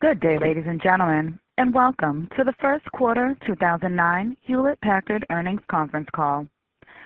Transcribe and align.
Good 0.00 0.20
day, 0.20 0.38
ladies 0.38 0.64
and 0.66 0.80
gentlemen, 0.80 1.38
and 1.58 1.74
welcome 1.74 2.26
to 2.34 2.42
the 2.42 2.54
first 2.58 2.86
quarter 2.92 3.36
2009 3.46 4.34
Hewlett 4.40 4.80
Packard 4.80 5.26
earnings 5.28 5.60
conference 5.70 6.08
call. 6.16 6.46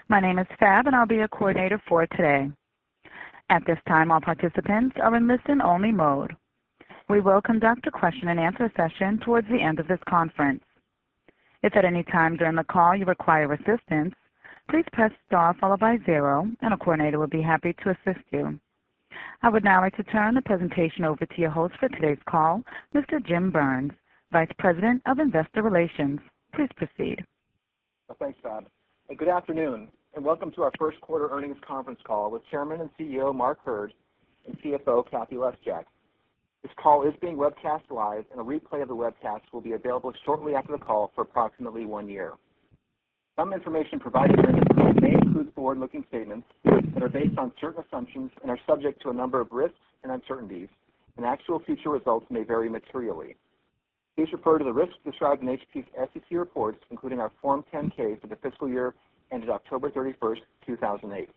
My 0.07 0.21
name 0.21 0.39
is 0.39 0.47
Fab, 0.61 0.87
and 0.87 0.95
I'll 0.95 1.05
be 1.05 1.17
your 1.17 1.27
coordinator 1.27 1.83
for 1.89 2.07
today. 2.07 2.53
At 3.51 3.67
this 3.67 3.81
time, 3.89 4.13
all 4.13 4.21
participants 4.21 4.95
are 5.03 5.17
in 5.17 5.27
listen-only 5.27 5.91
mode. 5.91 6.37
We 7.09 7.21
will 7.21 7.43
conduct 7.43 7.85
a 7.89 7.91
question-and-answer 7.91 8.71
session 8.77 9.19
towards 9.25 9.49
the 9.49 9.61
end 9.61 9.81
of 9.81 9.89
this 9.89 9.99
conference. 10.09 10.63
If 11.65 11.75
at 11.75 11.85
any 11.85 12.05
time 12.05 12.37
during 12.37 12.55
the 12.55 12.63
call 12.63 12.95
you 12.95 13.07
require 13.07 13.53
assistance, 13.55 14.15
please 14.71 14.87
press 14.93 15.11
star 15.27 15.53
followed 15.61 15.81
by 15.81 15.99
zero, 16.07 16.47
and 16.63 16.73
a 16.73 16.77
coordinator 16.77 17.19
will 17.19 17.27
be 17.27 17.43
happy 17.43 17.75
to 17.83 17.91
assist 17.91 18.25
you. 18.31 18.57
I 19.43 19.49
would 19.49 19.65
now 19.65 19.81
like 19.81 19.97
to 19.97 20.03
turn 20.05 20.35
the 20.35 20.43
presentation 20.43 21.05
over 21.05 21.27
to 21.27 21.41
your 21.41 21.51
host 21.51 21.75
for 21.79 21.89
today's 21.89 22.19
call, 22.29 22.63
Mr. 22.95 23.25
Jim 23.25 23.51
Burns, 23.51 23.93
Vice 24.33 24.51
President 24.59 25.03
of 25.07 25.19
Investor 25.19 25.63
Relations. 25.63 26.21
Please 26.55 26.69
proceed. 26.77 27.25
Thanks, 28.19 28.39
Fab. 28.43 28.67
Good 29.17 29.29
afternoon, 29.29 29.89
and 30.15 30.25
welcome 30.25 30.51
to 30.53 30.63
our 30.63 30.73
first 30.79 31.01
quarter 31.01 31.29
earnings 31.31 31.57
conference 31.67 32.01
call 32.07 32.31
with 32.31 32.43
Chairman 32.51 32.81
and 32.81 32.91
CEO 32.99 33.35
Mark 33.35 33.59
Hurd 33.65 33.93
and 34.47 34.59
CFO 34.61 35.11
Cathy 35.11 35.37
Lesjak. 35.37 35.85
This 36.63 36.73
call 36.83 37.07
is 37.07 37.15
being 37.21 37.37
webcast 37.37 37.83
live, 37.91 38.25
and 38.33 38.41
a 38.41 38.45
replay 38.45 38.81
of 38.83 38.89
the 38.89 38.97
webcast 38.97 39.43
will 39.53 39.61
be 39.61 39.73
available 39.73 40.13
shortly 40.25 40.55
after 40.55 40.73
the 40.73 40.79
call 40.79 41.13
for 41.15 41.21
approximately 41.23 41.85
one 41.85 42.09
year. 42.09 42.33
Some 43.37 43.53
information 43.53 44.01
provided 44.01 44.37
during 44.37 44.57
this 44.57 44.65
call 45.35 45.41
include 45.41 45.55
forward-looking 45.55 46.05
statements 46.09 46.47
that 46.65 47.03
are 47.03 47.09
based 47.09 47.37
on 47.39 47.53
certain 47.61 47.83
assumptions 47.87 48.31
and 48.43 48.51
are 48.51 48.59
subject 48.67 49.03
to 49.03 49.11
a 49.11 49.13
number 49.13 49.41
of 49.41 49.49
risks 49.51 49.79
and 50.03 50.13
uncertainties, 50.13 50.69
and 51.17 51.27
actual 51.27 51.61
future 51.61 51.91
results 51.91 52.27
may 52.31 52.43
vary 52.43 52.69
materially. 52.69 53.37
Please 54.17 54.29
refer 54.33 54.59
to 54.59 54.65
the 54.65 54.73
risks 54.73 54.95
described 55.05 55.43
in 55.43 55.49
HP's 55.49 55.87
SEC 55.97 56.25
reports, 56.31 56.79
including 56.91 57.21
our 57.21 57.33
Form 57.43 57.65
10-K 57.73 58.17
for 58.21 58.29
the 58.29 58.37
fiscal 58.37 58.69
year 58.69 58.95
ended 59.33 59.51
October 59.51 59.91
31st, 59.91 60.41
2008. 60.67 61.29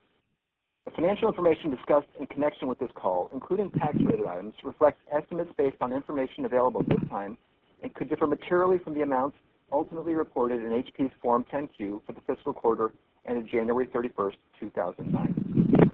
The 0.86 0.92
financial 0.92 1.28
information 1.28 1.72
discussed 1.72 2.08
in 2.20 2.28
connection 2.28 2.68
with 2.68 2.80
this 2.80 2.92
call, 2.94 3.30
including 3.34 3.72
tax-related 3.72 4.26
items, 4.26 4.54
reflects 4.64 5.02
estimates 5.12 5.52
based 5.58 5.78
on 5.82 5.92
information 5.92 6.46
available 6.46 6.82
at 6.82 6.90
this 6.90 7.10
time 7.10 7.38
and 7.82 7.94
could 7.94 8.10
differ 8.10 8.28
materially 8.28 8.78
from 8.78 8.94
the 8.94 9.02
amounts 9.02 9.38
ultimately 9.72 10.14
reported 10.14 10.64
in 10.64 10.84
HP's 10.84 11.12
Form 11.22 11.44
10-Q 11.52 12.04
for 12.06 12.14
the 12.14 12.22
fiscal 12.22 12.54
quarter 12.54 12.92
ended 13.28 13.48
January 13.52 13.88
31st, 13.88 14.36
2009. 14.60 15.92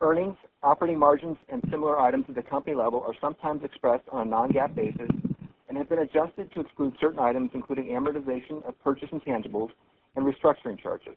Earnings, 0.00 0.36
operating 0.62 0.98
margins, 0.98 1.36
and 1.48 1.62
similar 1.70 1.98
items 2.00 2.26
at 2.28 2.34
the 2.34 2.42
company 2.42 2.76
level 2.76 3.02
are 3.06 3.14
sometimes 3.20 3.64
expressed 3.64 4.04
on 4.12 4.26
a 4.26 4.30
non-GAAP 4.30 4.74
basis 4.74 5.08
and 5.68 5.78
have 5.78 5.88
been 5.88 6.00
adjusted 6.00 6.52
to 6.52 6.60
exclude 6.60 6.94
certain 7.00 7.18
items, 7.18 7.50
including 7.54 7.86
amortization 7.86 8.64
of 8.66 8.78
purchased 8.82 9.12
intangibles 9.12 9.70
and 10.16 10.24
restructuring 10.26 10.80
charges. 10.80 11.16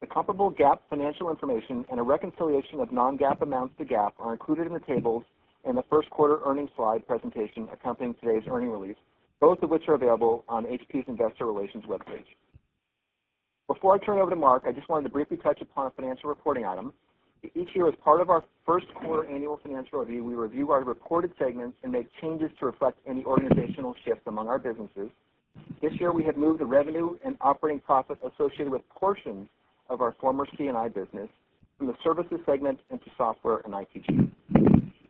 The 0.00 0.06
comparable 0.06 0.52
GAAP 0.52 0.78
financial 0.90 1.30
information 1.30 1.84
and 1.90 1.98
a 1.98 2.02
reconciliation 2.02 2.80
of 2.80 2.92
non-GAAP 2.92 3.40
amounts 3.40 3.74
to 3.78 3.84
GAAP 3.84 4.12
are 4.18 4.32
included 4.32 4.66
in 4.66 4.74
the 4.74 4.80
tables 4.80 5.24
in 5.64 5.74
the 5.74 5.84
first 5.90 6.10
quarter 6.10 6.38
earnings 6.44 6.70
slide 6.76 7.06
presentation 7.06 7.68
accompanying 7.72 8.14
today's 8.14 8.46
earnings 8.48 8.72
release, 8.72 8.96
both 9.40 9.62
of 9.62 9.70
which 9.70 9.88
are 9.88 9.94
available 9.94 10.44
on 10.48 10.64
HP's 10.64 11.08
Investor 11.08 11.46
Relations 11.46 11.84
webpage. 11.86 12.26
Before 13.68 13.96
I 13.96 13.98
turn 13.98 14.18
it 14.18 14.20
over 14.20 14.30
to 14.30 14.36
Mark, 14.36 14.62
I 14.64 14.70
just 14.70 14.88
wanted 14.88 15.04
to 15.04 15.10
briefly 15.10 15.36
touch 15.38 15.60
upon 15.60 15.86
a 15.86 15.90
financial 15.90 16.28
reporting 16.28 16.64
item. 16.64 16.92
Each 17.54 17.68
year, 17.74 17.88
as 17.88 17.94
part 18.02 18.20
of 18.20 18.30
our 18.30 18.44
first 18.64 18.86
quarter 18.94 19.28
annual 19.28 19.58
financial 19.60 19.98
review, 19.98 20.22
we 20.24 20.34
review 20.34 20.70
our 20.70 20.84
reported 20.84 21.32
segments 21.36 21.76
and 21.82 21.90
make 21.90 22.06
changes 22.20 22.50
to 22.60 22.66
reflect 22.66 22.98
any 23.08 23.24
organizational 23.24 23.94
shifts 24.04 24.22
among 24.28 24.46
our 24.46 24.60
businesses. 24.60 25.10
This 25.82 25.92
year, 25.98 26.12
we 26.12 26.22
have 26.24 26.36
moved 26.36 26.60
the 26.60 26.64
revenue 26.64 27.18
and 27.24 27.36
operating 27.40 27.80
profit 27.80 28.18
associated 28.22 28.70
with 28.70 28.82
portions 28.88 29.48
of 29.90 30.00
our 30.00 30.14
former 30.20 30.46
C&I 30.56 30.88
business 30.88 31.28
from 31.76 31.88
the 31.88 31.94
services 32.04 32.38
segment 32.46 32.78
into 32.90 33.06
software 33.16 33.62
and 33.64 33.74
ITG. 33.74 34.30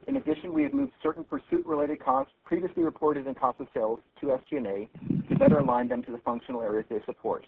In 0.06 0.16
addition, 0.16 0.54
we 0.54 0.62
have 0.62 0.72
moved 0.72 0.92
certain 1.02 1.24
pursuit-related 1.24 2.02
costs 2.02 2.32
previously 2.44 2.84
reported 2.84 3.26
in 3.26 3.34
cost 3.34 3.60
of 3.60 3.66
sales 3.74 4.00
to 4.20 4.26
SG&A 4.28 4.88
to 5.28 5.38
better 5.38 5.58
align 5.58 5.88
them 5.88 6.02
to 6.04 6.12
the 6.12 6.18
functional 6.18 6.62
areas 6.62 6.86
they 6.88 7.02
support. 7.04 7.44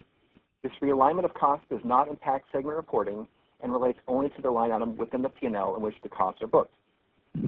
This 0.63 0.73
realignment 0.83 1.25
of 1.25 1.35
costs 1.35 1.67
does 1.71 1.81
not 1.85 2.09
impact 2.09 2.47
segment 2.53 2.77
reporting 2.77 3.27
and 3.63 3.73
relates 3.73 3.99
only 4.09 4.29
to 4.31 4.43
the 4.43 4.51
line 4.51 4.73
item 4.73 4.97
within 4.97 5.23
the 5.23 5.29
P&L 5.29 5.77
in 5.77 5.83
which 5.83 5.95
the 6.03 6.09
costs 6.09 6.43
are 6.43 6.47
booked. 6.47 6.75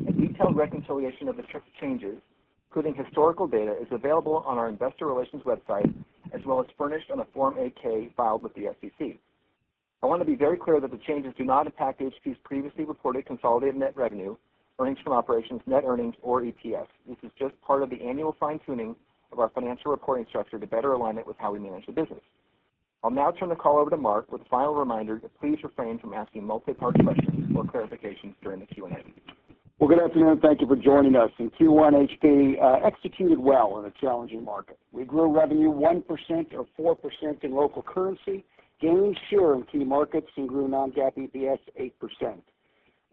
A 0.09 0.13
detailed 0.13 0.57
reconciliation 0.57 1.29
of 1.29 1.37
the 1.37 1.43
changes, 1.81 2.19
including 2.69 2.95
historical 2.95 3.47
data, 3.47 3.75
is 3.81 3.89
available 3.91 4.45
on 4.47 4.59
our 4.59 4.69
Investor 4.69 5.07
Relations 5.07 5.43
website, 5.43 5.93
as 6.33 6.41
well 6.45 6.61
as 6.61 6.67
furnished 6.79 7.11
on 7.11 7.21
a 7.21 7.25
Form 7.27 7.55
8-K 7.55 8.11
filed 8.17 8.43
with 8.43 8.55
the 8.55 8.69
SEC. 8.81 9.17
I 10.03 10.07
want 10.07 10.21
to 10.21 10.27
be 10.27 10.37
very 10.37 10.57
clear 10.57 10.81
that 10.81 10.91
the 10.91 11.01
changes 11.07 11.35
do 11.37 11.45
not 11.45 11.67
impact 11.67 12.01
HP's 12.01 12.39
previously 12.45 12.85
reported 12.85 13.27
consolidated 13.27 13.77
net 13.77 13.97
revenue, 13.97 14.37
earnings 14.79 14.99
from 15.03 15.13
operations, 15.13 15.61
net 15.67 15.83
earnings, 15.85 16.15
or 16.23 16.43
EPS. 16.43 16.87
This 17.09 17.19
is 17.23 17.31
just 17.39 17.61
part 17.61 17.83
of 17.83 17.91
the 17.91 18.01
annual 18.03 18.37
fine-tuning 18.39 18.95
of 19.33 19.39
our 19.39 19.51
financial 19.51 19.91
reporting 19.91 20.27
structure 20.29 20.59
to 20.59 20.67
better 20.67 20.93
align 20.93 21.19
it 21.19 21.27
with 21.27 21.37
how 21.39 21.53
we 21.53 21.59
manage 21.59 21.87
the 21.87 21.93
business. 21.93 22.21
I'll 23.03 23.11
now 23.11 23.31
turn 23.31 23.49
the 23.49 23.57
call 23.57 23.79
over 23.79 23.89
to 23.91 23.97
Mark 23.97 24.31
with 24.31 24.43
a 24.43 24.45
final 24.51 24.75
reminder 24.75 25.19
to 25.19 25.29
please 25.41 25.59
refrain 25.65 25.99
from 25.99 26.13
asking 26.13 26.45
multi-part 26.45 27.03
questions 27.03 27.51
or 27.57 27.65
clarifications 27.65 28.35
during 28.43 28.61
the 28.61 28.67
Q&A. 28.67 28.91
Well, 29.79 29.89
good 29.89 29.99
afternoon. 29.99 30.41
Thank 30.41 30.61
you 30.61 30.67
for 30.67 30.77
joining 30.77 31.17
us. 31.17 31.31
In 31.39 31.51
Q1, 31.51 32.21
HP 32.21 32.63
uh, 32.63 32.87
executed 32.87 33.39
well 33.39 33.79
in 33.79 33.87
a 33.87 33.91
challenging 33.99 34.45
market. 34.45 34.79
We 34.93 35.05
grew 35.05 35.35
revenue 35.35 35.71
1% 35.71 36.05
or 36.53 36.97
4% 36.97 37.43
in 37.43 37.53
local 37.53 37.83
currency, 37.83 38.45
gained 38.83 39.19
share 39.31 39.55
in 39.55 39.63
key 39.73 39.85
markets, 39.85 40.29
and 40.37 40.47
grew 40.47 40.69
non-GAAP 40.69 41.31
EPS 41.33 41.59
8%. 41.81 42.35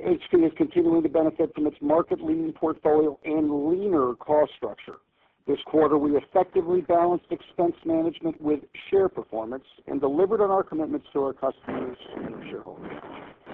HP 0.06 0.46
is 0.46 0.52
continuing 0.58 1.02
to 1.04 1.10
benefit 1.10 1.56
from 1.56 1.66
its 1.66 1.78
market-leading 1.82 2.52
portfolio 2.52 3.18
and 3.24 3.70
leaner 3.70 4.14
cost 4.16 4.52
structure. 4.58 4.98
This 5.48 5.60
quarter, 5.66 5.98
we 5.98 6.18
effectively 6.18 6.82
balanced 6.82 7.28
expense 7.32 7.76
management 7.86 8.42
with 8.42 8.60
share 8.90 9.08
performance 9.08 9.64
and 9.88 10.02
delivered 10.02 10.42
on 10.42 10.52
our 10.52 10.62
commitments 10.62 11.08
to 11.14 11.24
our 11.24 11.32
customers 11.32 11.98
and 12.18 12.36
our 12.36 12.44
shareholders. 12.50 12.92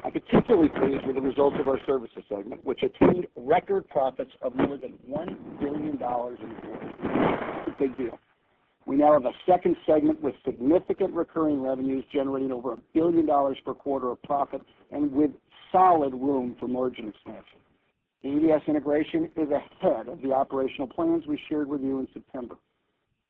I'm 0.04 0.12
particularly 0.12 0.70
pleased 0.70 1.06
with 1.06 1.16
the 1.16 1.22
results 1.22 1.56
of 1.60 1.68
our 1.68 1.80
services 1.86 2.24
segment, 2.28 2.66
which 2.66 2.82
attained 2.82 3.28
record 3.36 3.88
profits 3.90 4.32
of 4.42 4.56
more 4.56 4.76
than 4.76 4.94
$1 5.08 5.60
billion 5.60 5.92
in 5.92 5.98
the 5.98 6.62
quarter. 6.62 6.94
A 7.68 7.76
big 7.78 7.96
deal. 7.96 8.18
We 8.88 8.96
now 8.96 9.14
have 9.14 9.26
a 9.26 9.32
second 9.46 9.78
segment 9.86 10.20
with 10.20 10.34
significant 10.44 11.14
recurring 11.14 11.62
revenues 11.62 12.04
generating 12.12 12.52
over 12.52 12.76
$1 12.76 12.80
billion 12.96 13.28
per 13.64 13.74
quarter 13.76 14.10
of 14.10 14.22
profit 14.24 14.62
and 14.92 15.12
with 15.12 15.30
solid 15.72 16.14
room 16.14 16.56
for 16.60 16.68
margin 16.68 17.10
expansion. 17.10 17.60
The 18.24 18.30
EDS 18.30 18.64
integration 18.68 19.30
is 19.36 19.50
ahead 19.52 20.08
of 20.08 20.22
the 20.22 20.32
operational 20.32 20.88
plans 20.88 21.28
we 21.28 21.38
shared 21.50 21.68
with 21.68 21.82
you 21.82 22.00
in 22.00 22.08
September. 22.14 22.56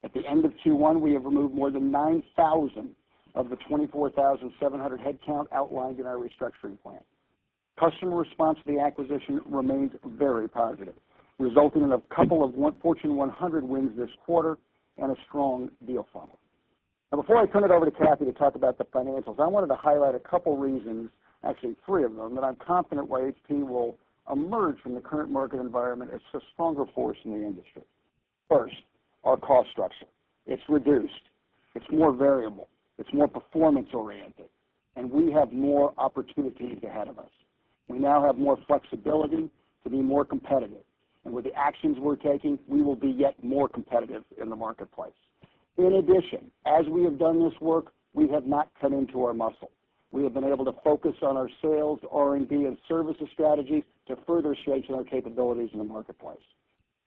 At 0.03 0.13
the 0.13 0.21
end 0.29 0.45
of 0.45 0.53
Q1, 0.63 1.01
we 1.01 1.13
have 1.13 1.25
removed 1.25 1.55
more 1.55 1.71
than 1.71 1.89
9,000 1.91 2.89
of 3.33 3.49
the 3.49 3.55
24,700 3.67 4.99
headcount 4.99 5.45
outlined 5.51 5.99
in 5.99 6.05
our 6.05 6.17
restructuring 6.17 6.79
plan. 6.83 6.99
Customer 7.79 8.17
response 8.17 8.59
to 8.65 8.71
the 8.71 8.79
acquisition 8.79 9.41
remains 9.45 9.91
very 10.05 10.47
positive, 10.47 10.93
resulting 11.39 11.81
in 11.81 11.93
a 11.93 12.01
couple 12.15 12.43
of 12.43 12.53
Fortune 12.79 13.15
100 13.15 13.63
wins 13.63 13.97
this 13.97 14.11
quarter 14.23 14.59
and 14.99 15.11
a 15.11 15.15
strong 15.27 15.71
deal 15.87 16.05
funnel. 16.13 16.37
Now, 17.11 17.19
before 17.19 17.37
I 17.37 17.47
turn 17.47 17.63
it 17.63 17.71
over 17.71 17.85
to 17.85 17.91
Cathy 17.91 18.25
to 18.25 18.33
talk 18.33 18.53
about 18.53 18.77
the 18.77 18.85
financials, 18.85 19.39
I 19.39 19.47
wanted 19.47 19.67
to 19.67 19.75
highlight 19.75 20.13
a 20.13 20.19
couple 20.19 20.55
reasons, 20.55 21.09
actually 21.43 21.75
three 21.83 22.03
of 22.03 22.15
them, 22.15 22.35
that 22.35 22.43
I'm 22.43 22.57
confident 22.57 23.09
why 23.09 23.21
HP 23.21 23.67
will 23.67 23.97
emerge 24.31 24.79
from 24.81 24.95
the 24.95 25.01
current 25.01 25.31
market 25.31 25.59
environment 25.59 26.11
as 26.13 26.21
a 26.33 26.39
stronger 26.53 26.85
force 26.93 27.17
in 27.25 27.31
the 27.31 27.45
industry. 27.45 27.83
First, 28.49 28.75
our 29.23 29.37
cost 29.37 29.69
structure. 29.71 30.05
It's 30.45 30.61
reduced. 30.69 31.13
It's 31.75 31.85
more 31.91 32.13
variable. 32.13 32.67
It's 32.97 33.09
more 33.13 33.27
performance-oriented, 33.27 34.49
and 34.95 35.09
we 35.09 35.31
have 35.31 35.51
more 35.51 35.93
opportunities 35.97 36.77
ahead 36.83 37.07
of 37.07 37.17
us. 37.17 37.31
We 37.87 37.97
now 37.97 38.23
have 38.23 38.37
more 38.37 38.57
flexibility 38.67 39.49
to 39.83 39.89
be 39.89 39.97
more 39.97 40.23
competitive, 40.23 40.83
and 41.25 41.33
with 41.33 41.45
the 41.45 41.53
actions 41.55 41.97
we're 41.99 42.15
taking, 42.15 42.59
we 42.67 42.81
will 42.81 42.95
be 42.95 43.09
yet 43.09 43.41
more 43.43 43.67
competitive 43.67 44.23
in 44.39 44.49
the 44.49 44.55
marketplace. 44.55 45.13
In 45.77 45.93
addition, 45.93 46.51
as 46.65 46.85
we 46.87 47.03
have 47.03 47.17
done 47.17 47.43
this 47.43 47.59
work, 47.59 47.93
we 48.13 48.29
have 48.29 48.45
not 48.45 48.69
cut 48.79 48.91
into 48.91 49.23
our 49.23 49.33
muscle. 49.33 49.71
We 50.11 50.23
have 50.23 50.35
been 50.35 50.43
able 50.43 50.65
to 50.65 50.75
focus 50.83 51.15
on 51.23 51.35
our 51.35 51.49
sales, 51.61 51.99
R&D, 52.11 52.53
and 52.53 52.77
services 52.87 53.27
strategies 53.33 53.83
to 54.07 54.17
further 54.27 54.55
strengthen 54.61 54.95
our 54.95 55.03
capabilities 55.03 55.69
in 55.73 55.79
the 55.79 55.85
marketplace. 55.85 56.41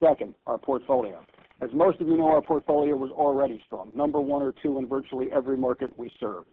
Second, 0.03 0.35
our 0.47 0.59
portfolio. 0.59 1.25
As 1.61 1.71
most 1.73 2.01
of 2.01 2.09
you 2.09 2.17
know, 2.17 2.29
our 2.29 2.43
portfolio 2.43 2.97
was 2.97 3.11
already 3.13 3.63
strong, 3.67 3.91
number 3.95 4.21
one 4.21 4.43
or 4.43 4.53
two 4.63 4.79
in 4.79 4.87
virtually 4.87 5.29
every 5.33 5.57
market 5.57 5.91
we 5.99 6.11
serve. 6.21 6.45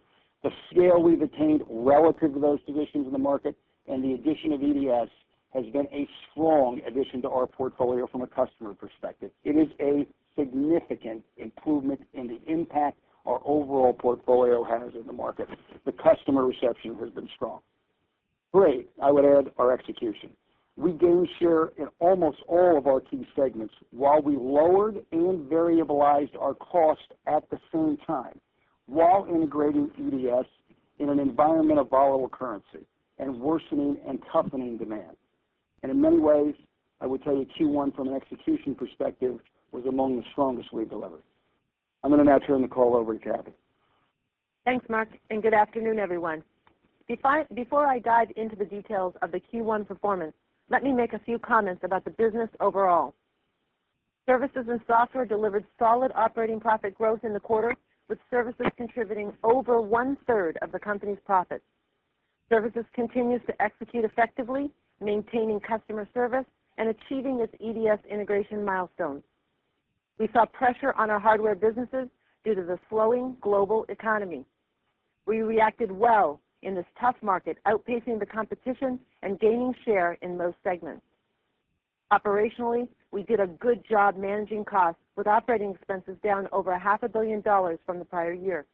The 0.42 0.50
scale 0.70 1.02
we've 1.02 1.22
attained 1.22 1.62
relative 1.68 2.34
to 2.34 2.40
those 2.40 2.60
positions 2.62 3.06
in 3.06 3.12
the 3.12 3.18
market 3.18 3.56
and 3.86 4.02
the 4.02 4.14
addition 4.14 4.52
of 4.52 4.62
EDS 4.62 5.10
has 5.52 5.64
been 5.72 5.86
a 5.92 6.08
strong 6.30 6.80
addition 6.86 7.22
to 7.22 7.30
our 7.30 7.46
portfolio 7.46 8.06
from 8.06 8.22
a 8.22 8.26
customer 8.26 8.74
perspective. 8.74 9.30
It 9.44 9.56
is 9.56 9.68
a 9.80 10.06
significant 10.38 11.22
improvement 11.36 12.00
in 12.12 12.26
the 12.26 12.40
impact 12.50 12.98
our 13.24 13.40
overall 13.44 13.92
portfolio 13.92 14.64
has 14.64 14.92
in 14.94 15.06
the 15.06 15.12
market. 15.12 15.48
The 15.86 15.92
customer 15.92 16.44
reception 16.44 16.96
has 17.00 17.10
been 17.10 17.28
strong. 17.36 17.60
Three, 18.54 18.86
I 19.02 19.10
would 19.10 19.24
add 19.24 19.52
our 19.58 19.72
execution. 19.72 20.30
We 20.76 20.92
gained 20.92 21.28
share 21.40 21.72
in 21.76 21.88
almost 21.98 22.38
all 22.46 22.78
of 22.78 22.86
our 22.86 23.00
key 23.00 23.26
segments 23.34 23.74
while 23.90 24.22
we 24.22 24.36
lowered 24.36 25.04
and 25.10 25.50
variabilized 25.50 26.36
our 26.40 26.54
cost 26.54 27.02
at 27.26 27.50
the 27.50 27.58
same 27.72 27.96
time, 28.06 28.38
while 28.86 29.26
integrating 29.28 29.90
EDS 29.98 30.46
in 31.00 31.08
an 31.08 31.18
environment 31.18 31.80
of 31.80 31.90
volatile 31.90 32.28
currency 32.28 32.86
and 33.18 33.40
worsening 33.40 33.96
and 34.06 34.20
toughening 34.32 34.78
demand. 34.78 35.16
And 35.82 35.90
in 35.90 36.00
many 36.00 36.20
ways, 36.20 36.54
I 37.00 37.06
would 37.06 37.24
tell 37.24 37.34
you 37.34 37.46
Q1 37.58 37.96
from 37.96 38.06
an 38.06 38.14
execution 38.14 38.76
perspective 38.76 39.40
was 39.72 39.84
among 39.86 40.16
the 40.16 40.24
strongest 40.30 40.72
we've 40.72 40.88
delivered. 40.88 41.22
I'm 42.04 42.10
going 42.12 42.24
to 42.24 42.30
now 42.30 42.38
turn 42.38 42.62
the 42.62 42.68
call 42.68 42.94
over 42.94 43.14
to 43.14 43.18
Cathy. 43.18 43.52
Thanks, 44.64 44.88
Mark, 44.88 45.08
and 45.30 45.42
good 45.42 45.54
afternoon, 45.54 45.98
everyone. 45.98 46.44
Before 47.08 47.86
I 47.86 47.98
dive 47.98 48.28
into 48.36 48.56
the 48.56 48.64
details 48.64 49.14
of 49.20 49.30
the 49.30 49.40
Q1 49.40 49.86
performance, 49.86 50.34
let 50.70 50.82
me 50.82 50.92
make 50.92 51.12
a 51.12 51.18
few 51.18 51.38
comments 51.38 51.82
about 51.84 52.04
the 52.04 52.10
business 52.10 52.48
overall. 52.60 53.14
Services 54.26 54.64
and 54.68 54.80
software 54.86 55.26
delivered 55.26 55.66
solid 55.78 56.10
operating 56.14 56.58
profit 56.58 56.96
growth 56.96 57.24
in 57.24 57.34
the 57.34 57.40
quarter, 57.40 57.74
with 58.08 58.18
services 58.30 58.66
contributing 58.76 59.32
over 59.42 59.82
one-third 59.82 60.58
of 60.62 60.72
the 60.72 60.78
company's 60.78 61.18
profits. 61.26 61.64
Services 62.48 62.84
continues 62.94 63.42
to 63.46 63.62
execute 63.62 64.04
effectively, 64.04 64.70
maintaining 65.00 65.60
customer 65.60 66.08
service 66.14 66.46
and 66.78 66.88
achieving 66.88 67.40
its 67.40 67.52
EDS 67.62 68.00
integration 68.10 68.64
milestones. 68.64 69.22
We 70.18 70.28
saw 70.32 70.46
pressure 70.46 70.94
on 70.96 71.10
our 71.10 71.18
hardware 71.18 71.54
businesses 71.54 72.08
due 72.44 72.54
to 72.54 72.62
the 72.62 72.78
slowing 72.88 73.36
global 73.40 73.84
economy. 73.88 74.46
We 75.26 75.42
reacted 75.42 75.90
well 75.90 76.40
in 76.64 76.74
this 76.74 76.86
tough 77.00 77.16
market, 77.22 77.58
outpacing 77.66 78.18
the 78.18 78.26
competition 78.26 78.98
and 79.22 79.38
gaining 79.38 79.74
share 79.84 80.18
in 80.22 80.36
most 80.36 80.56
segments. 80.64 81.02
Operationally, 82.12 82.88
we 83.12 83.22
did 83.22 83.40
a 83.40 83.46
good 83.46 83.82
job 83.88 84.16
managing 84.16 84.64
costs, 84.64 85.00
with 85.16 85.26
operating 85.26 85.70
expenses 85.70 86.16
down 86.22 86.48
over 86.52 86.76
half 86.76 87.02
a 87.02 87.08
billion 87.08 87.40
dollars 87.40 87.78
from 87.86 87.98
the 87.98 88.04
prior 88.04 88.32
year. 88.32 88.66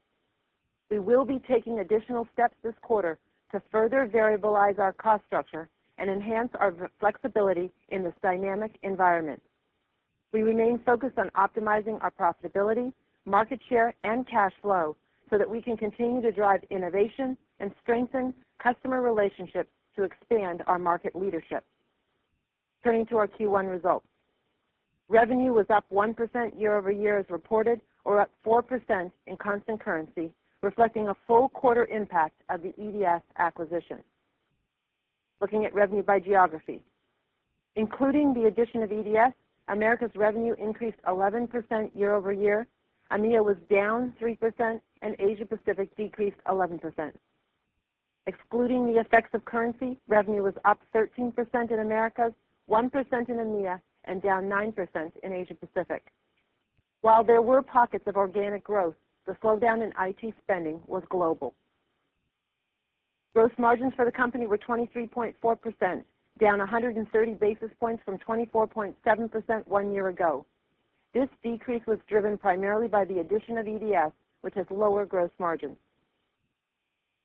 We 0.90 0.98
will 0.98 1.24
be 1.24 1.40
taking 1.48 1.80
additional 1.80 2.26
steps 2.32 2.54
this 2.62 2.74
quarter 2.82 3.18
to 3.52 3.62
further 3.70 4.10
variabilize 4.12 4.78
our 4.78 4.92
cost 4.92 5.22
structure 5.26 5.68
and 5.98 6.08
enhance 6.08 6.50
our 6.58 6.74
flexibility 6.98 7.70
in 7.90 8.02
this 8.02 8.14
dynamic 8.22 8.78
environment. 8.82 9.42
We 10.32 10.42
remain 10.42 10.80
focused 10.84 11.18
on 11.18 11.30
optimizing 11.30 12.00
our 12.02 12.10
profitability, 12.10 12.92
market 13.26 13.60
share, 13.68 13.94
and 14.04 14.26
cash 14.28 14.52
flow 14.62 14.96
so 15.28 15.38
that 15.38 15.48
we 15.48 15.60
can 15.60 15.76
continue 15.76 16.22
to 16.22 16.32
drive 16.32 16.60
innovation 16.70 17.36
and 17.60 17.70
strengthen 17.82 18.34
customer 18.62 19.02
relationships 19.02 19.70
to 19.96 20.02
expand 20.02 20.62
our 20.66 20.78
market 20.78 21.14
leadership. 21.14 21.64
Turning 22.82 23.06
to 23.06 23.18
our 23.18 23.28
Q1 23.28 23.70
results. 23.70 24.06
Revenue 25.08 25.52
was 25.52 25.66
up 25.70 25.84
1% 25.92 26.58
year-over-year 26.58 27.18
as 27.18 27.26
reported, 27.28 27.80
or 28.04 28.20
up 28.20 28.30
4% 28.46 29.10
in 29.26 29.36
constant 29.36 29.80
currency, 29.80 30.32
reflecting 30.62 31.08
a 31.08 31.16
full 31.26 31.48
quarter 31.48 31.86
impact 31.86 32.40
of 32.48 32.62
the 32.62 32.72
EDS 32.78 33.22
acquisition. 33.38 33.98
Looking 35.40 35.64
at 35.64 35.74
revenue 35.74 36.02
by 36.02 36.20
geography. 36.20 36.80
Including 37.76 38.34
the 38.34 38.44
addition 38.44 38.82
of 38.82 38.92
EDS, 38.92 39.34
Americas 39.68 40.10
revenue 40.14 40.54
increased 40.58 40.98
11% 41.06 41.90
year-over-year, 41.94 42.66
EMEA 43.12 43.44
was 43.44 43.56
down 43.70 44.12
3%, 44.20 44.80
and 45.02 45.16
Asia 45.18 45.44
Pacific 45.44 45.94
decreased 45.96 46.36
11%. 46.46 47.12
Excluding 48.26 48.86
the 48.86 49.00
effects 49.00 49.30
of 49.34 49.44
currency, 49.44 49.98
revenue 50.08 50.42
was 50.42 50.54
up 50.64 50.80
13% 50.94 51.70
in 51.70 51.80
Americas, 51.80 52.32
1% 52.68 52.92
in 53.28 53.36
EMEA, 53.36 53.80
and 54.04 54.22
down 54.22 54.44
9% 54.44 55.12
in 55.22 55.32
Asia 55.32 55.54
Pacific. 55.54 56.12
While 57.00 57.24
there 57.24 57.42
were 57.42 57.62
pockets 57.62 58.06
of 58.06 58.16
organic 58.16 58.62
growth, 58.64 58.94
the 59.26 59.32
slowdown 59.42 59.82
in 59.82 59.92
IT 59.98 60.34
spending 60.42 60.80
was 60.86 61.02
global. 61.08 61.54
Gross 63.34 63.52
margins 63.58 63.94
for 63.94 64.04
the 64.04 64.12
company 64.12 64.46
were 64.46 64.58
23.4%, 64.58 66.04
down 66.38 66.58
130 66.58 67.34
basis 67.34 67.70
points 67.78 68.02
from 68.04 68.18
24.7% 68.18 69.66
one 69.66 69.92
year 69.92 70.08
ago. 70.08 70.44
This 71.14 71.28
decrease 71.42 71.82
was 71.86 71.98
driven 72.08 72.38
primarily 72.38 72.88
by 72.88 73.04
the 73.04 73.20
addition 73.20 73.58
of 73.58 73.66
EDS, 73.66 74.12
which 74.42 74.54
has 74.54 74.66
lower 74.70 75.06
gross 75.06 75.30
margins. 75.38 75.76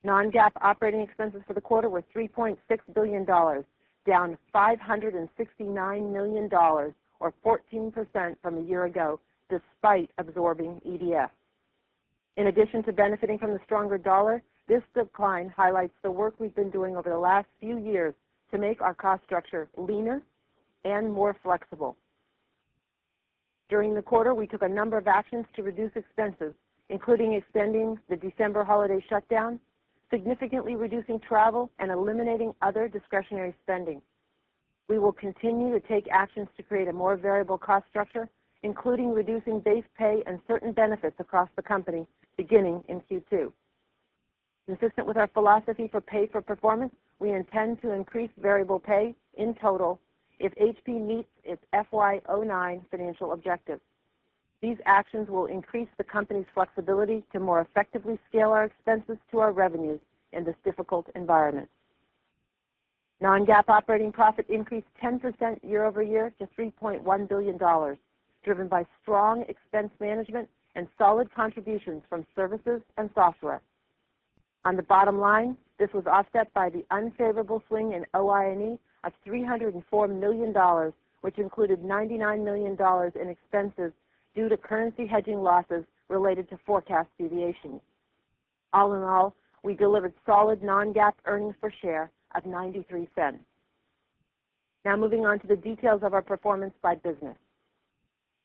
Non-GAAP 0.06 0.52
operating 0.62 1.02
expenses 1.02 1.42
for 1.48 1.54
the 1.56 1.62
quarter 1.62 1.90
were 1.90 2.04
$3.6 2.16 2.58
billion, 2.94 3.26
down 3.26 4.38
$569 4.54 6.14
million, 6.14 6.50
or 6.54 7.34
14% 7.44 8.36
from 8.40 8.58
a 8.60 8.62
year 8.62 8.86
ago, 8.86 9.20
despite 9.50 10.12
absorbing 10.20 10.80
EDS. 10.86 11.32
In 12.38 12.48
addition 12.48 12.84
to 12.84 12.94
benefiting 12.94 13.40
from 13.40 13.54
the 13.54 13.60
stronger 13.66 13.98
dollar, 13.98 14.44
this 14.68 14.84
decline 14.94 15.52
highlights 15.58 15.96
the 16.04 16.12
work 16.12 16.36
we've 16.38 16.56
been 16.56 16.70
doing 16.70 16.96
over 16.96 17.10
the 17.10 17.18
last 17.18 17.48
few 17.60 17.80
years 17.80 18.14
to 18.52 18.60
make 18.60 18.84
our 18.84 18.94
cost 18.94 19.24
structure 19.24 19.68
leaner 19.76 20.22
and 20.84 21.12
more 21.12 21.36
flexible. 21.42 21.98
During 23.70 23.96
the 23.96 24.04
quarter, 24.04 24.36
we 24.36 24.46
took 24.46 24.62
a 24.62 24.70
number 24.70 25.00
of 25.00 25.08
actions 25.08 25.48
to 25.56 25.64
reduce 25.64 25.96
expenses, 25.96 26.54
including 26.90 27.34
extending 27.34 27.98
the 28.08 28.18
December 28.18 28.64
holiday 28.64 29.04
shutdown, 29.10 29.60
significantly 30.12 30.76
reducing 30.76 31.20
travel, 31.20 31.72
and 31.80 31.92
eliminating 31.92 32.54
other 32.62 32.88
discretionary 32.88 33.54
spending. 33.64 34.02
We 34.88 35.00
will 35.00 35.12
continue 35.12 35.78
to 35.78 35.88
take 35.88 36.08
actions 36.12 36.48
to 36.58 36.64
create 36.64 36.88
a 36.88 36.94
more 36.94 37.18
variable 37.18 37.58
cost 37.58 37.86
structure, 37.90 38.30
including 38.64 39.14
reducing 39.14 39.60
base 39.60 39.84
pay 39.98 40.24
and 40.28 40.40
certain 40.48 40.72
benefits 40.72 41.16
across 41.20 41.50
the 41.56 41.62
company 41.62 42.06
beginning 42.38 42.84
in 42.88 43.02
Q2. 43.02 43.52
Consistent 44.68 45.08
with 45.08 45.18
our 45.18 45.28
philosophy 45.28 45.88
for 45.92 46.02
pay 46.02 46.28
for 46.28 46.42
performance, 46.42 46.94
we 47.20 47.32
intend 47.32 47.82
to 47.82 47.92
increase 47.92 48.32
variable 48.40 48.80
pay 48.80 49.16
in 49.36 49.54
total 49.56 50.00
if 50.40 50.54
HP 50.56 51.00
meets 51.06 51.30
its 51.44 51.62
FY 51.72 52.20
2009 52.26 52.86
financial 52.92 53.34
objectives. 53.34 53.82
These 54.62 54.78
actions 54.86 55.30
will 55.30 55.46
increase 55.46 55.90
the 55.98 56.04
company's 56.04 56.46
flexibility 56.54 57.24
to 57.34 57.40
more 57.40 57.62
effectively 57.62 58.18
scale 58.30 58.52
our 58.52 58.66
expenses 58.66 59.18
to 59.32 59.40
our 59.40 59.52
revenues 59.52 60.00
in 60.34 60.44
this 60.44 60.56
difficult 60.64 61.08
environment. 61.16 61.70
Non-GAAP 63.22 63.70
operating 63.70 64.12
profit 64.12 64.46
increased 64.50 64.88
10% 65.02 65.58
year-over-year 65.64 66.34
to 66.40 66.48
$3.1 66.60 67.30
billion, 67.30 67.98
driven 68.44 68.68
by 68.68 68.86
strong 69.02 69.46
expense 69.48 69.92
management 70.00 70.50
and 70.76 70.88
solid 70.98 71.34
contributions 71.34 72.04
from 72.10 72.26
services 72.36 72.82
and 72.98 73.10
software. 73.16 73.62
On 74.66 74.76
the 74.76 74.84
bottom 74.84 75.20
line, 75.20 75.56
this 75.80 75.90
was 75.94 76.06
offset 76.08 76.54
by 76.54 76.70
the 76.70 76.86
unfavorable 76.92 77.64
swing 77.68 77.94
in 77.94 78.06
OI&E 78.16 78.78
of 79.04 79.14
$304 79.26 80.20
million, 80.20 80.54
which 81.22 81.38
included 81.38 81.82
$99 81.82 82.44
million 82.44 82.78
in 83.22 83.30
expenses 83.30 83.94
due 84.36 84.50
to 84.50 84.58
currency 84.58 85.08
hedging 85.08 85.42
losses 85.42 85.84
related 86.10 86.50
to 86.50 86.58
forecast 86.66 87.10
deviations. 87.18 87.82
All 88.74 88.94
in 88.94 89.02
all, 89.02 89.34
we 89.64 89.74
delivered 89.74 90.14
solid 90.26 90.62
non-GAAP 90.62 91.14
earnings 91.26 91.56
per 91.62 91.72
share 91.82 92.12
of 92.36 92.44
$0.93. 92.44 93.40
Now 94.84 94.96
moving 94.96 95.26
on 95.26 95.40
to 95.40 95.48
the 95.48 95.56
details 95.56 96.02
of 96.04 96.14
our 96.14 96.22
performance 96.22 96.74
by 96.82 96.96
business. 96.96 97.36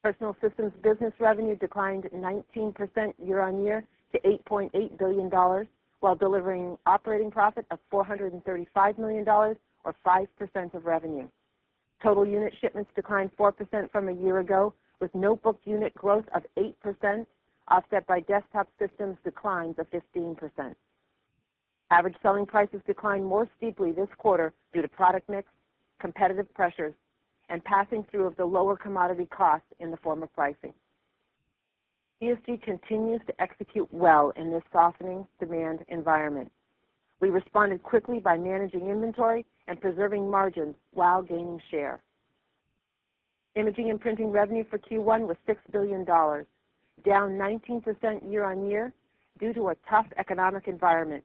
Personal 0.03 0.35
Systems 0.41 0.73
business 0.83 1.13
revenue 1.19 1.57
declined 1.57 2.05
19% 2.15 3.13
year-on-year 3.23 3.85
to 4.13 4.21
$8.8 4.21 4.99
billion, 4.99 5.67
while 6.01 6.15
delivering 6.15 6.79
operating 6.87 7.31
profit 7.31 7.67
of 7.71 7.79
$435 7.93 8.99
million, 8.99 9.29
or 9.29 9.95
5% 10.07 10.75
of 10.75 10.85
revenue. 10.87 11.29
Total 12.03 12.27
unit 12.27 12.55
shipments 12.61 12.91
declined 12.97 13.31
4% 13.39 13.93
from 13.93 14.09
a 14.09 14.13
year 14.13 14.39
ago, 14.39 14.73
with 15.01 15.15
notebook 15.15 15.59
unit 15.65 15.95
growth 15.95 16.27
of 16.35 16.45
8%, 16.57 17.27
offset 17.69 18.07
by 18.07 18.21
desktop 18.21 18.69
systems 18.79 19.17
declines 19.25 19.77
of 19.79 19.87
15%. 19.91 20.75
Average 21.91 22.17
selling 22.23 22.47
prices 22.47 22.81
declined 22.87 23.25
more 23.25 23.49
steeply 23.57 23.93
this 23.93 24.09
quarter 24.19 24.53
due 24.73 24.83
to 24.83 24.89
product 24.89 25.29
mix, 25.29 25.49
competitive 26.01 26.53
pressures, 26.55 26.95
and 27.49 27.65
passing 27.65 28.05
through 28.11 28.27
of 28.27 28.37
the 28.37 28.45
lower 28.45 28.77
commodity 28.77 29.27
costs 29.27 29.67
in 29.81 29.91
the 29.91 29.97
form 29.97 30.23
of 30.23 30.33
pricing. 30.35 30.73
PSG 32.23 32.63
continues 32.63 33.21
to 33.27 33.41
execute 33.41 33.89
well 33.93 34.33
in 34.37 34.51
this 34.53 34.63
softening 34.73 35.27
demand 35.41 35.81
environment. 35.89 36.53
We 37.21 37.31
responded 37.31 37.83
quickly 37.83 38.19
by 38.21 38.37
managing 38.37 38.89
inventory 38.89 39.45
and 39.69 39.81
preserving 39.81 40.31
margins 40.31 40.75
while 40.93 41.23
gaining 41.23 41.61
share. 41.71 42.01
Imaging 43.57 43.91
and 43.91 44.01
Printing 44.01 44.31
revenue 44.31 44.65
for 44.71 44.79
Q1 44.79 45.27
was 45.27 45.37
$6 45.49 45.57
billion, 45.73 46.05
down 46.05 46.47
19% 47.05 48.31
year-on-year 48.31 48.93
due 49.41 49.53
to 49.55 49.69
a 49.69 49.77
tough 49.89 50.07
economic 50.19 50.69
environment. 50.69 51.25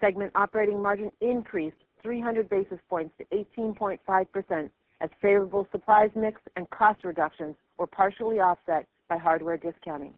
Segment 0.00 0.30
operating 0.34 0.82
margin 0.82 1.10
increased 1.20 1.76
300 2.02 2.50
basis 2.50 2.78
points 2.90 3.14
to 3.18 3.24
18.5% 3.58 4.70
as 5.00 5.10
favorable 5.22 5.66
supplies 5.72 6.10
mix 6.14 6.40
and 6.56 6.68
cost 6.70 7.02
reductions 7.02 7.56
were 7.78 7.86
partially 7.86 8.40
offset 8.40 8.86
by 9.08 9.16
hardware 9.16 9.56
discounting. 9.56 10.12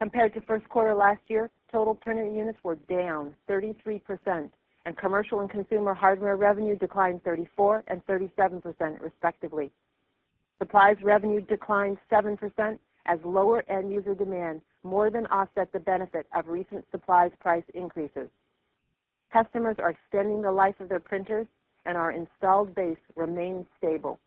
Compared 0.00 0.32
to 0.34 0.40
first 0.42 0.68
quarter 0.68 0.94
last 0.94 1.20
year, 1.26 1.50
total 1.72 1.94
printer 1.94 2.24
units 2.24 2.58
were 2.62 2.76
down 2.88 3.34
33%, 3.50 4.50
and 4.86 4.96
commercial 4.96 5.40
and 5.40 5.50
consumer 5.50 5.94
hardware 5.94 6.36
revenue 6.36 6.76
declined 6.76 7.22
34 7.24 7.84
and 7.88 8.06
37% 8.06 9.00
respectively. 9.00 9.72
Supplies 10.58 10.96
revenue 11.02 11.40
declined 11.40 11.98
7% 12.10 12.78
as 13.06 13.18
lower 13.24 13.64
end 13.70 13.92
user 13.92 14.14
demand 14.14 14.60
more 14.82 15.10
than 15.10 15.26
offset 15.26 15.72
the 15.72 15.80
benefit 15.80 16.26
of 16.34 16.48
recent 16.48 16.84
supplies 16.90 17.30
price 17.40 17.64
increases. 17.74 18.28
Customers 19.32 19.76
are 19.78 19.90
extending 19.90 20.42
the 20.42 20.50
life 20.50 20.74
of 20.80 20.88
their 20.88 21.00
printers, 21.00 21.46
and 21.86 21.96
our 21.96 22.12
installed 22.12 22.74
base 22.74 22.98
remains 23.14 23.66
stable. 23.78 24.18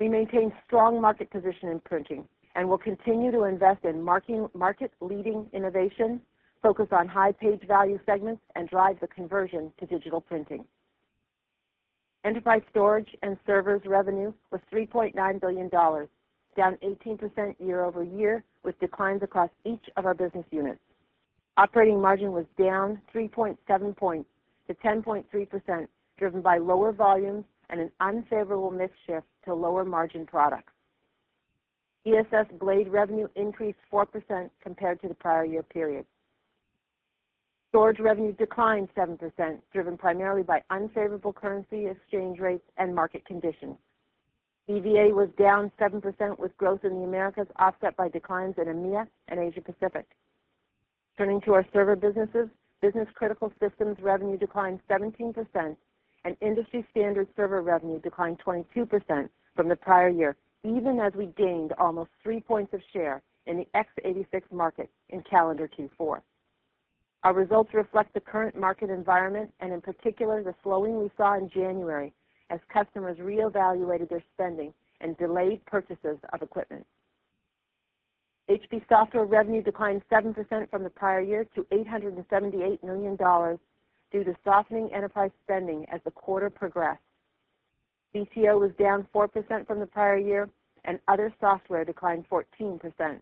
We 0.00 0.08
maintain 0.08 0.52
strong 0.66 1.00
market 1.00 1.30
position 1.30 1.68
in 1.68 1.80
printing 1.80 2.26
and 2.54 2.68
will 2.68 2.78
continue 2.78 3.30
to 3.32 3.44
invest 3.44 3.84
in 3.84 4.02
market-leading 4.02 5.46
innovation, 5.52 6.20
focus 6.62 6.86
on 6.90 7.06
high 7.06 7.32
page 7.32 7.60
value 7.66 7.98
segments, 8.06 8.42
and 8.54 8.68
drive 8.68 8.98
the 9.00 9.06
conversion 9.08 9.72
to 9.78 9.86
digital 9.86 10.20
printing. 10.20 10.64
Enterprise 12.24 12.62
storage 12.70 13.08
and 13.22 13.36
servers 13.46 13.82
revenue 13.86 14.32
was 14.50 14.60
$3.9 14.72 15.40
billion, 15.40 15.68
down 15.68 16.78
18% 16.82 17.54
year-over-year, 17.60 18.42
with 18.64 18.78
declines 18.80 19.22
across 19.22 19.50
each 19.64 19.84
of 19.96 20.06
our 20.06 20.14
business 20.14 20.44
units. 20.50 20.80
Operating 21.56 22.00
margin 22.00 22.32
was 22.32 22.44
down 22.58 23.00
3.7 23.14 23.96
points 23.96 24.28
to 24.66 24.74
10.3%, 24.74 25.86
driven 26.18 26.42
by 26.42 26.58
lower 26.58 26.92
volumes 26.92 27.44
and 27.70 27.80
an 27.80 27.90
unfavorable 28.00 28.70
mix 28.70 28.92
shift 29.06 29.26
to 29.44 29.54
lower 29.54 29.84
margin 29.84 30.26
products. 30.26 30.72
ESS 32.06 32.46
blade 32.60 32.88
revenue 32.88 33.26
increased 33.34 33.78
4% 33.92 34.50
compared 34.62 35.00
to 35.02 35.08
the 35.08 35.14
prior 35.14 35.44
year 35.44 35.62
period. 35.62 36.06
Storage 37.76 38.00
revenue 38.00 38.32
declined 38.32 38.88
7%, 38.96 39.18
driven 39.70 39.98
primarily 39.98 40.42
by 40.42 40.62
unfavorable 40.70 41.30
currency 41.30 41.88
exchange 41.88 42.40
rates 42.40 42.64
and 42.78 42.94
market 42.94 43.22
conditions. 43.26 43.76
EVA 44.66 45.10
was 45.14 45.28
down 45.38 45.70
7% 45.78 46.38
with 46.38 46.56
growth 46.56 46.84
in 46.84 46.94
the 46.94 47.04
Americas 47.04 47.46
offset 47.56 47.94
by 47.94 48.08
declines 48.08 48.54
in 48.56 48.64
EMEA 48.64 49.06
and 49.28 49.38
Asia 49.38 49.60
Pacific. 49.60 50.06
Turning 51.18 51.38
to 51.42 51.52
our 51.52 51.66
server 51.70 51.94
businesses, 51.96 52.48
business 52.80 53.08
critical 53.14 53.52
systems 53.60 53.98
revenue 54.00 54.38
declined 54.38 54.80
17%, 54.88 55.76
and 56.24 56.36
industry 56.40 56.82
standard 56.92 57.28
server 57.36 57.60
revenue 57.60 58.00
declined 58.00 58.38
22% 58.40 59.28
from 59.54 59.68
the 59.68 59.76
prior 59.76 60.08
year, 60.08 60.34
even 60.64 60.98
as 60.98 61.12
we 61.12 61.26
gained 61.26 61.74
almost 61.74 62.08
three 62.22 62.40
points 62.40 62.72
of 62.72 62.80
share 62.90 63.20
in 63.44 63.58
the 63.58 63.68
x86 63.74 64.50
market 64.50 64.88
in 65.10 65.22
calendar 65.30 65.68
Q4. 65.68 66.22
Our 67.26 67.34
results 67.34 67.74
reflect 67.74 68.14
the 68.14 68.20
current 68.20 68.54
market 68.54 68.88
environment 68.88 69.52
and 69.58 69.72
in 69.72 69.80
particular, 69.80 70.44
the 70.44 70.54
slowing 70.62 71.00
we 71.00 71.10
saw 71.16 71.36
in 71.36 71.50
January 71.50 72.12
as 72.50 72.60
customers 72.72 73.18
reevaluated 73.18 74.08
their 74.08 74.22
spending 74.32 74.72
and 75.00 75.18
delayed 75.18 75.60
purchases 75.66 76.18
of 76.32 76.40
equipment. 76.40 76.86
HP 78.48 78.80
software 78.88 79.24
revenue 79.24 79.60
declined 79.60 80.02
7% 80.08 80.70
from 80.70 80.84
the 80.84 80.90
prior 80.90 81.20
year 81.20 81.44
to 81.56 81.62
$878 81.72 82.84
million 82.84 83.16
due 83.16 84.22
to 84.22 84.36
softening 84.44 84.88
enterprise 84.94 85.32
spending 85.42 85.84
as 85.92 86.00
the 86.04 86.12
quarter 86.12 86.48
progressed. 86.48 87.02
BTO 88.14 88.60
was 88.60 88.70
down 88.78 89.04
4% 89.12 89.66
from 89.66 89.80
the 89.80 89.86
prior 89.86 90.16
year, 90.16 90.48
and 90.84 91.00
other 91.08 91.34
software 91.40 91.84
declined 91.84 92.24
14%. 92.30 93.20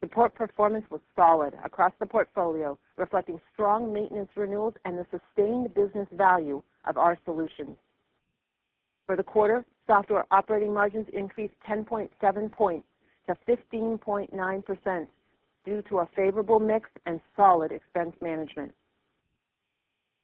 Support 0.00 0.34
performance 0.34 0.84
was 0.90 1.00
solid 1.14 1.54
across 1.64 1.92
the 1.98 2.06
portfolio, 2.06 2.78
reflecting 2.96 3.40
strong 3.52 3.92
maintenance 3.92 4.30
renewals 4.36 4.74
and 4.84 4.98
the 4.98 5.06
sustained 5.10 5.72
business 5.74 6.06
value 6.12 6.62
of 6.86 6.98
our 6.98 7.18
solutions. 7.24 7.76
For 9.06 9.16
the 9.16 9.22
quarter, 9.22 9.64
software 9.86 10.26
operating 10.30 10.74
margins 10.74 11.06
increased 11.12 11.54
10.7 11.68 12.52
points 12.52 12.86
to 13.26 13.36
15.9% 13.48 15.06
due 15.64 15.82
to 15.82 15.98
a 15.98 16.08
favorable 16.14 16.60
mix 16.60 16.90
and 17.06 17.20
solid 17.34 17.72
expense 17.72 18.14
management. 18.20 18.72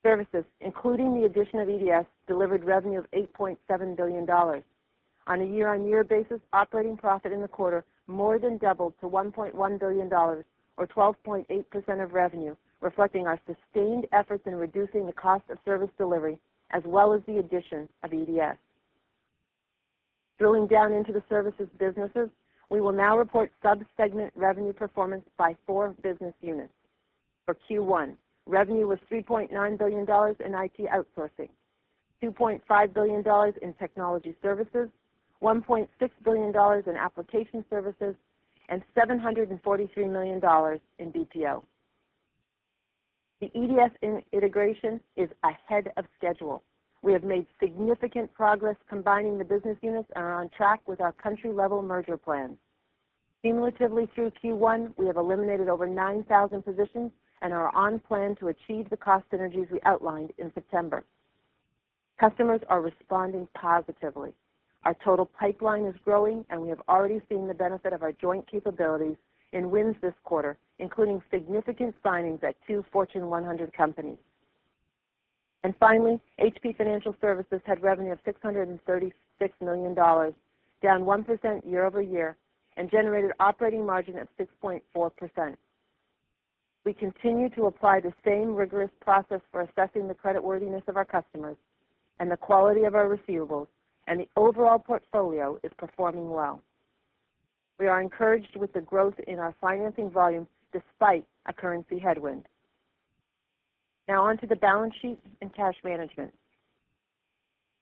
Services, 0.03 0.45
including 0.61 1.15
the 1.15 1.27
addition 1.27 1.61
of 1.61 1.69
EDS, 1.69 2.07
delivered 2.27 2.65
revenue 2.65 2.99
of 2.99 3.11
$8.7 3.13 3.97
billion. 3.97 4.29
On 4.29 5.41
a 5.41 5.45
year-on-year 5.45 6.05
basis, 6.05 6.41
operating 6.53 6.97
profit 6.97 7.33
in 7.33 7.41
the 7.41 7.49
quarter 7.49 7.85
more 8.07 8.39
than 8.39 8.59
doubled 8.59 8.95
to 9.01 9.09
$1.1 9.09 9.81
billion 9.81 10.13
or 10.13 10.45
12.8% 10.81 12.03
of 12.03 12.13
revenue, 12.13 12.55
reflecting 12.81 13.27
our 13.27 13.41
sustained 13.47 14.07
efforts 14.13 14.43
in 14.47 14.55
reducing 14.55 15.07
the 15.07 15.13
cost 15.13 15.45
of 15.51 15.59
service 15.65 15.91
delivery 15.99 16.39
as 16.71 16.83
well 16.87 17.13
as 17.13 17.21
the 17.27 17.39
addition 17.39 17.89
of 18.03 18.13
EDS. 18.13 18.59
Drilling 20.39 20.67
down 20.67 20.93
into 20.93 21.13
the 21.13 21.23
services 21.29 21.69
businesses, 21.79 22.29
we 22.71 22.81
will 22.81 22.93
now 22.93 23.19
report 23.19 23.53
sub-segment 23.63 24.33
revenue 24.35 24.73
performance 24.73 25.25
by 25.37 25.55
four 25.67 25.95
business 26.03 26.35
units. 26.41 26.73
For 27.45 27.57
Q1, 27.71 28.15
revenue 28.47 28.87
was 28.87 28.99
$3.9 29.11 29.79
billion 29.79 30.01
in 30.01 30.55
IT 30.55 30.91
outsourcing, 30.91 31.49
$2.5 32.23 32.95
billion 32.95 33.53
in 33.61 33.75
technology 33.75 34.35
services, 34.41 34.89
$1.6 35.43 35.89
billion 36.25 36.53
in 36.87 36.97
application 36.97 37.65
services, 37.69 38.15
and 38.69 38.83
$743 38.97 40.11
million 40.11 40.41
in 40.99 41.13
BPO. 41.13 41.63
The 43.41 43.51
EDS 43.57 44.21
integration 44.33 45.01
is 45.17 45.29
ahead 45.43 45.89
of 45.97 46.05
schedule. 46.17 46.63
We 47.03 47.13
have 47.13 47.25
made 47.25 47.47
significant 47.61 48.33
progress 48.33 48.77
combining 48.89 49.37
the 49.37 49.45
business 49.45 49.77
units 49.83 50.09
and 50.15 50.25
are 50.25 50.41
on 50.41 50.49
track 50.57 50.81
with 50.87 51.01
our 51.01 51.13
country-level 51.13 51.83
merger 51.83 52.17
plans. 52.17 52.57
Cumulatively 53.43 54.09
through 54.15 54.31
Q1, 54.43 54.93
we 54.97 55.07
have 55.07 55.17
eliminated 55.17 55.69
over 55.69 55.89
9,000 55.89 56.63
positions 56.63 57.11
and 57.43 57.53
are 57.53 57.75
on 57.75 57.99
plan 57.99 58.37
to 58.37 58.49
achieve 58.49 58.89
the 58.89 58.97
cost 58.97 59.25
synergies 59.33 59.69
we 59.73 59.81
outlined 59.85 60.33
in 60.39 60.53
September. 60.55 61.05
Customers 62.21 62.61
are 62.69 62.81
responding 62.81 63.49
positively. 63.61 64.33
Our 64.85 64.97
total 65.05 65.27
pipeline 65.27 65.85
is 65.85 65.95
growing, 66.05 66.45
and 66.51 66.61
we 66.61 66.69
have 66.69 66.81
already 66.89 67.21
seen 67.29 67.47
the 67.47 67.55
benefit 67.55 67.93
of 67.93 68.03
our 68.03 68.13
joint 68.13 68.51
capabilities 68.51 69.17
in 69.53 69.71
wins 69.71 69.97
this 70.01 70.15
quarter, 70.25 70.57
including 70.79 71.23
significant 71.31 71.95
signings 72.05 72.43
at 72.43 72.57
two 72.67 72.85
Fortune 72.91 73.29
100 73.29 73.73
companies. 73.73 74.19
And 75.65 75.75
finally, 75.79 76.21
HP 76.41 76.77
Financial 76.77 77.15
Services 77.21 77.61
had 77.65 77.83
revenue 77.83 78.13
of 78.13 78.19
$636 78.25 79.13
million, 79.61 79.95
down 79.95 80.35
1% 80.83 81.71
year-over-year, 81.71 82.37
and 82.77 82.91
generated 82.91 83.31
operating 83.39 83.87
margin 83.87 84.19
of 84.19 84.29
6.4%. 84.41 85.55
We 86.85 86.95
continue 86.95 87.49
to 87.51 87.67
apply 87.67 88.01
the 88.01 88.13
same 88.25 88.57
rigorous 88.57 88.91
process 89.01 89.41
for 89.53 89.61
assessing 89.61 90.09
the 90.09 90.15
creditworthiness 90.15 90.89
of 90.89 90.97
our 90.97 91.05
customers 91.05 91.57
and 92.19 92.29
the 92.29 92.37
quality 92.37 92.83
of 92.83 92.97
our 92.97 93.07
receivables, 93.07 93.69
and 94.07 94.21
the 94.21 94.29
overall 94.37 94.79
portfolio 94.79 95.59
is 95.63 95.73
performing 95.79 96.31
well. 96.31 96.61
We 97.79 97.89
are 97.89 98.01
encouraged 98.01 98.57
with 98.57 98.73
the 98.73 98.81
growth 98.81 99.19
in 99.27 99.39
our 99.39 99.55
financing 99.61 100.11
volume 100.11 100.47
despite 100.73 101.25
a 101.47 101.53
currency 101.53 101.99
headwind. 101.99 102.47
Now 104.09 104.25
on 104.25 104.39
to 104.39 104.47
the 104.47 104.57
balance 104.57 104.95
sheet 105.01 105.19
and 105.41 105.55
cash 105.55 105.77
management. 105.85 106.33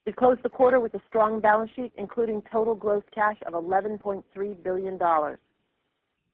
We 0.07 0.13
closed 0.13 0.43
the 0.43 0.49
quarter 0.49 0.81
with 0.81 0.95
a 0.95 1.03
strong 1.09 1.41
balance 1.41 1.71
sheet, 1.77 1.93
including 1.97 2.43
total 2.51 2.75
gross 2.75 3.03
cash 3.15 3.37
of 3.47 3.53
$11.3 3.53 4.23
billion. 4.63 4.99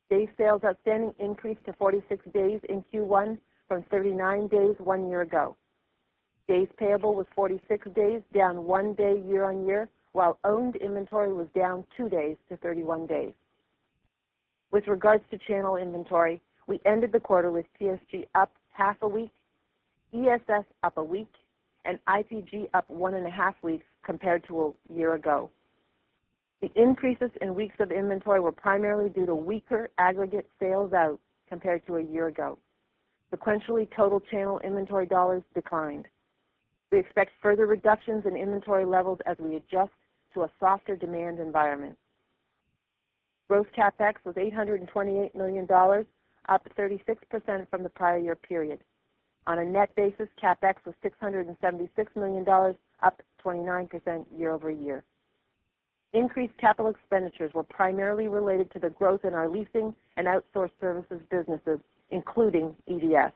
Days 0.08 0.28
sales 0.38 0.62
outstanding 0.64 1.14
increased 1.18 1.64
to 1.66 1.72
46 1.72 2.24
days 2.32 2.60
in 2.68 2.84
Q1 2.92 3.38
from 3.66 3.82
39 3.90 4.46
days 4.48 4.76
one 4.78 5.08
year 5.08 5.22
ago. 5.22 5.56
Days 6.48 6.68
payable 6.78 7.14
was 7.14 7.26
46 7.34 7.88
days, 7.94 8.22
down 8.32 8.64
one 8.64 8.94
day 8.94 9.20
year-on-year, 9.26 9.88
while 10.12 10.38
owned 10.44 10.76
inventory 10.76 11.32
was 11.32 11.48
down 11.54 11.84
two 11.96 12.08
days 12.08 12.36
to 12.48 12.56
31 12.58 13.06
days. 13.06 13.32
With 14.70 14.86
regards 14.86 15.24
to 15.30 15.38
channel 15.38 15.76
inventory, 15.76 16.40
we 16.68 16.80
ended 16.86 17.12
the 17.12 17.20
quarter 17.20 17.50
with 17.50 17.66
PSG 17.80 18.26
up 18.34 18.52
half 18.70 18.96
a 19.02 19.08
week, 19.08 19.30
ESS 20.14 20.64
up 20.84 20.96
a 20.96 21.04
week, 21.04 21.30
and 21.84 21.98
IPG 22.08 22.68
up 22.74 22.88
one 22.88 23.14
and 23.14 23.26
a 23.26 23.30
half 23.30 23.54
weeks 23.62 23.84
compared 24.04 24.46
to 24.46 24.74
a 24.88 24.94
year 24.94 25.14
ago. 25.14 25.50
The 26.62 26.70
increases 26.74 27.30
in 27.40 27.54
weeks 27.54 27.76
of 27.80 27.90
inventory 27.90 28.40
were 28.40 28.52
primarily 28.52 29.10
due 29.10 29.26
to 29.26 29.34
weaker 29.34 29.90
aggregate 29.98 30.48
sales 30.58 30.92
out 30.92 31.20
compared 31.48 31.86
to 31.86 31.96
a 31.96 32.02
year 32.02 32.28
ago. 32.28 32.58
Sequentially, 33.34 33.88
total 33.94 34.20
channel 34.20 34.60
inventory 34.64 35.06
dollars 35.06 35.42
declined. 35.54 36.06
We 36.92 36.98
expect 36.98 37.32
further 37.42 37.66
reductions 37.66 38.24
in 38.26 38.36
inventory 38.36 38.84
levels 38.84 39.18
as 39.26 39.36
we 39.38 39.56
adjust 39.56 39.92
to 40.34 40.42
a 40.42 40.50
softer 40.60 40.96
demand 40.96 41.40
environment. 41.40 41.96
Gross 43.48 43.66
CapEx 43.76 44.14
was 44.24 44.34
$828 44.34 45.34
million, 45.34 45.66
up 46.48 46.66
36% 46.78 47.70
from 47.70 47.82
the 47.82 47.88
prior 47.88 48.18
year 48.18 48.36
period. 48.36 48.80
On 49.46 49.58
a 49.60 49.64
net 49.64 49.94
basis, 49.94 50.28
CapEx 50.42 50.74
was 50.84 50.94
$676 51.04 51.88
million, 52.16 52.74
up 53.02 53.22
29% 53.44 54.24
year-over-year. 54.36 55.04
Increased 56.12 56.56
capital 56.58 56.90
expenditures 56.90 57.52
were 57.54 57.62
primarily 57.62 58.26
related 58.26 58.72
to 58.72 58.78
the 58.78 58.90
growth 58.90 59.24
in 59.24 59.34
our 59.34 59.48
leasing 59.48 59.94
and 60.16 60.26
outsourced 60.26 60.70
services 60.80 61.20
businesses, 61.30 61.78
including 62.10 62.74
EDS. 62.88 63.32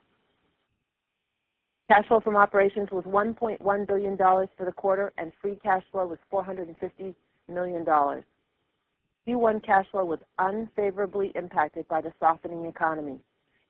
Cash 1.91 2.07
flow 2.07 2.21
from 2.21 2.37
operations 2.37 2.89
was 2.93 3.03
$1.1 3.03 3.89
billion 3.89 4.17
for 4.17 4.65
the 4.65 4.71
quarter, 4.71 5.13
and 5.19 5.33
free 5.43 5.59
cash 5.61 5.83
flow 5.91 6.07
was 6.07 6.21
$450 6.33 7.13
million. 7.49 7.85
Q1 7.85 9.65
cash 9.67 9.87
flow 9.91 10.05
was 10.05 10.21
unfavorably 10.39 11.33
impacted 11.35 11.89
by 11.89 12.01
the 12.01 12.13
softening 12.21 12.67
economy. 12.67 13.19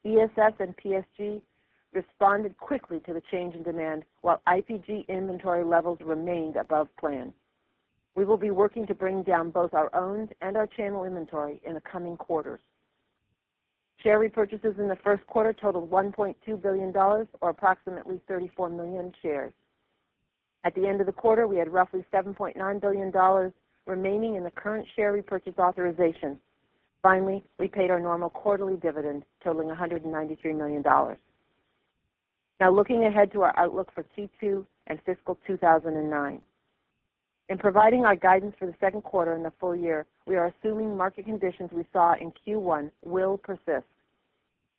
ESS 0.04 0.52
and 0.58 0.76
PSG 0.76 1.40
responded 1.94 2.58
quickly 2.58 3.00
to 3.06 3.14
the 3.14 3.22
change 3.30 3.54
in 3.54 3.62
demand, 3.62 4.04
while 4.20 4.42
IPG 4.46 5.08
inventory 5.08 5.64
levels 5.64 5.98
remained 6.04 6.56
above 6.56 6.88
plan. 6.98 7.32
We 8.16 8.26
will 8.26 8.36
be 8.36 8.50
working 8.50 8.86
to 8.88 8.94
bring 8.94 9.22
down 9.22 9.50
both 9.50 9.72
our 9.72 9.88
owned 9.94 10.34
and 10.42 10.58
our 10.58 10.66
channel 10.66 11.04
inventory 11.04 11.58
in 11.64 11.72
the 11.72 11.80
coming 11.80 12.18
quarters. 12.18 12.60
Share 14.02 14.18
repurchases 14.18 14.78
in 14.78 14.88
the 14.88 14.98
first 15.04 15.26
quarter 15.26 15.52
totaled 15.52 15.90
$1.2 15.90 16.62
billion, 16.62 16.96
or 16.96 17.50
approximately 17.50 18.20
34 18.26 18.70
million 18.70 19.12
shares. 19.20 19.52
At 20.64 20.74
the 20.74 20.86
end 20.86 21.00
of 21.00 21.06
the 21.06 21.12
quarter, 21.12 21.46
we 21.46 21.56
had 21.56 21.72
roughly 21.72 22.04
$7.9 22.12 22.80
billion 22.80 23.52
remaining 23.86 24.36
in 24.36 24.44
the 24.44 24.50
current 24.50 24.86
share 24.96 25.12
repurchase 25.12 25.58
authorization. 25.58 26.38
Finally, 27.02 27.42
we 27.58 27.66
paid 27.66 27.90
our 27.90 28.00
normal 28.00 28.30
quarterly 28.30 28.76
dividend 28.76 29.24
totaling 29.42 29.68
$193 29.68 30.56
million. 30.56 30.82
Now 32.60 32.70
looking 32.70 33.04
ahead 33.04 33.32
to 33.32 33.42
our 33.42 33.58
outlook 33.58 33.90
for 33.94 34.04
Q2 34.16 34.66
and 34.86 34.98
fiscal 35.06 35.38
2009. 35.46 36.40
In 37.50 37.58
providing 37.58 38.04
our 38.04 38.14
guidance 38.14 38.54
for 38.60 38.66
the 38.66 38.74
second 38.78 39.02
quarter 39.02 39.32
and 39.32 39.44
the 39.44 39.52
full 39.58 39.74
year, 39.74 40.06
we 40.24 40.36
are 40.36 40.54
assuming 40.54 40.96
market 40.96 41.24
conditions 41.24 41.70
we 41.72 41.84
saw 41.92 42.14
in 42.14 42.32
Q1 42.46 42.92
will 43.04 43.38
persist. 43.38 43.88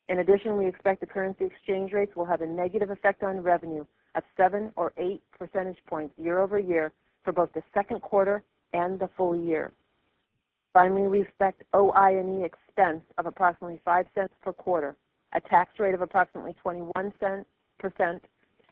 In 0.07 0.19
addition, 0.19 0.55
we 0.55 0.67
expect 0.67 1.01
the 1.01 1.05
currency 1.05 1.43
exchange 1.43 1.91
rates 1.91 2.15
will 2.15 2.23
have 2.23 2.39
a 2.39 2.45
negative 2.47 2.89
effect 2.89 3.23
on 3.23 3.41
revenue 3.41 3.83
of 4.15 4.23
seven 4.37 4.71
or 4.77 4.93
eight 4.95 5.21
percentage 5.37 5.79
points 5.85 6.13
year-over-year 6.17 6.93
for 7.25 7.33
both 7.33 7.51
the 7.51 7.61
second 7.73 8.01
quarter 8.01 8.41
and 8.71 8.97
the 8.99 9.09
full 9.17 9.35
year. 9.35 9.73
Finally, 10.71 11.09
we 11.09 11.21
expect 11.21 11.63
OI&E 11.75 12.45
expense 12.45 13.03
of 13.17 13.25
approximately 13.25 13.81
$0.05 13.85 14.29
per 14.41 14.53
quarter, 14.53 14.95
a 15.33 15.41
tax 15.41 15.77
rate 15.77 15.93
of 15.93 16.01
approximately 16.01 16.55
21%, 16.65 17.43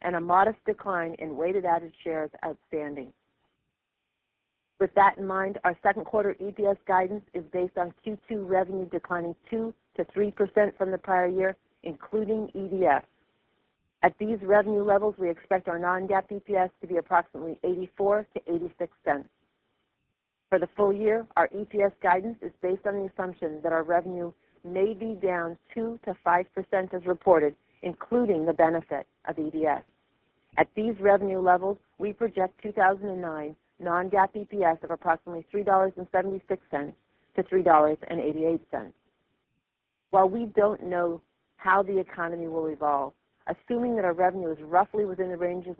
and 0.01 0.15
a 0.15 0.21
modest 0.21 0.57
decline 0.65 1.15
in 1.19 1.35
weighted 1.35 1.65
average 1.65 1.95
shares 2.01 2.31
outstanding. 2.45 3.11
With 4.79 4.93
that 4.95 5.17
in 5.17 5.27
mind, 5.27 5.59
our 5.65 5.77
second 5.83 6.05
quarter 6.05 6.35
EPS 6.41 6.77
guidance 6.87 7.23
is 7.33 7.43
based 7.51 7.77
on 7.77 7.93
Q2 8.05 8.47
revenue 8.47 8.87
declining 8.89 9.35
2%-3% 9.51 10.77
from 10.77 10.91
the 10.91 10.97
prior 10.97 11.27
year, 11.27 11.57
including 11.83 12.49
EDS. 12.55 13.05
At 14.01 14.17
these 14.17 14.39
revenue 14.41 14.83
levels, 14.83 15.15
we 15.17 15.29
expect 15.29 15.67
our 15.67 15.77
non-GAAP 15.77 16.41
EPS 16.41 16.69
to 16.79 16.87
be 16.87 16.97
approximately 16.97 17.57
$0.84-$0.86. 17.65 19.25
For 20.49 20.57
the 20.57 20.69
full 20.77 20.93
year, 20.93 21.27
our 21.35 21.49
EPS 21.49 21.91
guidance 22.01 22.37
is 22.41 22.51
based 22.61 22.87
on 22.87 22.93
the 22.95 23.09
assumption 23.13 23.59
that 23.61 23.73
our 23.73 23.83
revenue 23.83 24.31
may 24.63 24.93
be 24.93 25.15
down 25.21 25.57
2%-5% 25.75 26.93
as 26.93 27.05
reported, 27.05 27.53
including 27.81 28.45
the 28.45 28.53
benefit 28.53 29.05
of 29.27 29.37
EDS. 29.37 29.83
At 30.57 30.67
these 30.75 30.95
revenue 31.01 31.39
levels, 31.39 31.77
we 31.97 32.13
project 32.13 32.61
2009 32.63 33.55
non-GAAP 33.79 34.47
EPS 34.47 34.83
of 34.83 34.91
approximately 34.91 35.45
$3.76 35.53 36.93
to 37.35 37.43
$3.88. 37.43 38.91
While 40.11 40.29
we 40.29 40.45
don't 40.55 40.83
know 40.83 41.21
how 41.57 41.83
the 41.83 41.99
economy 41.99 42.47
will 42.47 42.67
evolve, 42.67 43.13
assuming 43.47 43.95
that 43.95 44.05
our 44.05 44.13
revenue 44.13 44.51
is 44.51 44.57
roughly 44.61 45.05
within 45.05 45.29
the 45.29 45.37
ranges 45.37 45.75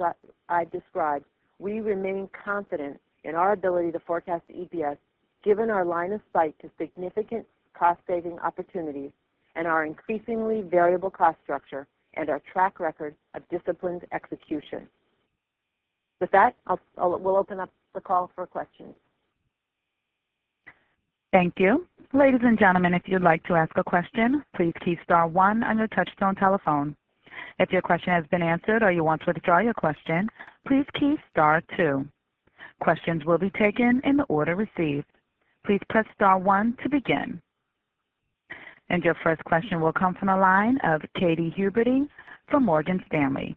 I 0.50 0.66
described, 0.66 1.26
we 1.60 1.80
remain 1.82 2.30
confident 2.44 3.00
in 3.24 3.36
our 3.36 3.52
ability 3.54 3.92
to 3.92 4.00
forecast 4.00 4.44
EPS 4.50 4.98
given 5.44 5.70
our 5.70 5.86
line 5.86 6.12
of 6.12 6.22
sight 6.34 6.56
to 6.62 6.70
significant 6.78 7.46
cost-saving 7.78 8.40
opportunities 8.40 9.12
and 9.56 9.68
our 9.68 9.86
increasingly 9.86 10.62
variable 10.62 11.10
cost 11.10 11.38
structure 11.44 11.88
and 12.16 12.30
our 12.30 12.42
track 12.52 12.80
record 12.80 13.16
of 13.36 13.48
disciplined 13.50 14.06
execution. 14.12 14.88
With 16.20 16.32
that, 16.32 16.56
we'll 16.98 17.38
open 17.38 17.60
up 17.60 17.70
the 17.94 18.02
call 18.02 18.30
for 18.36 18.46
questions. 18.46 18.94
Thank 21.32 21.54
you. 21.58 21.86
Ladies 22.12 22.42
and 22.44 22.58
gentlemen, 22.58 22.94
if 22.94 23.04
you'd 23.06 23.22
like 23.22 23.44
to 23.44 23.54
ask 23.54 23.72
a 23.78 23.84
question, 23.84 24.44
please 24.56 24.74
key 24.84 24.98
star 25.04 25.28
one 25.28 25.64
on 25.64 25.78
your 25.78 25.88
touchtone 25.90 26.38
telephone. 26.38 26.96
If 27.60 27.72
your 27.72 27.82
question 27.82 28.14
has 28.14 28.26
been 28.32 28.42
answered 28.42 28.84
or 28.84 28.92
you 28.92 29.04
want 29.04 29.22
to 29.22 29.28
withdraw 29.28 29.60
your 29.60 29.74
question, 29.76 30.28
please 30.68 30.86
key 31.00 31.16
star 31.32 31.62
two. 31.78 32.06
Questions 32.82 33.26
will 33.26 33.38
be 33.38 33.52
taken 33.52 34.02
in 34.04 34.18
the 34.18 34.24
order 34.24 34.56
received. 34.56 35.06
Please 35.66 35.82
press 35.90 36.06
star 36.16 36.40
one 36.40 36.76
to 36.82 36.90
begin. 36.90 37.42
And 38.90 39.04
your 39.04 39.16
first 39.24 39.44
question 39.44 39.82
will 39.82 39.94
come 39.94 40.16
from 40.16 40.30
the 40.30 40.38
line 40.38 40.80
of 40.84 41.02
Katy 41.16 41.54
Huberty 41.56 42.08
from 42.50 42.66
Morgan 42.66 43.04
Stanley. 43.08 43.56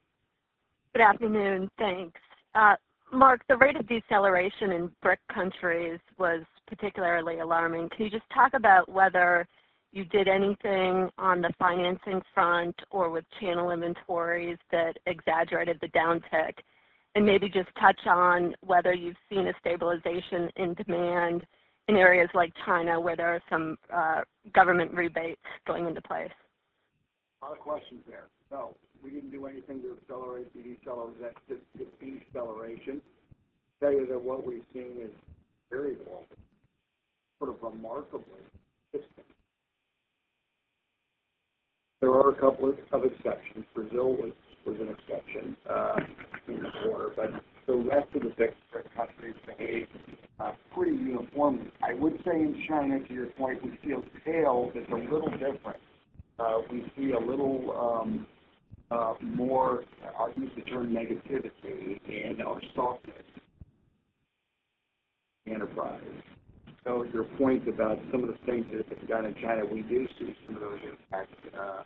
Good 0.92 1.02
afternoon. 1.02 1.70
Thanks. 1.78 2.20
Uh, 2.54 2.74
Mark, 3.12 3.42
the 3.48 3.56
rate 3.56 3.76
of 3.76 3.86
deceleration 3.88 4.72
in 4.72 4.90
BRIC 5.02 5.20
countries 5.32 6.00
was 6.18 6.42
particularly 6.66 7.40
alarming. 7.40 7.88
Can 7.90 8.06
you 8.06 8.10
just 8.10 8.28
talk 8.34 8.54
about 8.54 8.88
whether 8.88 9.46
you 9.92 10.04
did 10.06 10.28
anything 10.28 11.10
on 11.18 11.42
the 11.42 11.52
financing 11.58 12.22
front 12.32 12.74
or 12.90 13.10
with 13.10 13.24
channel 13.38 13.70
inventories 13.70 14.56
that 14.70 14.96
exaggerated 15.06 15.78
the 15.80 15.88
downtick? 15.88 16.54
And 17.14 17.26
maybe 17.26 17.50
just 17.50 17.68
touch 17.78 18.00
on 18.06 18.54
whether 18.64 18.94
you've 18.94 19.16
seen 19.28 19.46
a 19.46 19.52
stabilization 19.60 20.48
in 20.56 20.72
demand 20.72 21.44
in 21.88 21.96
areas 21.96 22.30
like 22.32 22.52
China, 22.64 22.98
where 22.98 23.16
there 23.16 23.34
are 23.34 23.42
some 23.50 23.76
uh, 23.92 24.22
government 24.54 24.94
rebates 24.94 25.40
going 25.66 25.86
into 25.86 26.00
place. 26.00 26.30
A 27.42 27.46
lot 27.46 27.52
of 27.52 27.58
questions 27.58 28.00
there. 28.08 28.28
We 29.02 29.10
didn't 29.10 29.30
do 29.30 29.46
anything 29.46 29.82
to 29.82 29.96
accelerate 30.00 30.52
the 30.54 30.62
deceleration. 32.00 33.02
Tell 33.80 33.92
you 33.92 34.06
that 34.06 34.22
what 34.22 34.46
we've 34.46 34.62
seen 34.72 34.92
is 35.02 35.10
very 35.70 35.96
well, 36.06 36.24
sort 37.38 37.50
of 37.50 37.56
remarkably 37.62 38.40
consistent. 38.92 39.26
There 42.00 42.10
are 42.10 42.30
a 42.30 42.34
couple 42.34 42.74
of 42.92 43.04
exceptions. 43.04 43.64
Brazil 43.74 44.16
was 44.16 44.76
an 44.80 44.88
exception 44.88 45.56
uh, 45.68 45.96
in 46.48 46.62
the 46.62 46.70
quarter, 46.82 47.10
but 47.16 47.30
the 47.66 47.74
rest 47.74 48.08
of 48.14 48.22
the 48.22 48.30
BRIC 48.30 48.54
countries 48.96 49.34
behaved 49.46 49.88
uh, 50.38 50.52
pretty 50.74 50.96
uniformly. 50.96 51.70
I 51.82 51.94
would 51.94 52.18
say 52.24 52.32
in 52.34 52.62
China, 52.68 53.00
to 53.00 53.14
your 53.14 53.26
point, 53.26 53.62
we 53.64 53.70
see 53.84 53.92
a 53.92 54.30
tail 54.30 54.70
that's 54.74 54.90
a 54.90 54.94
little 54.94 55.30
different. 55.30 55.80
Uh, 56.38 56.58
we 56.70 56.84
see 56.96 57.12
a 57.12 57.18
little 57.18 58.00
um, 58.02 58.26
Uh, 58.92 59.14
more, 59.22 59.84
I'll 60.18 60.32
use 60.36 60.50
the 60.54 60.62
term 60.62 60.94
negativity 60.94 61.98
in 62.06 62.42
our 62.42 62.60
softness 62.74 63.16
enterprise. 65.46 66.02
So 66.84 67.04
your 67.12 67.24
point 67.38 67.66
about 67.68 67.98
some 68.10 68.22
of 68.22 68.28
the 68.28 68.36
things 68.44 68.66
that 68.70 68.86
have 68.86 68.98
been 68.98 69.08
done 69.08 69.24
in 69.24 69.34
China, 69.36 69.64
we 69.64 69.80
do 69.82 70.06
see 70.18 70.36
some 70.46 70.56
of 70.56 70.60
those 70.60 70.78
impacts. 70.84 71.32
Uh, 71.58 71.82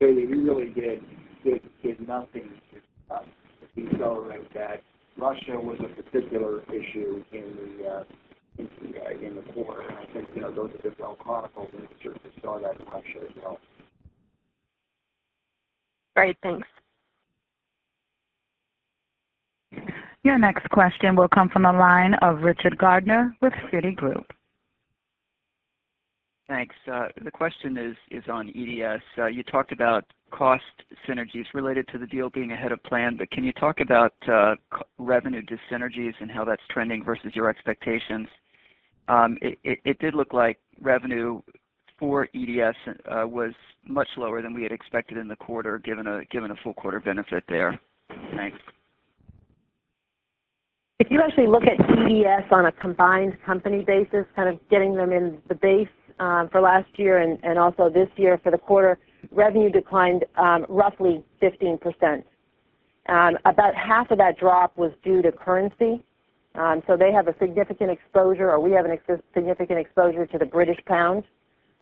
Katy, 0.00 0.26
we 0.26 0.38
really 0.38 0.72
did 0.72 1.02
nothing 2.08 2.50
to 2.72 3.14
uh, 3.14 3.20
decelerate 3.76 4.52
that. 4.54 4.82
Russia 5.16 5.56
was 5.56 5.78
a 5.80 6.02
particular 6.02 6.62
issue 6.64 7.22
in 7.32 7.78
the 9.36 9.52
quarter, 9.52 9.82
and 9.82 9.98
I 9.98 10.06
think 10.12 10.28
you 10.34 10.42
know, 10.42 10.52
those 10.52 10.70
have 10.72 10.82
been 10.82 10.94
well 10.98 11.16
chronicled, 11.16 11.68
and 11.72 11.82
we 11.82 11.88
certainly 12.02 12.30
saw 12.42 12.58
that 12.60 12.80
in 12.80 12.86
Russia 12.86 13.20
as 13.28 13.36
well. 13.42 13.58
Great. 16.18 16.36
Thanks. 16.42 16.66
Your 20.24 20.36
next 20.36 20.68
question 20.70 21.14
will 21.14 21.28
come 21.28 21.48
from 21.48 21.62
the 21.62 21.70
line 21.70 22.14
of 22.22 22.40
Richard 22.40 22.76
Gardner 22.76 23.36
with 23.40 23.52
Citigroup. 23.72 24.24
Thanks. 26.48 26.74
Uh, 26.92 27.06
the 27.22 27.30
question 27.30 27.94
is 28.10 28.24
on 28.28 28.48
EDS. 28.48 29.02
Uh, 29.16 29.26
you 29.26 29.44
talked 29.44 29.70
about 29.70 30.04
cost 30.32 30.64
synergies 31.08 31.44
related 31.54 31.86
to 31.92 31.98
the 31.98 32.06
deal 32.08 32.30
being 32.30 32.50
ahead 32.50 32.72
of 32.72 32.82
plan, 32.82 33.16
but 33.16 33.30
can 33.30 33.44
you 33.44 33.52
talk 33.52 33.78
about 33.78 34.14
uh, 34.26 34.56
revenue 34.98 35.42
dyssynergies 35.42 36.14
and 36.18 36.32
how 36.32 36.44
that's 36.44 36.62
trending 36.68 37.04
versus 37.04 37.30
your 37.34 37.48
expectations? 37.48 38.26
Um, 39.06 39.38
it 39.40 39.98
did 40.00 40.14
look 40.14 40.32
like 40.32 40.58
revenue 40.80 41.40
for 41.96 42.28
EDS 42.34 42.76
was 43.06 43.52
much 43.88 44.08
lower 44.16 44.42
than 44.42 44.54
we 44.54 44.62
had 44.62 44.72
expected 44.72 45.18
in 45.18 45.28
the 45.28 45.36
quarter, 45.36 45.78
given 45.78 46.06
a 46.06 46.56
full 46.62 46.74
quarter 46.74 47.00
benefit 47.00 47.44
there. 47.48 47.78
Thanks. 48.36 48.58
If 50.98 51.08
you 51.10 51.20
actually 51.20 51.46
look 51.46 51.62
at 51.62 51.78
EDS 51.80 52.50
on 52.50 52.66
a 52.66 52.72
combined 52.72 53.38
company 53.46 53.84
basis, 53.84 54.24
kind 54.34 54.48
of 54.48 54.58
getting 54.68 54.94
them 54.94 55.12
in 55.12 55.38
the 55.48 55.54
base 55.54 55.88
um, 56.18 56.48
for 56.50 56.60
last 56.60 56.88
year 56.96 57.18
and 57.18 57.58
also 57.58 57.88
this 57.88 58.08
year 58.16 58.40
for 58.42 58.50
the 58.50 58.58
quarter, 58.58 58.98
revenue 59.30 59.70
declined 59.70 60.24
um, 60.36 60.66
roughly 60.68 61.22
15%. 61.40 62.24
Um, 63.08 63.38
about 63.44 63.74
half 63.74 64.10
of 64.10 64.18
that 64.18 64.38
drop 64.38 64.76
was 64.76 64.92
due 65.04 65.22
to 65.22 65.32
currency. 65.32 66.04
So 66.88 66.96
they 66.98 67.12
have 67.12 67.28
a 67.28 67.34
significant 67.38 67.92
exposure, 67.92 68.50
or 68.50 68.58
we 68.58 68.72
have 68.72 68.84
a 68.84 68.98
significant 69.32 69.78
exposure 69.78 70.26
to 70.26 70.38
the 70.38 70.46
British 70.46 70.78
pound, 70.86 71.22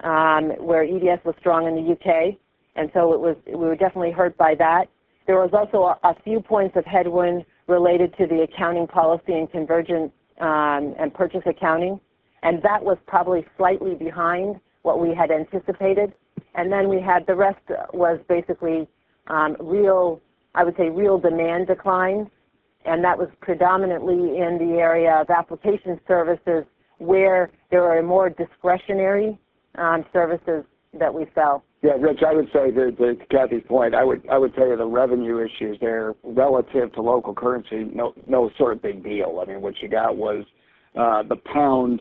Um, 0.04 0.50
where 0.58 0.82
EDS 0.82 1.24
was 1.24 1.34
strong 1.40 1.66
in 1.66 1.74
the 1.74 1.80
U.K., 1.80 2.38
and 2.76 2.90
so 2.92 3.14
it 3.14 3.20
was 3.20 3.36
we 3.46 3.54
were 3.54 3.76
definitely 3.76 4.10
hurt 4.10 4.36
by 4.36 4.54
that. 4.56 4.88
There 5.26 5.36
was 5.36 5.50
also 5.54 5.98
a 6.04 6.14
few 6.22 6.40
points 6.40 6.76
of 6.76 6.84
headwind 6.84 7.44
related 7.66 8.14
to 8.18 8.26
the 8.26 8.42
accounting 8.42 8.86
policy 8.86 9.32
and 9.32 9.50
convergence 9.50 10.12
um, 10.40 10.94
and 10.98 11.12
purchase 11.14 11.42
accounting, 11.46 11.98
and 12.42 12.62
that 12.62 12.84
was 12.84 12.98
probably 13.06 13.46
slightly 13.56 13.94
behind 13.94 14.60
what 14.82 15.00
we 15.00 15.14
had 15.14 15.30
anticipated. 15.30 16.12
And 16.54 16.70
then 16.70 16.88
we 16.88 17.00
had 17.00 17.26
the 17.26 17.34
rest 17.34 17.60
was 17.92 18.20
basically, 18.28 18.86
um, 19.26 19.56
real, 19.60 20.20
I 20.54 20.64
would 20.64 20.76
say, 20.76 20.90
real 20.90 21.18
demand 21.18 21.66
decline, 21.66 22.30
and 22.84 23.02
that 23.02 23.18
was 23.18 23.28
predominantly 23.40 24.38
in 24.38 24.58
the 24.58 24.78
area 24.78 25.20
of 25.20 25.30
application 25.30 25.98
services 26.06 26.64
where 26.98 27.50
there 27.70 27.84
are 27.84 28.02
more 28.02 28.30
discretionary 28.30 29.38
services 30.12 30.64
that 30.98 31.12
we 31.12 31.26
sell. 31.34 31.64
Yeah, 31.82 31.92
Rich, 32.00 32.20
I 32.26 32.34
would 32.34 32.48
say 32.52 32.70
to 32.70 33.16
Cathy's 33.30 33.62
point, 33.68 33.94
I 33.94 34.02
would 34.02 34.26
I 34.30 34.38
would 34.38 34.54
tell 34.54 34.66
you 34.66 34.76
the 34.76 34.86
revenue 34.86 35.44
issues 35.44 35.78
there 35.80 36.14
relative 36.24 36.92
to 36.94 37.02
local 37.02 37.34
currency, 37.34 37.84
no 37.92 38.14
no 38.26 38.50
sort 38.58 38.72
of 38.72 38.82
big 38.82 39.04
deal. 39.04 39.40
I 39.42 39.50
mean, 39.50 39.60
what 39.60 39.74
you 39.80 39.88
got 39.88 40.16
was 40.16 40.44
the 40.94 41.36
pound 41.52 42.00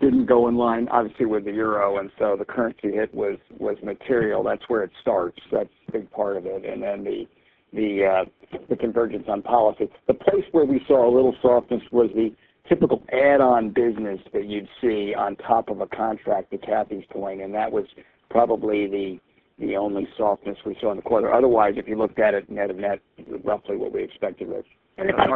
didn't 0.00 0.26
go 0.26 0.48
in 0.48 0.56
line, 0.56 0.88
obviously, 0.90 1.26
with 1.26 1.44
the 1.44 1.52
euro, 1.52 1.98
and 1.98 2.10
so 2.18 2.36
the 2.38 2.44
currency 2.44 2.92
hit 2.92 3.14
was 3.14 3.38
material. 3.82 4.42
That's 4.42 4.62
where 4.68 4.82
it 4.82 4.90
starts. 5.00 5.38
That's 5.52 5.68
a 5.88 5.92
big 5.92 6.10
part 6.10 6.36
of 6.36 6.46
it. 6.46 6.64
And 6.64 6.82
then 6.82 7.04
the 7.04 7.26
the 7.72 8.04
uh 8.04 8.58
the 8.68 8.76
convergence 8.76 9.24
on 9.28 9.42
policy. 9.42 9.88
The 10.06 10.14
place 10.14 10.44
where 10.52 10.64
we 10.64 10.80
saw 10.86 11.08
a 11.08 11.12
little 11.14 11.34
softness 11.42 11.82
was 11.92 12.10
the 12.14 12.34
typical 12.68 13.02
add-on 13.12 13.70
business 13.70 14.20
that 14.32 14.46
you'd 14.46 14.68
see 14.80 15.14
on 15.14 15.36
top 15.36 15.68
of 15.68 15.80
a 15.80 15.86
contract, 15.86 16.50
to 16.50 16.58
Cathy's 16.58 17.04
point, 17.10 17.40
and 17.42 17.54
that 17.54 17.70
was 17.70 17.84
probably 18.30 18.86
the 18.86 19.20
the 19.56 19.76
only 19.76 20.08
softness 20.16 20.58
we 20.66 20.76
saw 20.80 20.90
in 20.90 20.96
the 20.96 21.02
quarter. 21.02 21.32
Otherwise, 21.32 21.74
if 21.76 21.86
you 21.86 21.96
looked 21.96 22.18
at 22.18 22.34
it 22.34 22.50
net 22.50 22.70
of 22.70 22.76
net, 22.76 22.98
roughly 23.44 23.76
what 23.76 23.92
we 23.92 24.02
expected, 24.02 24.48
Rich. 24.48 24.66
And 24.98 25.08
if 25.08 25.14
I 25.16 25.28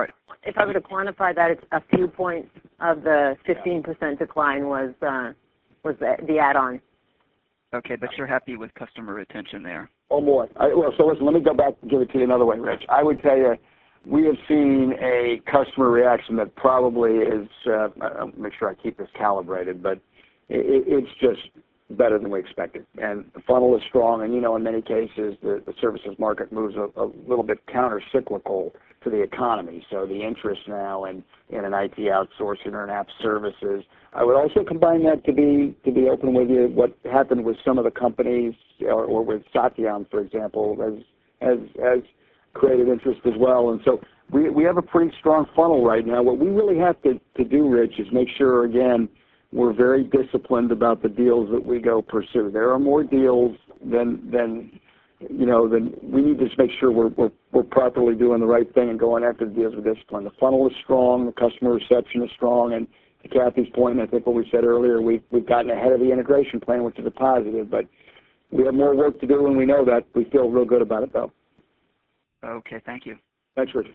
were 0.66 0.72
to 0.72 0.80
quantify 0.80 1.32
that, 1.36 1.52
it's 1.52 1.62
a 1.70 1.80
few 1.94 2.08
points 2.08 2.50
of 2.80 3.02
the 3.02 3.36
15% 3.48 4.18
decline 4.18 4.66
was 4.66 4.92
uh 5.02 5.32
was 5.84 5.94
the 6.00 6.38
add-on. 6.38 6.80
Okay, 7.74 7.96
but 7.96 8.08
you're 8.16 8.26
happy 8.26 8.56
with 8.56 8.74
customer 8.74 9.14
retention 9.14 9.62
there? 9.62 9.90
Oh, 10.10 10.20
boy. 10.20 10.46
Listen, 10.58 11.24
let 11.24 11.34
me 11.34 11.40
go 11.40 11.54
back 11.54 11.74
and 11.82 11.90
give 11.90 12.00
it 12.00 12.10
to 12.12 12.18
you 12.18 12.24
another 12.24 12.46
way, 12.46 12.58
Rich. 12.58 12.82
I 12.88 13.02
would 13.02 13.20
tell 13.20 13.36
you, 13.36 13.54
we 14.06 14.24
have 14.24 14.36
seen 14.46 14.94
a 15.00 15.40
customer 15.50 15.90
reaction 15.90 16.36
that 16.36 16.54
probably 16.56 17.12
is, 17.12 17.48
uh, 17.66 17.88
I'll 18.00 18.32
make 18.36 18.52
sure 18.58 18.68
I 18.70 18.74
keep 18.74 18.96
this 18.98 19.08
calibrated, 19.16 19.82
but 19.82 19.98
it's 20.48 21.10
just 21.20 21.40
better 21.90 22.18
than 22.18 22.30
we 22.30 22.38
expected. 22.38 22.86
And 23.00 23.24
the 23.34 23.40
funnel 23.46 23.76
is 23.76 23.82
strong, 23.88 24.22
and 24.22 24.32
you 24.34 24.40
know 24.40 24.56
in 24.56 24.62
many 24.62 24.82
cases, 24.82 25.36
the 25.42 25.74
services 25.80 26.14
market 26.18 26.52
moves 26.52 26.74
a 26.76 27.04
little 27.26 27.44
bit 27.44 27.58
counter-cyclical 27.66 28.74
to 29.04 29.10
the 29.10 29.22
economy. 29.22 29.84
So 29.90 30.06
the 30.06 30.22
interest 30.22 30.62
now 30.68 31.04
in 31.04 31.22
an 31.50 31.72
IT 31.72 31.96
outsourcing 31.98 32.72
or 32.72 32.84
an 32.84 32.90
app 32.90 33.08
services. 33.22 33.84
I 34.12 34.24
would 34.24 34.36
also 34.36 34.64
combine 34.64 35.04
that, 35.04 35.24
to 35.24 35.32
be 35.32 36.08
open 36.08 36.34
with 36.34 36.50
you, 36.50 36.68
what 36.68 36.96
happened 37.10 37.44
with 37.44 37.56
some 37.64 37.78
of 37.78 37.84
the 37.84 37.90
companies 37.90 38.54
or 38.80 39.22
with 39.22 39.42
Sation, 39.54 40.10
for 40.10 40.20
example, 40.20 40.76
has 41.40 42.00
created 42.58 42.88
interest 42.88 43.20
as 43.24 43.34
well. 43.38 43.70
And 43.70 43.80
so 43.84 44.00
we 44.30 44.50
we 44.50 44.64
have 44.64 44.76
a 44.76 44.82
pretty 44.82 45.14
strong 45.18 45.46
funnel 45.56 45.84
right 45.84 46.06
now. 46.06 46.22
What 46.22 46.38
we 46.38 46.48
really 46.48 46.78
have 46.78 46.96
to 47.02 47.44
do, 47.44 47.68
Rich, 47.68 47.94
is 47.98 48.06
make 48.12 48.28
sure, 48.36 48.64
again, 48.64 49.08
we're 49.52 49.72
very 49.72 50.04
disciplined 50.04 50.72
about 50.72 51.02
the 51.02 51.08
deals 51.08 51.50
that 51.50 51.64
we 51.64 51.78
go 51.78 52.02
pursue. 52.02 52.50
There 52.52 52.70
are 52.72 52.78
more 52.78 53.04
deals 53.04 53.56
than 53.82 54.30
than, 54.30 54.78
you 55.20 55.46
know, 55.46 55.68
than 55.68 55.94
we 56.02 56.20
need 56.22 56.38
to 56.38 56.46
just 56.46 56.58
make 56.58 56.70
sure 56.78 56.90
we're 56.90 57.30
we're 57.52 57.62
properly 57.62 58.14
doing 58.14 58.40
the 58.40 58.46
right 58.46 58.72
thing 58.74 58.90
and 58.90 58.98
going 58.98 59.24
after 59.24 59.46
the 59.46 59.54
deals 59.54 59.74
with 59.74 59.84
discipline. 59.84 60.24
The 60.24 60.32
funnel 60.38 60.66
is 60.68 60.74
strong, 60.84 61.26
the 61.26 61.32
customer 61.32 61.72
reception 61.72 62.22
is 62.22 62.30
strong, 62.34 62.74
and 62.74 62.86
to 63.22 63.28
Cathy's 63.28 63.68
point, 63.74 64.00
I 64.00 64.06
think 64.06 64.26
what 64.26 64.36
we 64.36 64.46
said 64.50 64.64
earlier, 64.64 65.00
we 65.00 65.22
we've 65.30 65.46
gotten 65.46 65.70
ahead 65.70 65.92
of 65.92 66.00
the 66.00 66.12
integration 66.12 66.60
plan, 66.60 66.84
which 66.84 66.98
is 66.98 67.06
a 67.06 67.10
positive, 67.10 67.70
but 67.70 67.86
we 68.50 68.64
have 68.64 68.74
more 68.74 68.94
work 68.94 69.20
to 69.20 69.26
do, 69.26 69.46
and 69.46 69.56
we 69.56 69.66
know 69.66 69.84
that. 69.84 70.04
We 70.14 70.24
feel 70.24 70.48
real 70.50 70.64
good 70.64 70.82
about 70.82 71.02
it, 71.02 71.12
though. 71.12 71.32
Okay. 72.44 72.80
Thank 72.84 73.06
you. 73.06 73.16
Thanks, 73.56 73.74
Rich. 73.74 73.88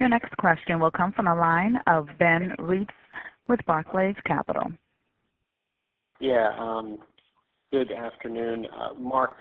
Your 0.00 0.08
next 0.08 0.36
question 0.38 0.80
will 0.80 0.90
come 0.90 1.12
from 1.12 1.26
the 1.26 1.34
line 1.34 1.78
of 1.86 2.08
Ben 2.18 2.54
Reitzes 2.58 2.88
with 3.48 3.60
Barclays 3.66 4.16
Capital. 4.26 4.72
Yeah. 6.20 6.50
Um, 6.58 6.98
good 7.70 7.92
afternoon. 7.92 8.66
Uh, 8.76 8.94
Mark, 8.94 9.34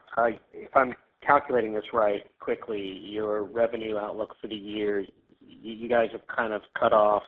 if 0.53 0.75
I'm 0.75 0.93
calculating 1.25 1.73
this 1.73 1.85
right 1.93 2.21
quickly, 2.39 2.81
your 3.03 3.43
revenue 3.43 3.97
outlook 3.97 4.35
for 4.41 4.47
the 4.47 4.55
year, 4.55 5.05
you 5.41 5.89
guys 5.89 6.09
have 6.11 6.21
kind 6.27 6.53
of 6.53 6.61
cut 6.79 6.93
off, 6.93 7.23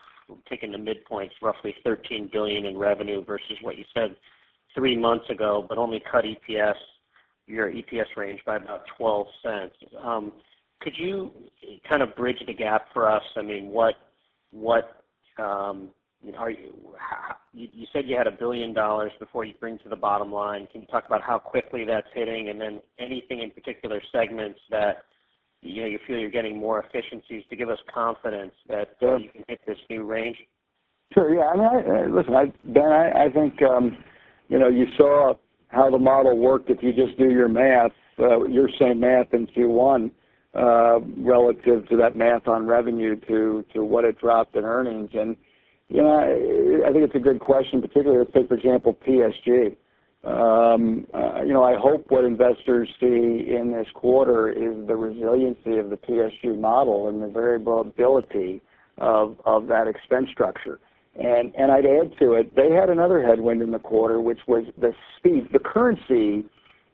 taken 0.50 0.72
the 0.72 0.78
midpoints, 0.78 1.32
roughly 1.42 1.76
13 1.84 2.30
billion 2.32 2.66
in 2.66 2.78
revenue 2.78 3.24
versus 3.24 3.58
what 3.62 3.78
you 3.78 3.86
said 3.94 4.16
three 4.74 4.98
months 4.98 5.30
ago, 5.30 5.66
but 5.68 5.78
only 5.78 6.02
cut 6.12 6.26
your 7.48 7.72
EPS 7.72 8.16
range 8.18 8.42
by 8.46 8.58
about 8.58 8.84
$0.12. 9.00 10.32
Could 10.82 10.94
you 10.98 11.32
kind 11.88 12.02
of 12.02 12.16
bridge 12.16 12.42
the 12.46 12.54
gap 12.54 12.88
for 12.94 13.10
us? 13.10 13.24
I 13.38 13.42
mean, 13.42 13.70
what 13.70 13.96
what 14.52 15.04
um 15.38 15.90
are 16.38 16.50
you 16.50 16.74
You 17.54 17.86
said 17.94 18.06
you 18.08 18.18
had 18.18 18.28
$1 18.28 18.40
billion 18.40 18.74
before 19.20 19.46
you 19.46 19.54
bring 19.60 19.78
to 19.80 19.90
the 19.90 19.96
bottom 19.96 20.32
line. 20.32 20.68
Can 20.72 20.82
you 20.82 20.88
talk 20.88 21.06
about 21.06 21.22
how 21.22 21.38
quickly 21.38 21.86
that's 21.86 22.08
hitting, 22.14 22.50
and 22.50 22.60
then 22.60 22.82
anything 23.00 23.42
in 23.42 23.52
particular 23.52 24.02
segments 24.12 24.60
that 24.70 25.06
you 25.62 25.82
know, 25.82 25.88
you 25.88 26.00
feel 26.06 26.18
you're 26.18 26.30
getting 26.30 26.58
more 26.60 26.84
efficiencies 26.84 27.44
to 27.50 27.56
give 27.56 27.70
us 27.70 27.80
confidence 27.94 28.54
that 28.68 28.96
you 29.02 29.30
can 29.32 29.44
hit 29.48 29.60
this 29.66 29.78
new 29.90 30.04
range? 30.04 30.38
Sure. 31.14 31.34
Yeah. 31.34 31.48
I 31.48 31.56
mean, 31.56 32.16
listen, 32.16 32.54
Ben, 32.66 32.92
I 32.92 33.30
think 33.30 33.60
you 34.48 34.60
know, 34.60 34.68
you 34.68 34.86
saw 34.98 35.36
how 35.76 35.90
the 35.90 36.00
model 36.00 36.38
worked 36.38 36.70
if 36.70 36.82
you 36.82 36.94
just 36.94 37.18
do 37.18 37.30
your 37.30 37.50
math, 37.50 37.92
uh, 38.18 38.46
your 38.46 38.70
same 38.80 39.02
math 39.02 39.34
in 39.34 39.46
Q1, 39.48 40.10
uh, 40.54 41.02
relative 41.18 41.88
to 41.90 41.98
that 41.98 42.16
math 42.16 42.48
on 42.48 42.66
revenue 42.66 43.20
to 43.28 43.64
what 43.76 44.06
it 44.06 44.18
dropped 44.20 44.56
in 44.56 44.64
earnings. 44.64 45.10
And 45.14 45.36
you 45.90 46.02
know, 46.02 46.18
I 46.88 46.92
think 46.92 47.04
it's 47.04 47.16
a 47.16 47.20
good 47.20 47.40
question, 47.40 47.82
particularly, 47.82 48.20
let's 48.20 48.34
take, 48.34 48.48
for 48.48 48.56
example, 48.56 48.98
PSG. 49.06 49.76
Um, 50.24 51.06
uh, 51.14 51.44
you 51.44 51.54
know, 51.54 51.64
I 51.64 51.76
hope 51.78 52.06
what 52.10 52.24
investors 52.24 52.90
see 53.00 53.54
in 53.54 53.72
this 53.72 53.86
quarter 53.94 54.50
is 54.50 54.88
the 54.88 54.96
resiliency 54.96 55.78
of 55.78 55.92
the 55.92 55.98
PSG 55.98 56.60
model 56.60 57.10
and 57.10 57.22
the 57.22 57.28
variability 57.28 58.62
of 58.98 59.38
that 59.68 59.88
expense 59.88 60.30
structure. 60.32 60.80
I'd 61.18 61.86
add 61.86 62.18
to 62.20 62.34
it, 62.34 62.56
they 62.56 62.72
had 62.72 62.90
another 62.90 63.26
headwind 63.26 63.62
in 63.62 63.72
the 63.72 63.80
quarter, 63.80 64.20
which 64.22 64.40
was 64.48 64.66
the 64.78 64.94
speed. 65.18 65.50
The 65.52 65.60
currency 65.60 66.46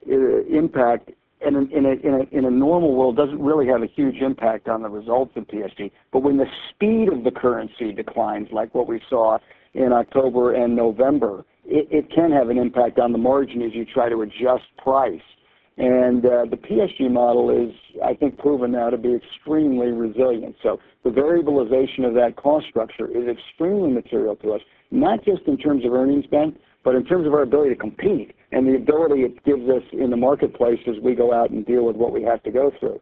uh, 0.09 0.43
impact 0.45 1.11
in 1.45 1.55
a 1.55 2.37
in 2.37 2.45
a 2.45 2.51
normal 2.51 2.95
world 2.95 3.17
doesn't 3.17 3.41
really 3.41 3.67
have 3.67 3.81
a 3.81 3.87
huge 3.87 4.17
impact 4.21 4.67
on 4.67 4.83
the 4.83 4.89
results 4.89 5.31
of 5.35 5.47
PSG. 5.47 5.91
But 6.11 6.21
when 6.23 6.37
the 6.37 6.45
speed 6.69 7.09
of 7.11 7.23
the 7.23 7.31
currency 7.31 7.91
declines, 7.91 8.49
like 8.51 8.75
what 8.75 8.87
we 8.87 9.01
saw 9.09 9.39
in 9.73 9.91
October 9.93 10.53
and 10.53 10.75
November, 10.75 11.45
it, 11.65 11.87
it 11.91 12.11
can 12.13 12.31
have 12.31 12.49
an 12.49 12.57
impact 12.57 12.99
on 12.99 13.11
the 13.11 13.17
margin 13.17 13.61
as 13.61 13.73
you 13.73 13.85
try 13.85 14.09
to 14.09 14.21
adjust 14.21 14.65
price. 14.77 15.21
And 15.77 16.25
uh, 16.25 16.45
the 16.49 16.57
PSG 16.57 17.09
model 17.09 17.49
is, 17.49 17.73
I 18.03 18.13
think, 18.13 18.37
proven 18.37 18.71
now 18.71 18.89
to 18.89 18.97
be 18.97 19.15
extremely 19.15 19.87
resilient. 19.87 20.55
So 20.61 20.79
the 21.03 21.09
variabilization 21.09 22.05
of 22.05 22.13
that 22.15 22.35
cost 22.35 22.67
structure 22.69 23.07
is 23.07 23.27
extremely 23.27 23.89
material 23.89 24.35
to 24.37 24.53
us, 24.53 24.61
not 24.91 25.23
just 25.23 25.43
in 25.47 25.57
terms 25.57 25.85
of 25.85 25.93
earnings, 25.93 26.25
Ben, 26.29 26.55
but 26.83 26.95
in 26.95 27.05
terms 27.05 27.25
of 27.25 27.33
our 27.33 27.43
ability 27.43 27.69
to 27.69 27.75
compete 27.75 28.35
and 28.51 28.67
the 28.67 28.75
ability 28.75 29.21
it 29.21 29.43
gives 29.45 29.63
us 29.69 29.83
in 29.93 30.09
the 30.09 30.17
marketplace 30.17 30.79
as 30.87 30.95
we 31.01 31.15
go 31.15 31.33
out 31.33 31.51
and 31.51 31.65
deal 31.65 31.85
with 31.85 31.95
what 31.95 32.11
we 32.11 32.21
have 32.23 32.43
to 32.43 32.51
go 32.51 32.71
through. 32.79 32.99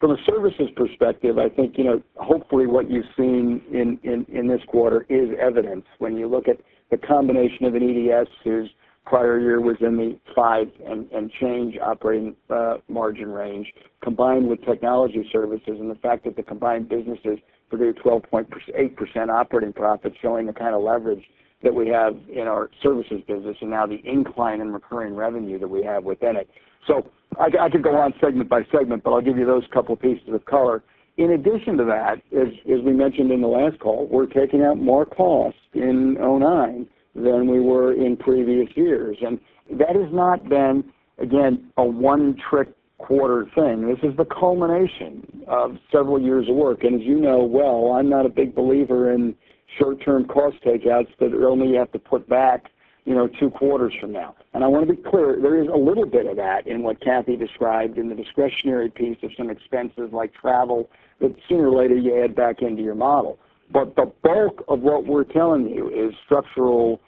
From 0.00 0.12
a 0.12 0.16
services 0.26 0.68
perspective, 0.76 1.38
I 1.38 1.48
think, 1.48 1.78
you 1.78 1.84
know, 1.84 2.02
hopefully 2.16 2.66
what 2.66 2.90
you've 2.90 3.06
seen 3.16 3.62
in 3.72 4.48
this 4.48 4.60
quarter 4.66 5.06
is 5.08 5.30
evidence. 5.40 5.84
When 5.98 6.16
you 6.16 6.28
look 6.28 6.48
at 6.48 6.58
the 6.90 6.96
combination 6.98 7.66
of 7.66 7.74
an 7.74 7.82
EDS 7.82 8.28
whose 8.42 8.68
prior 9.04 9.40
year 9.40 9.60
was 9.60 9.76
in 9.80 9.96
the 9.96 10.18
five 10.34 10.68
and 10.86 11.30
change 11.40 11.76
operating 11.82 12.36
uh, 12.50 12.76
margin 12.88 13.30
range, 13.30 13.72
combined 14.02 14.48
with 14.48 14.64
technology 14.64 15.28
services 15.32 15.76
and 15.80 15.90
the 15.90 15.96
fact 15.96 16.24
that 16.24 16.36
the 16.36 16.42
combined 16.42 16.88
businesses 16.88 17.38
produced 17.68 17.98
12.8% 18.04 19.28
operating 19.28 19.72
profit, 19.72 20.12
showing 20.20 20.46
the 20.46 20.52
kind 20.52 20.74
of 20.74 20.82
leverage 20.82 21.24
that 21.62 21.74
we 21.74 21.88
have 21.88 22.16
in 22.28 22.46
our 22.46 22.70
services 22.82 23.20
business 23.26 23.56
and 23.60 23.70
now 23.70 23.86
the 23.86 24.00
incline 24.04 24.60
in 24.60 24.72
recurring 24.72 25.14
revenue 25.14 25.58
that 25.58 25.68
we 25.68 25.82
have 25.82 26.04
within 26.04 26.36
it. 26.36 26.48
So 26.86 27.08
I 27.38 27.48
I 27.60 27.70
could 27.70 27.82
go 27.82 27.96
on 27.96 28.12
segment 28.20 28.48
by 28.48 28.62
segment, 28.72 29.04
but 29.04 29.12
I'll 29.12 29.20
give 29.20 29.38
you 29.38 29.46
those 29.46 29.64
couple 29.72 29.94
pieces 29.96 30.28
of 30.28 30.44
color. 30.44 30.82
In 31.18 31.32
addition 31.32 31.76
to 31.76 31.84
that, 31.84 32.22
as 32.36 32.82
we 32.84 32.92
mentioned 32.92 33.30
in 33.30 33.42
the 33.42 33.46
last 33.48 33.78
call, 33.78 34.08
we're 34.10 34.26
taking 34.26 34.62
out 34.62 34.78
more 34.78 35.04
costs 35.04 35.60
in 35.74 36.16
2009 36.16 36.88
than 37.14 37.48
we 37.48 37.60
were 37.60 37.92
in 37.92 38.16
previous 38.16 38.68
years. 38.74 39.16
And 39.24 39.38
that 39.78 39.94
has 39.94 40.12
not 40.12 40.48
been, 40.48 40.84
again, 41.18 41.70
a 41.76 41.84
one-trick 41.84 42.68
quarter 42.98 43.46
thing. 43.54 43.88
This 43.88 43.98
is 44.02 44.16
the 44.16 44.24
culmination 44.24 45.44
of 45.48 45.76
several 45.90 46.20
years 46.20 46.48
of 46.48 46.54
work. 46.54 46.84
And 46.84 47.00
as 47.00 47.06
you 47.06 47.20
know 47.20 47.42
well, 47.42 47.92
I'm 47.92 48.08
not 48.08 48.26
a 48.26 48.30
big 48.30 48.54
believer 48.54 49.12
in 49.12 49.34
short-term 49.78 50.26
cost 50.26 50.56
takeouts 50.64 51.08
that 51.18 51.32
only 51.34 51.68
you 51.68 51.78
have 51.78 51.92
to 51.92 51.98
put 51.98 52.28
back 52.28 52.66
you 53.04 53.14
know, 53.14 53.28
two 53.40 53.50
quarters 53.50 53.92
from 54.00 54.12
now. 54.12 54.34
And 54.54 54.62
I 54.62 54.68
want 54.68 54.86
to 54.86 54.94
be 54.94 55.02
clear, 55.02 55.38
there 55.40 55.60
is 55.60 55.68
a 55.68 55.76
little 55.76 56.06
bit 56.06 56.26
of 56.26 56.36
that 56.36 56.66
in 56.66 56.82
what 56.82 57.00
Cathy 57.00 57.36
described 57.36 57.98
in 57.98 58.08
the 58.08 58.14
discretionary 58.14 58.90
piece 58.90 59.16
of 59.22 59.30
some 59.36 59.50
expenses 59.50 60.10
like 60.12 60.32
travel 60.34 60.88
that 61.20 61.34
sooner 61.48 61.68
or 61.68 61.82
later 61.82 61.96
you 61.96 62.22
add 62.22 62.36
back 62.36 62.62
into 62.62 62.82
your 62.82 62.94
model. 62.94 63.38
But 63.72 63.96
the 63.96 64.12
bulk 64.22 64.64
of 64.68 64.80
what 64.80 65.06
we're 65.06 65.24
telling 65.24 65.68
you 65.68 65.88
is 65.88 66.14
structural 66.24 67.00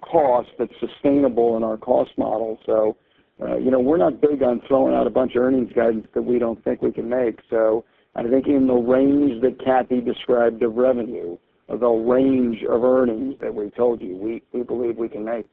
cost 0.00 0.50
that's 0.58 0.72
sustainable 0.78 1.56
in 1.56 1.64
our 1.64 1.76
cost 1.76 2.12
model. 2.16 2.58
So 2.64 2.96
uh 3.40 3.56
you 3.56 3.70
know, 3.70 3.80
we're 3.80 3.98
not 3.98 4.20
big 4.20 4.42
on 4.42 4.60
throwing 4.68 4.94
out 4.94 5.06
a 5.06 5.10
bunch 5.10 5.34
of 5.34 5.42
earnings 5.42 5.72
guidance 5.74 6.06
that 6.14 6.22
we 6.22 6.38
don't 6.38 6.62
think 6.64 6.80
we 6.82 6.92
can 6.92 7.08
make. 7.08 7.40
So 7.50 7.84
I 8.14 8.22
think 8.22 8.46
in 8.46 8.66
the 8.66 8.74
range 8.74 9.42
that 9.42 9.62
Cathy 9.64 10.00
described 10.00 10.62
of 10.62 10.74
revenue, 10.74 11.36
the 11.68 11.88
range 11.88 12.62
of 12.68 12.82
earnings 12.82 13.34
that 13.40 13.54
we 13.54 13.70
told 13.70 14.00
you, 14.00 14.16
we 14.16 14.62
believe 14.62 14.96
we 14.96 15.08
can 15.08 15.24
make. 15.24 15.46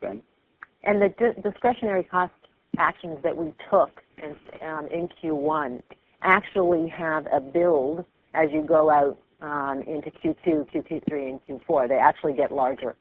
And 0.84 1.02
the 1.02 1.14
discretionary 1.44 2.04
cost 2.04 2.34
actions 2.78 3.20
that 3.24 3.36
we 3.36 3.54
took 3.70 4.02
in 4.22 5.10
Q1 5.24 5.82
actually 6.22 6.88
have 6.90 7.28
a 7.32 7.40
build 7.40 8.06
as 8.34 8.50
you 8.52 8.62
go 8.62 8.90
out 8.90 9.18
Um, 9.42 9.84
into 9.86 10.10
Q2, 10.12 10.66
Q3, 10.74 11.30
and 11.30 11.62
Q4. 11.62 11.90
They 11.90 11.96
actually 11.96 12.34
get 12.34 12.52
larger 12.52 12.96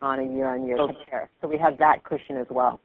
on 0.00 0.18
a 0.18 0.22
year-on-year 0.22 0.78
oh. 0.78 0.88
compare. 0.88 1.30
So 1.40 1.48
we 1.48 1.58
have 1.58 1.78
that 1.78 2.04
cushion 2.04 2.36
as 2.36 2.46
well. 2.50 2.80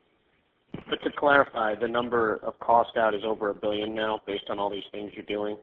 But 0.89 1.01
to 1.03 1.11
clarify, 1.17 1.75
the 1.75 1.87
number 1.87 2.35
of 2.43 2.59
cost 2.59 2.97
out 2.97 3.15
is 3.15 3.21
over 3.25 3.49
a 3.49 3.53
1 3.53 3.59
billion 3.61 3.95
now 3.95 4.21
based 4.27 4.45
on 4.49 4.59
all 4.59 4.69
these 4.69 4.83
things 4.91 5.11
you're 5.15 5.25
doing? 5.25 5.57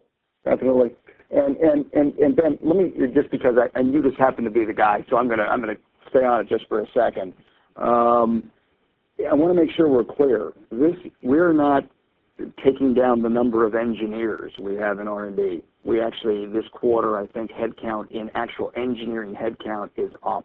Definitely. 0.44 0.90
And 1.30 1.56
and 1.56 1.84
and, 1.92 2.14
and 2.18 2.36
Ben, 2.36 2.58
let 2.62 2.76
me, 2.76 2.92
just 3.12 3.30
because 3.30 3.54
I 3.58 3.78
and 3.78 3.92
you 3.92 4.02
just 4.02 4.16
happen 4.16 4.44
to 4.44 4.50
be 4.50 4.64
the 4.64 4.72
guy, 4.72 5.04
so 5.10 5.16
I'm 5.16 5.26
going 5.26 5.40
to 5.40 5.44
I'm 5.44 5.60
gonna 5.60 5.74
stay 6.10 6.24
on 6.24 6.42
it 6.42 6.48
just 6.48 6.68
for 6.68 6.80
a 6.80 6.86
second. 6.94 7.32
Um, 7.76 8.50
I 9.28 9.34
want 9.34 9.54
to 9.56 9.60
make 9.60 9.74
sure 9.74 9.88
we're 9.88 10.04
clear. 10.04 10.52
This 10.70 10.94
We're 11.22 11.52
not 11.52 11.84
taking 12.64 12.94
down 12.94 13.22
the 13.22 13.28
number 13.28 13.66
of 13.66 13.74
engineers 13.74 14.52
we 14.60 14.76
have 14.76 15.00
in 15.00 15.08
R&D. 15.08 15.62
We 15.86 16.00
actually, 16.00 16.46
this 16.46 16.64
quarter, 16.72 17.16
I 17.16 17.28
think 17.28 17.52
headcount 17.52 18.10
in 18.10 18.28
actual 18.34 18.72
engineering 18.76 19.36
headcount 19.36 19.90
is 19.96 20.10
up. 20.26 20.44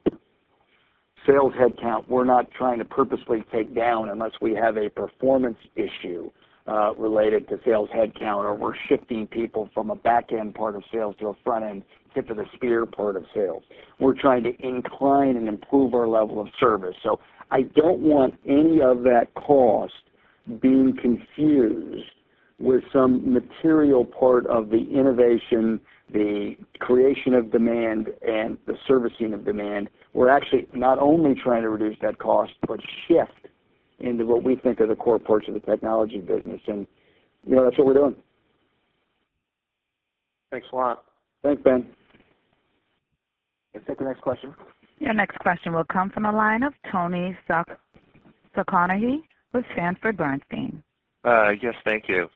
Sales 1.26 1.54
headcount, 1.54 2.08
we're 2.08 2.26
not 2.26 2.52
trying 2.52 2.78
to 2.78 2.86
purposely 2.86 3.44
take 3.52 3.74
down 3.74 4.10
unless 4.10 4.34
we 4.40 4.54
have 4.54 4.78
a 4.78 4.88
performance 4.90 5.58
issue 5.76 6.30
uh, 6.68 6.94
related 6.94 7.50
to 7.50 7.60
sales 7.66 7.90
headcount, 7.90 8.44
or 8.44 8.54
we're 8.54 8.76
shifting 8.88 9.26
people 9.26 9.68
from 9.74 9.90
a 9.90 9.96
back-end 9.96 10.54
part 10.54 10.76
of 10.76 10.84
sales 10.94 11.16
to 11.20 11.30
a 11.30 11.34
front-end 11.44 11.82
tip 12.14 12.30
of 12.30 12.38
the 12.38 12.46
spear 12.54 12.86
part 12.86 13.16
of 13.16 13.26
sales. 13.34 13.64
We're 14.00 14.20
trying 14.20 14.44
to 14.44 14.54
incline 14.60 15.38
and 15.38 15.48
improve 15.48 15.96
our 15.96 16.08
level 16.08 16.40
of 16.40 16.50
service. 16.60 16.96
So 17.02 17.20
I 17.50 17.64
don't 17.64 18.00
want 18.00 18.36
any 18.48 18.80
of 18.80 19.02
that 19.04 19.34
cost 19.34 19.94
being 20.62 20.96
confused 21.02 22.12
with 22.62 22.84
some 22.94 23.34
material 23.34 24.06
part 24.06 24.46
of 24.48 24.70
the 24.70 24.88
innovation, 24.94 25.80
the 26.14 26.56
creation 26.80 27.34
of 27.34 27.52
demand, 27.52 28.10
and 28.28 28.58
the 28.68 28.76
servicing 28.88 29.34
of 29.34 29.46
demand. 29.46 29.90
We're 30.14 30.30
actually 30.30 30.68
not 30.74 31.00
only 31.00 31.36
trying 31.42 31.64
to 31.64 31.70
reduce 31.70 31.98
that 32.02 32.20
cost, 32.20 32.54
but 32.68 32.80
shift 33.08 33.48
into 34.00 34.26
what 34.26 34.44
we 34.44 34.56
think 34.56 34.82
are 34.82 34.88
the 34.88 34.96
core 34.96 35.20
parts 35.20 35.48
of 35.48 35.54
the 35.54 35.60
technology 35.60 36.20
business. 36.20 36.62
And 36.68 36.86
you 37.46 37.56
know 37.56 37.64
that's 37.64 37.78
what 37.78 37.88
we're 37.88 37.94
doing. 37.94 38.16
Thanks 40.52 40.68
a 40.72 40.76
lot. 40.76 41.04
Thanks, 41.44 41.62
Ben. 41.64 41.88
Let's 43.74 43.88
take 43.88 44.00
the 44.00 44.04
next 44.04 44.22
question. 44.22 44.54
Your 45.00 45.14
next 45.14 45.40
question 45.40 45.74
will 45.74 45.86
come 45.86 46.10
from 46.12 46.24
the 46.24 46.32
line 46.32 46.62
of 46.62 46.74
Toni 46.92 47.36
Sacconaghi 47.50 49.24
with 49.54 49.66
Sanford 49.76 50.18
Bernstein. 50.18 50.84
Uh, 51.24 51.52
yes, 51.62 51.74
thank 51.86 52.06
you. 52.08 52.28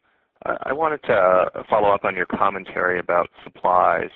I 0.45 0.73
wanted 0.73 1.01
to 1.03 1.63
follow 1.69 1.89
up 1.89 2.05
on 2.05 2.15
your 2.15 2.27
commentary 2.27 2.99
about 2.99 3.29
supplies. 3.43 4.12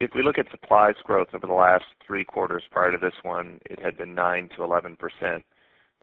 If 0.00 0.10
we 0.14 0.22
look 0.22 0.38
at 0.38 0.50
supplies 0.50 0.96
growth 1.04 1.28
over 1.32 1.46
the 1.46 1.52
last 1.52 1.84
three 2.06 2.24
quarters 2.24 2.64
prior 2.70 2.90
to 2.90 2.98
this 2.98 3.14
one, 3.22 3.60
it 3.66 3.78
had 3.80 3.96
been 3.96 4.14
9%-11%. 4.16 5.42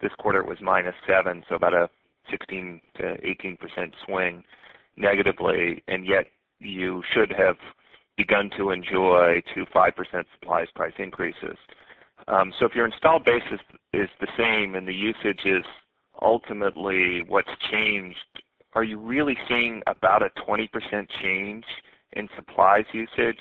This 0.02 0.12
quarter 0.20 0.40
it 0.40 0.48
was 0.48 0.60
-7, 0.60 1.44
so 1.48 1.56
about 1.56 1.74
a 1.74 1.90
16%-18% 2.30 3.94
swing 4.06 4.44
negatively, 4.96 5.84
and 5.88 6.06
yet 6.06 6.28
you 6.60 7.04
should 7.14 7.32
have 7.32 7.58
begun 8.16 8.50
to 8.52 8.70
enjoy 8.72 9.42
2%-5% 9.54 10.26
supplies 10.34 10.70
price 10.76 10.94
increases. 10.98 11.58
Um 12.28 12.54
so 12.58 12.66
if 12.66 12.76
your 12.76 12.86
installed 12.86 13.26
base 13.26 13.44
is 13.92 14.10
the 14.22 14.28
same 14.38 14.76
and 14.76 14.88
the 14.88 14.94
usage 14.94 15.46
is 15.46 15.66
ultimately 16.24 17.24
what's 17.28 17.50
changed, 17.72 18.18
are 18.74 18.84
you 18.84 18.98
really 18.98 19.38
seeing 19.48 19.82
about 19.88 20.24
a 20.24 20.30
20% 20.48 20.68
change 21.22 21.64
in 22.14 22.28
supplies 22.36 22.86
usage 22.94 23.40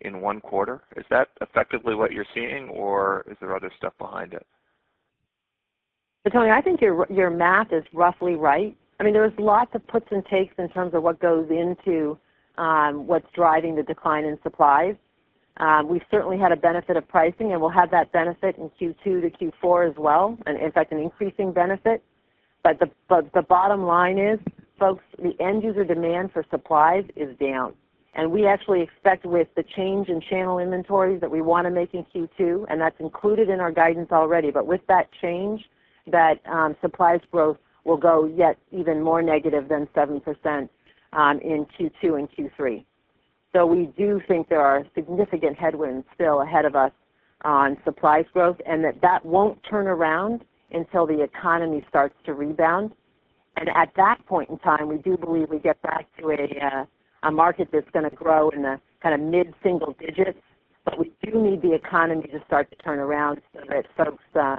in 0.00 0.20
one 0.20 0.40
quarter? 0.40 0.82
Is 0.96 1.04
that 1.10 1.28
effectively 1.40 1.94
what 1.94 2.12
you're 2.12 2.26
seeing, 2.34 2.68
or 2.68 3.24
is 3.30 3.36
there 3.40 3.56
other 3.56 3.70
stuff 3.78 3.94
behind 3.98 4.34
it? 4.34 4.46
Toni, 6.32 6.50
I 6.50 6.62
think 6.62 6.80
your 6.80 7.30
math 7.30 7.72
is 7.72 7.84
roughly 7.92 8.34
right. 8.34 8.76
I 8.98 9.02
mean 9.02 9.12
There's 9.12 9.32
lots 9.38 9.70
of 9.74 9.86
puts 9.86 10.06
and 10.10 10.24
takes 10.26 10.54
in 10.58 10.68
terms 10.70 10.94
of 10.94 11.02
what 11.02 11.20
goes 11.20 11.48
into 11.50 12.18
um, 12.56 13.06
what's 13.06 13.26
driving 13.34 13.74
the 13.74 13.82
decline 13.82 14.24
in 14.24 14.38
supplies. 14.42 14.94
Um, 15.58 15.88
we've 15.88 16.02
certainly 16.10 16.38
had 16.38 16.50
a 16.52 16.56
benefit 16.56 16.96
of 16.96 17.06
pricing, 17.06 17.52
and 17.52 17.60
we'll 17.60 17.70
have 17.70 17.90
that 17.90 18.10
benefit 18.12 18.56
in 18.56 18.70
Q2 18.80 19.04
to 19.04 19.30
Q4 19.30 19.90
as 19.90 19.96
well, 19.96 20.36
and 20.46 20.58
in 20.60 20.72
fact, 20.72 20.92
an 20.92 20.98
increasing 20.98 21.52
benefit. 21.52 22.02
But 22.64 22.80
the 22.80 22.90
but 23.08 23.32
the 23.34 23.42
bottom 23.42 23.84
line 23.84 24.18
is, 24.18 24.40
folks, 24.78 25.04
the 25.18 25.36
end 25.38 25.62
user 25.62 25.84
demand 25.84 26.32
for 26.32 26.44
supplies 26.50 27.04
is 27.14 27.36
down. 27.38 27.74
And 28.14 28.32
we 28.32 28.46
actually 28.46 28.80
expect 28.80 29.26
with 29.26 29.48
the 29.54 29.64
change 29.76 30.08
in 30.08 30.20
channel 30.20 30.58
inventories 30.58 31.20
that 31.20 31.30
we 31.30 31.42
want 31.42 31.66
to 31.66 31.70
make 31.70 31.94
in 31.94 32.04
Q2, 32.14 32.66
and 32.68 32.80
that's 32.80 32.98
included 33.00 33.50
in 33.50 33.60
our 33.60 33.72
guidance 33.72 34.10
already. 34.12 34.50
But 34.50 34.66
with 34.66 34.80
that 34.88 35.08
change, 35.20 35.62
that 36.06 36.34
um, 36.46 36.76
supplies 36.80 37.20
growth 37.30 37.58
will 37.84 37.96
go 37.96 38.24
yet 38.24 38.56
even 38.70 39.02
more 39.02 39.20
negative 39.20 39.68
than 39.68 39.86
7% 39.96 40.68
in 41.42 41.66
Q2 41.78 42.18
and 42.18 42.28
Q3. 42.30 42.84
So 43.52 43.66
We 43.66 43.86
do 43.96 44.20
think 44.26 44.48
there 44.48 44.60
are 44.60 44.84
significant 44.94 45.58
headwinds 45.58 46.06
still 46.14 46.42
ahead 46.42 46.64
of 46.64 46.74
us 46.74 46.92
on 47.44 47.76
supplies 47.84 48.24
growth, 48.32 48.56
and 48.66 48.82
that 48.84 49.00
that 49.02 49.24
won't 49.24 49.58
turn 49.68 49.86
around 49.86 50.44
until 50.74 51.06
the 51.06 51.22
economy 51.22 51.84
starts 51.88 52.14
to 52.26 52.34
rebound. 52.34 52.92
And 53.56 53.68
at 53.68 53.92
that 53.96 54.18
point 54.26 54.50
in 54.50 54.58
time, 54.58 54.88
we 54.88 54.98
do 54.98 55.16
believe 55.16 55.48
we 55.48 55.60
get 55.60 55.80
back 55.82 56.06
to 56.18 56.30
a 56.30 56.66
uh, 56.66 56.84
a 57.24 57.30
market 57.30 57.68
that's 57.72 57.88
going 57.90 58.08
to 58.08 58.14
grow 58.14 58.50
in 58.50 58.62
the 58.62 58.78
kind 59.02 59.14
of 59.14 59.20
mid-single 59.20 59.96
digits. 59.98 60.38
But 60.84 60.98
we 60.98 61.10
do 61.22 61.42
need 61.42 61.62
the 61.62 61.72
economy 61.72 62.28
to 62.28 62.40
start 62.46 62.70
to 62.70 62.76
turn 62.76 62.98
around 62.98 63.40
so 63.54 63.60
that 63.68 63.86
folks 63.96 64.22
uh, 64.38 64.56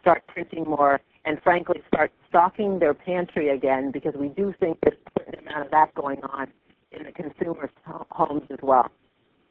start 0.00 0.26
printing 0.26 0.64
more 0.64 1.00
and 1.26 1.38
frankly 1.42 1.82
start 1.88 2.12
stocking 2.28 2.78
their 2.78 2.94
pantry 2.94 3.50
again 3.50 3.90
because 3.92 4.14
we 4.18 4.28
do 4.28 4.54
think 4.58 4.78
there's 4.82 4.96
a 5.06 5.20
certain 5.20 5.46
amount 5.46 5.66
of 5.66 5.70
that 5.72 5.94
going 5.94 6.22
on 6.32 6.46
in 6.92 7.04
the 7.04 7.12
consumer's 7.12 7.70
homes 7.84 8.46
as 8.50 8.58
well. 8.62 8.90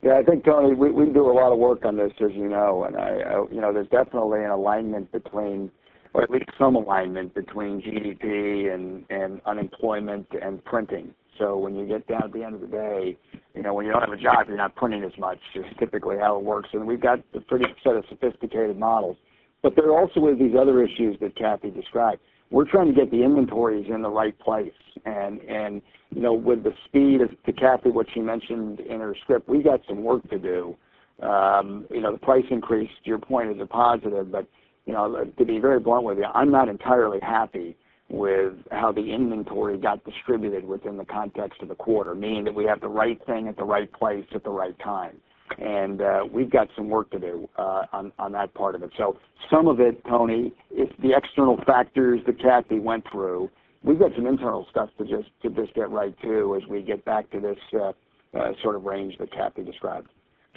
Yeah, 0.01 0.17
I 0.17 0.23
think 0.23 0.45
Toni, 0.45 0.73
we, 0.73 0.91
we 0.91 1.12
do 1.12 1.30
a 1.30 1.34
lot 1.34 1.51
of 1.51 1.60
work 1.60 1.86
on 1.86 1.97
this, 1.97 2.12
as 2.21 2.32
you 2.34 2.47
know, 2.47 2.84
and 2.86 2.95
I, 2.95 3.10
I, 3.10 3.45
you 3.51 3.62
know, 3.62 3.73
there's 3.73 3.88
definitely 3.89 4.43
an 4.43 4.51
alignment 4.51 5.12
between, 5.12 5.71
or 6.15 6.23
at 6.23 6.30
least 6.30 6.45
some 6.58 6.78
alignment 6.78 7.36
between 7.36 7.82
GDP 7.82 8.73
and 8.73 9.41
unemployment 9.45 10.25
and 10.41 10.63
printing. 10.63 11.13
So 11.38 11.58
when 11.58 11.75
you 11.75 11.86
get 11.86 12.08
down 12.08 12.23
at 12.23 12.32
the 12.32 12.41
end 12.41 12.56
of 12.56 12.62
the 12.62 12.67
day, 12.67 13.17
you 13.54 13.62
know, 13.62 13.73
when 13.73 13.86
you 13.86 13.91
don't 13.91 13.99
have 13.99 14.13
a 14.17 14.21
job, 14.21 14.47
you're 14.47 14.56
not 14.56 14.73
printing 14.78 15.04
as 15.04 15.12
much. 15.19 15.39
Is 15.56 15.65
typically 15.78 16.15
how 16.17 16.38
it 16.38 16.43
works, 16.45 16.69
and 16.71 16.88
we've 16.88 17.01
got 17.01 17.19
a 17.34 17.41
pretty 17.41 17.65
set 17.84 17.97
of 17.97 18.06
sophisticated 18.08 18.80
models. 18.80 19.17
But 19.62 19.75
there 19.75 19.89
are 19.89 19.99
also 19.99 20.21
these 20.36 20.56
other 20.58 20.82
issues 20.82 21.17
that 21.19 21.36
Cathy 21.36 21.69
described. 21.69 22.21
We're 22.49 22.69
trying 22.69 22.88
to 22.88 22.93
get 22.93 23.12
the 23.12 23.21
inventories 23.21 23.88
in 23.93 24.01
the 24.01 24.10
right 24.10 24.39
place, 24.39 24.71
and 25.06 25.41
and 25.41 25.82
you 26.12 26.21
know, 26.21 26.34
with 26.34 26.63
the 26.63 26.71
speed 26.86 27.19
of 27.19 27.30
to 27.43 27.51
Cathy, 27.51 27.89
what 27.89 28.08
she 28.13 28.21
mentioned 28.21 28.80
in 28.80 29.01
her 29.01 29.17
script, 29.21 29.49
we 29.49 29.62
got 29.62 29.82
some 29.86 30.01
work 30.01 30.30
to 30.30 30.39
do. 30.39 30.78
Um, 31.21 31.88
you 31.91 31.99
know, 31.99 32.13
the 32.13 32.19
price 32.19 32.45
increase, 32.51 32.89
to 33.04 33.10
your 33.10 33.19
point, 33.19 33.51
is 33.51 33.58
a 33.62 33.65
positive, 33.65 34.32
but 34.32 34.47
you 34.86 34.93
know, 34.93 35.26
to 35.38 35.45
be 35.45 35.60
very 35.60 35.80
blunt 35.80 36.04
with 36.04 36.17
you, 36.17 36.26
I'm 36.26 36.52
not 36.52 36.69
entirely 36.69 37.19
happy 37.21 37.76
with 38.10 38.54
how 38.71 38.91
the 38.91 39.02
inventory 39.02 39.78
got 39.78 40.04
distributed 40.06 40.63
within 40.63 40.98
the 40.98 41.06
context 41.06 41.62
of 41.62 41.69
the 41.69 41.76
quarter, 41.76 42.13
meaning 42.13 42.43
that 42.43 42.54
we 42.54 42.65
have 42.65 42.80
the 42.82 42.88
right 42.88 43.19
thing 43.26 43.48
at 43.48 43.58
the 43.58 43.63
right 43.63 43.91
place 43.91 44.26
at 44.36 44.43
the 44.43 44.50
right 44.50 44.78
time. 44.80 45.17
And 45.58 46.02
uh, 46.02 46.21
we've 46.32 46.50
got 46.50 46.67
some 46.76 46.89
work 46.89 47.10
to 47.12 47.19
do 47.19 47.50
uh, 47.58 47.86
on, 47.93 48.12
on 48.19 48.32
that 48.34 48.54
part 48.54 48.76
of 48.76 48.84
it. 48.84 48.91
So 48.98 49.17
some 49.50 49.67
of 49.67 49.80
it, 49.80 50.04
Toni, 50.06 50.52
is 50.71 50.88
the 51.02 51.15
external 51.15 51.58
factors 51.65 52.19
that 52.26 52.39
Cathy 52.39 52.80
went 52.80 53.06
through. 53.12 53.50
We've 53.84 54.00
got 54.00 54.12
some 54.15 54.26
internal 54.26 54.65
stuff 54.71 54.89
to 54.98 55.04
just 55.06 55.30
to 55.43 55.50
just 55.50 55.74
get 55.76 55.89
right 55.91 56.15
too 56.21 56.60
as 56.60 56.67
we 56.67 56.82
get 56.82 57.06
back 57.06 57.30
to 57.32 57.39
this 57.39 57.58
uh, 57.80 57.91
uh, 58.38 58.52
sort 58.63 58.76
of 58.76 58.84
range 58.84 59.15
that 59.19 59.32
Cathy 59.32 59.63
described. 59.63 60.10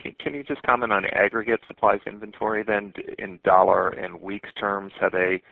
Can, 0.03 0.35
you 0.35 0.43
just 0.43 0.63
comment 0.63 0.93
on 0.93 1.05
aggregate 1.07 1.61
supplies 1.67 2.01
inventory 2.07 2.63
then 2.67 2.93
in 3.19 3.39
dollar 3.45 3.89
and 3.91 4.21
weeks 4.21 4.51
terms? 4.59 4.93
Have 5.01 5.13
they 5.13 5.43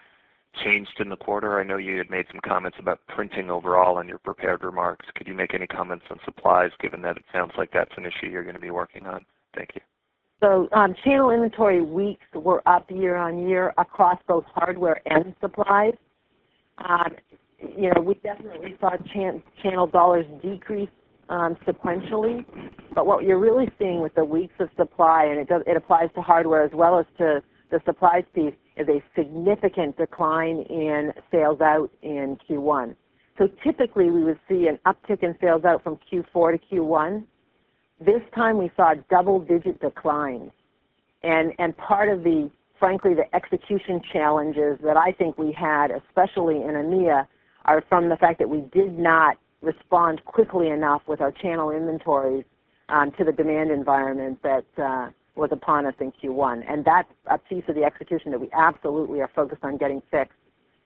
changed 0.65 1.01
in 1.01 1.09
the 1.09 1.17
quarter? 1.17 1.61
I 1.61 1.65
know 1.65 1.77
you 1.77 1.99
had 1.99 2.11
made 2.11 2.27
some 2.31 2.41
comments 2.47 2.79
about 2.81 3.01
printing 3.09 3.51
overall 3.51 3.99
in 3.99 4.09
your 4.09 4.19
prepared 4.19 4.65
remarks. 4.65 5.07
Could 5.15 5.27
you 5.27 5.35
make 5.35 5.55
any 5.55 5.67
comments 5.67 6.05
on 6.11 6.19
supplies, 6.25 6.71
given 6.81 7.03
that 7.03 7.17
it 7.17 7.25
sounds 7.33 7.53
like 7.59 7.71
that's 7.73 7.91
an 7.97 8.07
issue 8.07 8.31
you're 8.31 8.43
going 8.43 8.55
to 8.55 8.61
be 8.61 8.71
working 8.71 9.07
on? 9.07 9.25
Thank 9.55 9.71
you. 9.75 9.81
So 10.41 10.69
um, 10.73 10.95
channel 11.03 11.31
inventory 11.31 11.81
weeks 11.81 12.27
were 12.35 12.63
up 12.69 12.91
year-on-year 12.91 13.73
across 13.79 14.19
both 14.29 14.45
hardware 14.55 15.01
and 15.07 15.35
supplies. 15.41 15.95
Um, 16.79 17.17
you 17.59 17.91
know, 17.95 18.03
we 18.03 18.15
definitely 18.15 18.77
saw 18.81 18.91
channel 19.63 19.87
dollars 19.87 20.27
decrease 20.43 20.91
um, 21.29 21.57
sequentially, 21.67 22.45
but 22.95 23.07
what 23.07 23.25
you're 23.25 23.39
really 23.39 23.69
seeing 23.79 24.01
with 24.01 24.15
the 24.15 24.25
weeks 24.25 24.55
of 24.61 24.69
supply, 24.77 25.25
and 25.25 25.39
it, 25.39 25.49
does, 25.49 25.62
it 25.67 25.77
applies 25.77 26.09
to 26.15 26.23
hardware 26.23 26.62
as 26.62 26.71
well 26.73 26.99
as 26.99 27.07
to 27.19 27.43
the 27.71 27.81
supplies 27.85 28.25
piece, 28.35 28.55
is 28.77 28.87
a 28.89 29.03
significant 29.17 29.97
decline 29.97 30.61
in 30.71 31.12
sales 31.31 31.61
out 31.61 31.91
in 32.03 32.39
Q1. 32.49 32.95
So 33.39 33.49
typically 33.65 34.11
we 34.11 34.25
would 34.25 34.39
see 34.49 34.69
an 34.69 34.79
uptick 34.87 35.23
in 35.23 35.35
sales 35.41 35.65
out 35.65 35.83
from 35.83 35.99
Q4 36.11 36.59
to 36.59 36.75
Q1. 36.75 37.25
This 38.01 38.23
time 38.35 38.59
we 38.59 38.71
saw 38.77 38.93
a 38.93 38.97
double-digit 39.11 39.81
declines. 39.81 40.51
And, 41.23 41.53
and 41.59 41.77
part 41.77 42.09
of 42.09 42.23
the, 42.23 42.51
frankly, 42.79 43.15
the 43.15 43.35
execution 43.35 44.01
challenges 44.12 44.79
that 44.85 44.97
I 44.97 45.12
think 45.12 45.39
we 45.39 45.53
had, 45.53 45.91
especially 45.91 46.57
in 46.57 46.69
EMEA, 46.69 47.27
are 47.65 47.83
from 47.89 48.09
the 48.09 48.17
fact 48.17 48.39
that 48.39 48.49
we 48.49 48.61
did 48.73 48.99
not 48.99 49.37
respond 49.62 50.25
quickly 50.25 50.69
enough 50.69 51.03
with 51.07 51.21
our 51.21 51.33
channel 51.33 51.71
inventories 51.71 52.45
um, 52.88 53.11
to 53.19 53.25
the 53.25 53.33
demand 53.33 53.71
environment 53.71 54.38
that 54.42 54.64
uh, 54.83 55.11
was 55.35 55.51
upon 55.53 55.87
us 55.87 55.95
in 56.01 56.12
Q1. 56.12 56.62
And 56.69 56.85
that's 56.85 57.09
a 57.27 57.38
piece 57.38 57.64
of 57.69 57.75
the 57.75 57.85
execution 57.85 58.31
that 58.33 58.40
we 58.40 58.49
absolutely 58.53 59.21
are 59.21 59.31
focused 59.35 59.64
on 59.64 59.77
getting 59.77 60.03
fixed 60.11 60.38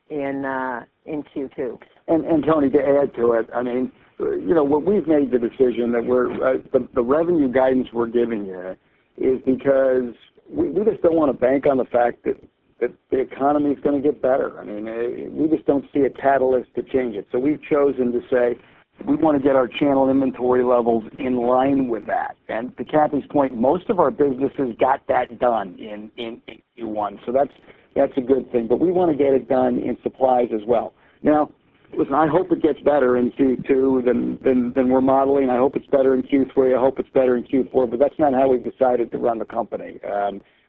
in 0.08 0.44
uh, 0.44 0.84
in 1.06 1.22
Q2. 1.22 1.78
And, 2.08 2.44
Toni, 2.44 2.70
to 2.70 2.78
add 2.78 3.14
to 3.14 3.32
it, 3.34 3.48
I 3.54 3.62
mean, 3.62 3.92
you 4.18 4.54
know, 4.54 4.64
what 4.64 4.84
we've 4.84 5.06
made 5.06 5.30
the 5.30 5.38
decision 5.38 5.92
that 5.92 6.04
we're 6.04 6.32
uh, 6.32 6.58
the, 6.72 7.02
revenue 7.02 7.50
guidance 7.50 7.88
we're 7.92 8.08
giving 8.08 8.44
you 8.44 8.76
is 9.16 9.40
because 9.46 10.14
we, 10.48 10.70
we 10.70 10.84
just 10.84 11.02
don't 11.02 11.14
want 11.14 11.30
to 11.30 11.38
bank 11.38 11.66
on 11.66 11.76
the 11.76 11.84
fact 11.84 12.24
that 12.24 12.36
that 12.80 12.92
the 13.10 13.18
economy 13.18 13.70
is 13.70 13.78
going 13.80 14.00
to 14.00 14.06
get 14.06 14.20
better. 14.22 14.58
I 14.58 14.64
mean, 14.64 14.88
uh, 14.88 15.30
we 15.30 15.48
just 15.48 15.66
don't 15.66 15.84
see 15.92 16.00
a 16.00 16.10
catalyst 16.10 16.74
to 16.74 16.82
change 16.82 17.14
it. 17.14 17.26
So 17.30 17.38
we've 17.38 17.62
chosen 17.62 18.12
to 18.12 18.20
say, 18.30 18.58
we 19.06 19.16
want 19.16 19.38
to 19.38 19.42
get 19.42 19.56
our 19.56 19.68
channel 19.68 20.10
inventory 20.10 20.62
levels 20.62 21.04
in 21.18 21.36
line 21.36 21.88
with 21.88 22.06
that. 22.06 22.36
And 22.48 22.76
to 22.76 22.84
Cathy's 22.84 23.24
point, 23.30 23.54
most 23.54 23.88
of 23.88 23.98
our 23.98 24.10
businesses 24.10 24.74
got 24.78 25.06
that 25.08 25.38
done 25.38 25.76
in, 25.78 26.10
in, 26.16 26.42
in 26.48 26.58
Q1, 26.78 27.18
so 27.24 27.32
that's 27.32 28.12
a 28.16 28.20
good 28.20 28.50
thing. 28.52 28.66
But 28.68 28.80
we 28.80 28.92
want 28.92 29.10
to 29.10 29.16
get 29.16 29.32
it 29.32 29.48
done 29.48 29.78
in 29.78 29.96
supplies 30.02 30.48
as 30.54 30.60
well. 30.66 30.92
Now, 31.22 31.50
listen, 31.96 32.14
I 32.14 32.26
hope 32.26 32.52
it 32.52 32.62
gets 32.62 32.80
better 32.80 33.16
in 33.16 33.30
Q2 33.32 34.04
than, 34.04 34.90
we're 34.90 35.00
modeling. 35.00 35.50
I 35.50 35.56
hope 35.56 35.76
it's 35.76 35.86
better 35.86 36.14
in 36.14 36.22
Q3. 36.22 36.76
I 36.76 36.80
hope 36.80 36.98
it's 36.98 37.10
better 37.10 37.36
in 37.36 37.44
Q4, 37.44 37.90
but 37.90 37.98
that's 37.98 38.18
not 38.18 38.34
how 38.34 38.48
we've 38.48 38.64
decided 38.64 39.10
to 39.12 39.18
run 39.18 39.38
the 39.38 39.44
company. 39.44 39.98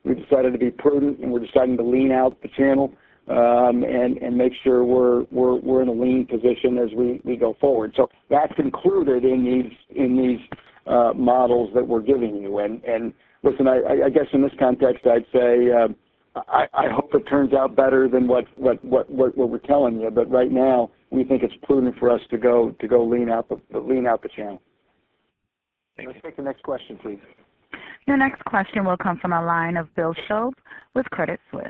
Um, 0.05 0.15
we've 0.15 0.23
decided 0.23 0.53
to 0.53 0.59
be 0.59 0.71
prudent, 0.71 1.19
and 1.19 1.31
we're 1.31 1.39
deciding 1.39 1.77
to 1.77 1.83
lean 1.83 2.11
out 2.11 2.41
the 2.41 2.49
channel 2.49 2.93
um, 3.27 3.83
and 3.83 4.17
and 4.17 4.35
make 4.35 4.53
sure 4.63 4.83
we're 4.83 5.23
we're 5.31 5.55
we're 5.55 5.81
in 5.81 5.87
a 5.87 5.93
lean 5.93 6.25
position 6.25 6.77
as 6.77 6.89
we 6.95 7.21
we 7.23 7.35
go 7.35 7.55
forward. 7.59 7.93
So 7.95 8.09
that's 8.29 8.53
included 8.57 9.23
in 9.25 9.43
these 9.43 9.71
in 9.95 10.17
these 10.17 10.39
uh, 10.87 11.13
models 11.15 11.71
that 11.73 11.87
we're 11.87 12.01
giving 12.01 12.35
you. 12.37 12.59
And 12.59 12.83
and 12.83 13.13
listen, 13.43 13.67
I, 13.67 14.05
I 14.05 14.09
guess 14.09 14.27
in 14.33 14.41
this 14.41 14.53
context, 14.59 15.05
I'd 15.05 15.25
say. 15.33 15.71
Uh, 15.71 15.87
I, 16.33 16.65
I 16.73 16.87
hope 16.89 17.13
it 17.13 17.27
turns 17.27 17.53
out 17.53 17.75
better 17.75 18.07
than 18.07 18.25
what, 18.25 18.45
what, 18.55 18.81
what, 18.85 19.09
what, 19.09 19.37
what 19.37 19.49
we're 19.49 19.57
telling 19.57 19.99
you, 19.99 20.09
but 20.09 20.31
right 20.31 20.49
now 20.49 20.89
we 21.09 21.25
think 21.25 21.43
it's 21.43 21.53
prudent 21.63 21.97
for 21.99 22.09
us 22.09 22.21
to 22.29 22.37
go 22.37 22.73
to 22.79 22.87
go 22.87 23.03
lean 23.03 23.29
out 23.29 23.49
the 23.49 23.57
lean 23.77 24.07
out 24.07 24.21
the 24.23 24.29
channel. 24.29 24.61
Let's 25.97 26.19
take 26.23 26.37
the 26.37 26.41
next 26.41 26.63
question, 26.63 26.97
please. 27.03 27.19
Your 28.07 28.17
next 28.17 28.43
question 28.45 28.85
will 28.85 28.97
come 28.97 29.19
from 29.19 29.33
a 29.33 29.43
line 29.43 29.77
of 29.77 29.93
Bill 29.95 30.13
Shope 30.27 30.55
with 30.95 31.05
Credit 31.11 31.39
Suisse. 31.51 31.67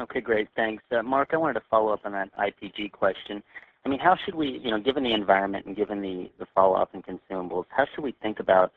Okay, 0.00 0.20
great. 0.20 0.48
Thanks. 0.56 0.82
Uh, 0.90 1.02
Mark, 1.02 1.30
I 1.32 1.36
wanted 1.36 1.54
to 1.54 1.66
follow 1.70 1.92
up 1.92 2.00
on 2.04 2.12
that 2.12 2.30
IPG 2.36 2.90
question. 2.92 3.42
I 3.84 3.88
mean, 3.88 4.00
how 4.00 4.16
should 4.24 4.34
we, 4.34 4.60
you 4.62 4.70
know, 4.70 4.80
given 4.80 5.02
the 5.02 5.12
environment 5.12 5.66
and 5.66 5.76
given 5.76 6.00
the, 6.00 6.30
fall-off 6.54 6.90
in 6.92 7.02
consumables, 7.02 7.64
how 7.68 7.86
should 7.94 8.04
we 8.04 8.14
think 8.20 8.38
about 8.40 8.72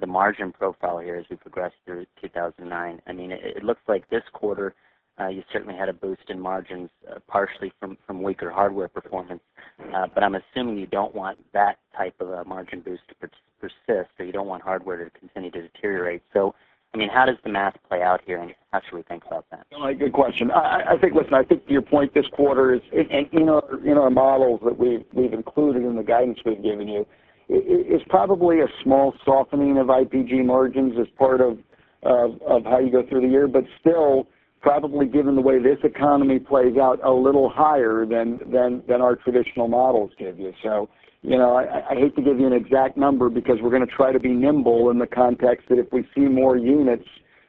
the 0.00 0.06
margin 0.06 0.52
profile 0.52 0.98
here 0.98 1.16
as 1.16 1.24
we 1.30 1.36
progress 1.36 1.72
through 1.84 2.06
2009? 2.20 3.00
I 3.06 3.12
mean, 3.12 3.30
it, 3.30 3.62
looks 3.62 3.82
like 3.86 4.08
this 4.08 4.22
quarter 4.32 4.74
you 5.28 5.42
certainly 5.52 5.76
had 5.76 5.88
a 5.88 5.92
boost 5.92 6.22
in 6.28 6.40
margins, 6.40 6.90
uh, 7.10 7.18
partially 7.26 7.72
from, 7.80 8.22
weaker 8.22 8.50
hardware 8.50 8.88
performance. 8.88 9.42
Uh, 9.94 10.06
but 10.12 10.22
I'm 10.22 10.34
assuming 10.34 10.78
you 10.78 10.86
don't 10.86 11.14
want 11.14 11.38
that 11.52 11.78
type 11.96 12.14
of 12.20 12.30
a 12.30 12.44
margin 12.44 12.80
boost 12.80 13.02
to 13.08 13.28
persist, 13.60 14.10
or 14.18 14.24
you 14.24 14.32
don't 14.32 14.46
want 14.46 14.62
hardware 14.62 15.04
to 15.04 15.10
continue 15.18 15.50
to 15.50 15.62
deteriorate. 15.62 16.22
So 16.32 16.54
I 16.92 16.96
mean, 16.96 17.08
how 17.08 17.24
does 17.24 17.36
the 17.44 17.50
math 17.50 17.76
play 17.88 18.02
out 18.02 18.20
here, 18.26 18.40
and 18.40 18.52
how 18.72 18.80
should 18.80 18.96
we 18.96 19.02
think 19.02 19.24
about 19.24 19.46
that? 19.50 19.66
Uh, 19.76 19.92
good 19.92 20.12
question. 20.12 20.50
I, 20.50 20.96
think, 21.00 21.14
listen, 21.14 21.34
I 21.34 21.44
think 21.44 21.66
to 21.66 21.72
your 21.72 21.82
point, 21.82 22.14
this 22.14 22.26
quarter 22.32 22.74
is, 22.74 22.80
in, 22.92 23.48
our 23.48 24.10
models 24.10 24.60
that 24.64 24.76
we've 24.76 25.32
included 25.32 25.84
in 25.84 25.94
the 25.94 26.02
guidance 26.02 26.40
we've 26.44 26.62
given 26.62 26.88
you, 26.88 27.06
is 27.48 28.02
probably 28.08 28.60
a 28.60 28.66
small 28.82 29.14
softening 29.24 29.78
of 29.78 29.86
IPG 29.86 30.44
margins 30.44 30.98
as 31.00 31.06
part 31.16 31.40
of, 31.40 31.58
how 32.02 32.78
you 32.78 32.90
go 32.90 33.06
through 33.08 33.20
the 33.20 33.28
year, 33.28 33.46
but 33.46 33.64
still 33.78 34.26
probably 34.60 35.06
given 35.06 35.34
the 35.34 35.40
way 35.40 35.58
this 35.58 35.78
economy 35.84 36.38
plays 36.38 36.76
out, 36.76 37.00
a 37.04 37.10
little 37.10 37.48
higher 37.48 38.04
than 38.06 38.38
than 38.52 38.82
than 38.88 39.00
our 39.00 39.16
traditional 39.16 39.68
models 39.68 40.10
give 40.18 40.38
you. 40.38 40.52
So 40.62 40.88
you 41.22 41.36
know, 41.36 41.56
I, 41.56 41.94
hate 41.94 42.16
to 42.16 42.22
give 42.22 42.40
you 42.40 42.46
an 42.46 42.54
exact 42.54 42.96
number 42.96 43.28
because 43.28 43.56
we're 43.60 43.70
going 43.70 43.86
to 43.86 43.94
try 43.94 44.10
to 44.10 44.18
be 44.18 44.30
nimble 44.30 44.90
in 44.90 44.98
the 44.98 45.06
context 45.06 45.68
that 45.68 45.78
if 45.78 45.92
we 45.92 46.06
see 46.14 46.22
more 46.22 46.56
units 46.56 47.04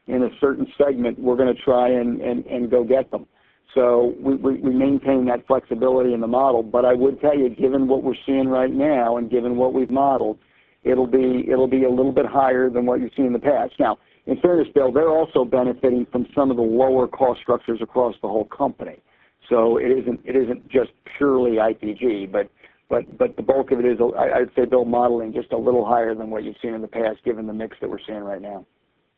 in 0.08 0.24
a 0.24 0.30
certain 0.42 0.68
segment, 0.78 1.18
we're 1.18 1.38
going 1.38 1.54
to 1.56 1.62
try 1.62 1.88
and, 1.90 2.20
and, 2.20 2.46
and 2.48 2.70
go 2.70 2.84
get 2.84 3.10
them. 3.12 3.26
So 3.74 4.14
we, 4.20 4.36
we, 4.36 4.74
maintain 4.74 5.26
that 5.28 5.48
flexibility 5.48 6.14
in 6.14 6.20
the 6.20 6.28
model. 6.28 6.64
But 6.64 6.84
I 6.84 6.94
would 6.94 7.22
tell 7.22 7.38
you, 7.38 7.50
given 7.50 7.88
what 7.88 8.04
we're 8.04 8.16
seeing 8.26 8.50
right 8.50 8.72
now 8.72 9.16
and 9.16 9.32
given 9.32 9.56
what 9.56 9.74
we've 9.74 9.90
modeled, 9.90 10.40
it'll 10.84 11.08
be 11.08 11.46
it'll 11.50 11.70
be 11.70 11.86
a 11.86 11.90
little 11.90 12.12
bit 12.12 12.26
higher 12.26 12.70
than 12.70 12.86
what 12.86 13.00
you've 13.00 13.14
seen 13.16 13.28
in 13.28 13.34
the 13.34 13.40
past. 13.40 13.74
Now, 13.80 13.98
in 14.28 14.40
fairness, 14.40 14.68
Bill, 14.74 14.92
they're 14.92 15.10
also 15.10 15.44
benefiting 15.44 16.06
from 16.12 16.28
some 16.36 16.52
of 16.52 16.58
the 16.58 16.64
lower 16.64 17.08
cost 17.08 17.42
structures 17.42 17.80
across 17.82 18.16
the 18.22 18.28
whole 18.28 18.46
company. 18.46 19.02
So 19.50 19.78
it 19.78 19.92
isn't 19.92 20.22
it 20.24 20.36
isn't 20.36 20.70
just 20.70 20.92
purely 21.18 21.58
IPG, 21.58 22.32
but 22.32 22.50
but 22.90 23.18
but 23.18 23.36
the 23.36 23.42
bulk 23.42 23.72
of 23.72 23.80
it 23.80 23.86
is, 23.86 23.98
I'd 24.18 24.54
say, 24.56 24.66
Bill, 24.66 24.86
modeling 24.86 25.34
just 25.34 25.52
a 25.52 25.58
little 25.58 25.86
higher 25.86 26.14
than 26.14 26.30
what 26.30 26.44
you've 26.44 26.56
seen 26.62 26.74
in 26.74 26.82
the 26.82 26.88
past, 26.88 27.24
given 27.26 27.48
the 27.48 27.54
mix 27.54 27.76
that 27.82 27.90
we're 27.90 28.00
seeing 28.06 28.20
right 28.20 28.42
now. 28.42 28.66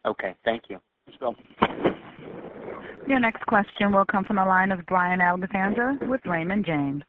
Okay. 0.06 0.34
Thank 0.46 0.64
you. 0.70 0.80
Thanks, 1.06 1.20
Bill. 1.20 1.36
Your 3.08 3.20
next 3.20 3.46
question 3.46 3.92
will 3.92 4.06
come 4.06 4.24
from 4.24 4.38
the 4.38 4.46
line 4.46 4.72
of 4.72 4.86
Brian 4.86 5.20
Alexander 5.20 5.98
with 6.04 6.22
Raymond 6.26 6.66
James. 6.66 7.04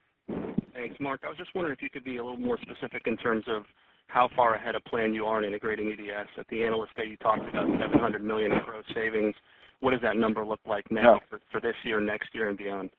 Thanks, 0.75 0.97
Mark. 1.01 1.21
I 1.25 1.29
was 1.29 1.39
just 1.39 1.55
wondering 1.55 1.77
if 1.77 1.83
you 1.83 1.91
could 1.91 2.05
be 2.05 2.17
a 2.17 2.25
little 2.25 2.39
more 2.39 2.59
specific 2.61 3.03
in 3.07 3.17
terms 3.17 3.45
of 3.47 3.63
how 4.09 4.29
far 4.37 4.55
ahead 4.55 4.75
of 4.75 4.85
plan 4.85 5.13
you 5.15 5.25
are 5.27 5.39
in 5.39 5.45
integrating 5.45 5.93
EDS. 5.93 6.29
At 6.39 6.47
the 6.49 6.65
Analyst 6.65 6.95
Day, 6.97 7.07
you 7.07 7.17
talked 7.17 7.49
about 7.49 7.67
700 7.81 8.23
million 8.23 8.53
in 8.53 8.61
gross 8.65 8.85
savings. 8.95 9.35
What 9.81 9.91
does 9.91 10.01
that 10.03 10.17
number 10.17 10.45
look 10.45 10.61
like 10.67 10.91
now 10.91 11.21
for 11.51 11.61
this 11.61 11.75
year, 11.85 12.01
next 12.01 12.29
year, 12.33 12.49
and 12.49 12.57
beyond? 12.57 12.91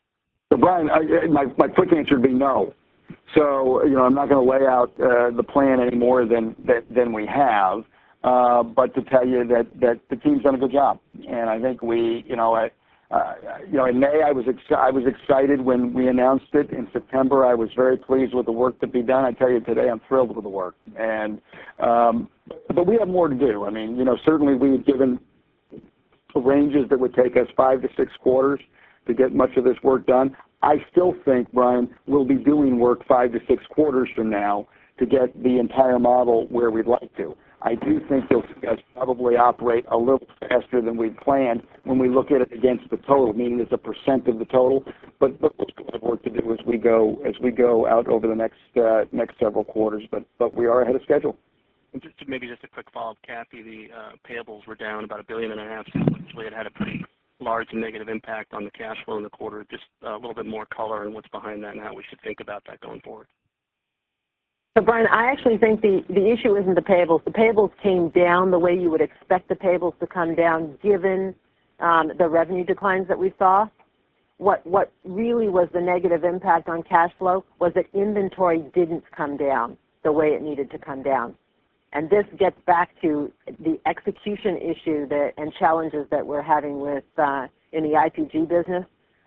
So 0.52 0.58
Brian, 0.58 0.88
my 1.32 1.68
quick 1.68 1.94
answer 1.94 2.16
would 2.16 2.24
be 2.24 2.34
no. 2.34 2.74
So, 3.36 3.84
you 3.86 3.94
know, 3.94 4.04
I'm 4.04 4.14
not 4.14 4.30
going 4.30 4.46
to 4.46 4.52
lay 4.52 4.68
out 4.68 4.92
uh, 5.00 5.36
the 5.36 5.44
plan 5.44 5.80
any 5.80 5.96
more 5.96 6.26
than 6.26 7.14
we 7.14 7.26
have. 7.28 7.84
Uh, 8.24 8.64
but 8.64 8.94
to 8.96 9.04
tell 9.04 9.26
you 9.26 9.46
that 9.48 10.00
the 10.10 10.16
team's 10.18 10.42
done 10.42 10.56
a 10.56 10.58
good 10.58 10.72
job. 10.72 11.00
And 11.28 11.50
I 11.50 11.62
think 11.62 11.82
in 13.12 14.00
May, 14.00 14.22
I 14.26 14.32
was 14.32 14.46
excited 15.06 15.62
when 15.62 15.94
we 15.94 16.08
announced 16.08 16.48
it. 16.54 16.72
In 16.72 16.88
September, 16.92 17.46
I 17.46 17.54
was 17.54 17.70
very 17.76 17.98
pleased 17.98 18.34
with 18.34 18.46
the 18.46 18.52
work 18.52 18.80
to 18.82 18.88
be 18.88 19.02
done. 19.02 19.26
I 19.26 19.32
tell 19.32 19.50
you 19.50 19.60
today, 19.60 19.90
I'm 19.90 20.02
thrilled 20.08 20.36
with 20.36 20.44
the 20.44 20.50
work. 20.50 20.76
And 20.98 21.42
um 21.80 22.30
but 22.76 22.86
we 22.86 22.98
have 23.00 23.08
more 23.08 23.28
to 23.28 23.36
do. 23.36 23.66
I 23.66 23.72
mean, 23.72 23.98
you 23.98 24.06
know, 24.06 24.18
certainly, 24.24 24.54
we 24.54 24.72
had 24.72 24.86
given 24.86 25.20
ranges 26.36 26.88
that 26.90 27.00
would 27.00 27.14
take 27.16 27.38
us 27.38 27.48
five 27.56 27.82
to 27.82 27.88
six 27.98 28.12
quarters 28.22 28.60
to 29.08 29.14
get 29.14 29.34
much 29.34 29.56
of 29.58 29.64
this 29.64 29.78
work 29.84 30.06
done. 30.06 30.36
I 30.62 30.76
still 30.92 31.16
think, 31.24 31.52
Brian, 31.54 31.90
we'll 32.08 32.26
be 32.26 32.36
doing 32.36 32.80
work 32.80 33.06
five 33.08 33.32
to 33.34 33.40
six 33.48 33.64
quarters 33.70 34.10
from 34.16 34.30
now 34.30 34.68
to 35.00 35.06
get 35.06 35.32
the 35.44 35.60
entire 35.60 36.00
model 36.00 36.48
where 36.48 36.72
we'd 36.72 36.88
like 36.88 37.16
to. 37.18 37.36
I 37.62 37.76
do 37.76 38.00
think 38.08 38.26
you'll 38.30 38.44
see 38.62 38.68
us 38.68 38.80
probably 38.94 39.36
operate 39.36 39.86
a 39.92 39.98
little 39.98 40.28
faster 40.40 40.82
than 40.82 40.98
we'd 40.98 41.18
planned 41.18 41.64
when 41.84 41.98
we 41.98 42.10
look 42.10 42.32
at 42.32 42.42
it 42.42 42.52
against 42.52 42.90
the 42.90 42.98
total, 42.98 43.34
meaning 43.34 43.60
as 43.62 43.68
a 43.72 43.78
percent 43.78 44.28
% 44.28 44.28
of 44.28 44.40
the 44.40 44.46
total. 44.46 44.84
But 45.20 45.40
but 45.40 45.54
We've 45.58 45.92
got 45.92 46.04
work 46.04 46.24
to 46.24 46.30
do 46.30 46.54
as 46.54 46.66
we 46.66 46.78
go 46.78 47.22
as 47.26 47.36
we 47.42 47.52
go 47.52 47.88
out 47.88 48.08
over 48.08 48.28
the 48.28 48.36
next 48.36 48.60
uh, 48.78 49.06
next 49.12 49.40
several 49.40 49.64
quarters. 49.64 50.04
But 50.12 50.24
but 50.38 50.54
we 50.54 50.66
are 50.66 50.82
ahead 50.82 50.96
of 50.96 51.02
schedule. 51.04 51.38
Maybe 52.28 52.48
just 52.48 52.64
a 52.64 52.68
quick 52.68 52.88
follow-up, 52.94 53.18
Cathy. 53.26 53.62
The 53.62 53.96
uh, 53.96 54.12
payables 54.30 54.68
were 54.68 54.76
down 54.76 55.06
about 55.06 55.22
a 55.22 55.24
billion 55.24 55.52
and 55.52 55.62
a 55.62 55.64
half 55.64 55.86
sequentially. 55.88 56.46
It 56.46 56.54
had 56.54 56.68
a 56.68 56.72
pretty 56.72 57.06
large 57.40 57.70
negative 57.72 58.10
impact 58.10 58.54
on 58.54 58.66
the 58.66 58.72
cash 58.72 58.98
flow 59.06 59.16
in 59.16 59.24
the 59.24 59.30
quarter. 59.30 59.66
Just 59.72 59.84
a 60.02 60.16
little 60.16 60.34
bit 60.34 60.46
more 60.46 60.66
color 60.66 61.06
on 61.06 61.14
what's 61.14 61.30
behind 61.30 61.64
that 61.64 61.74
and 61.74 61.82
how 61.82 61.94
we 61.94 62.04
should 62.10 62.20
think 62.22 62.42
about 62.42 62.64
that 62.68 62.82
going 62.82 63.00
forward. 63.00 63.28
Brian, 64.84 65.08
I 65.08 65.32
actually 65.32 65.58
think 65.58 65.80
the 65.80 66.04
issue 66.10 66.58
isn't 66.58 66.76
the 66.76 66.82
payables. 66.82 67.24
The 67.24 67.32
payables 67.32 67.72
came 67.82 68.10
down 68.10 68.52
the 68.52 68.60
way 68.60 68.78
you 68.78 68.92
would 68.92 69.00
expect 69.00 69.48
the 69.48 69.56
payables 69.56 69.98
to 70.00 70.08
come 70.08 70.36
down 70.36 70.78
given 70.84 71.34
um, 71.80 72.12
the 72.18 72.28
revenue 72.28 72.66
declines 72.66 73.08
that 73.08 73.18
we 73.18 73.34
saw. 73.40 73.68
What 74.38 74.92
really 75.06 75.48
was 75.48 75.70
the 75.74 75.80
negative 75.80 76.26
impact 76.26 76.68
on 76.68 76.84
cash 76.84 77.12
flow 77.18 77.46
was 77.58 77.72
that 77.76 77.86
inventory 77.94 78.66
didn't 78.74 79.06
come 79.16 79.38
down 79.38 79.78
the 80.04 80.12
way 80.12 80.34
it 80.34 80.42
needed 80.42 80.70
to 80.72 80.78
come 80.78 81.02
down. 81.02 81.36
And 81.94 82.10
this 82.10 82.26
gets 82.38 82.60
back 82.68 82.90
to 83.02 83.32
the 83.48 83.80
execution 83.86 84.58
issue 84.58 85.08
and 85.38 85.54
challenges 85.58 86.06
that 86.12 86.28
we're 86.28 86.42
having 86.42 86.82
with 86.82 87.06
uh, 87.18 87.48
in 87.72 87.84
the 87.84 87.92
IPG 87.92 88.50
business. 88.50 88.84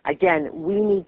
Again, 0.08 0.48
we 0.54 0.80
need 0.80 1.04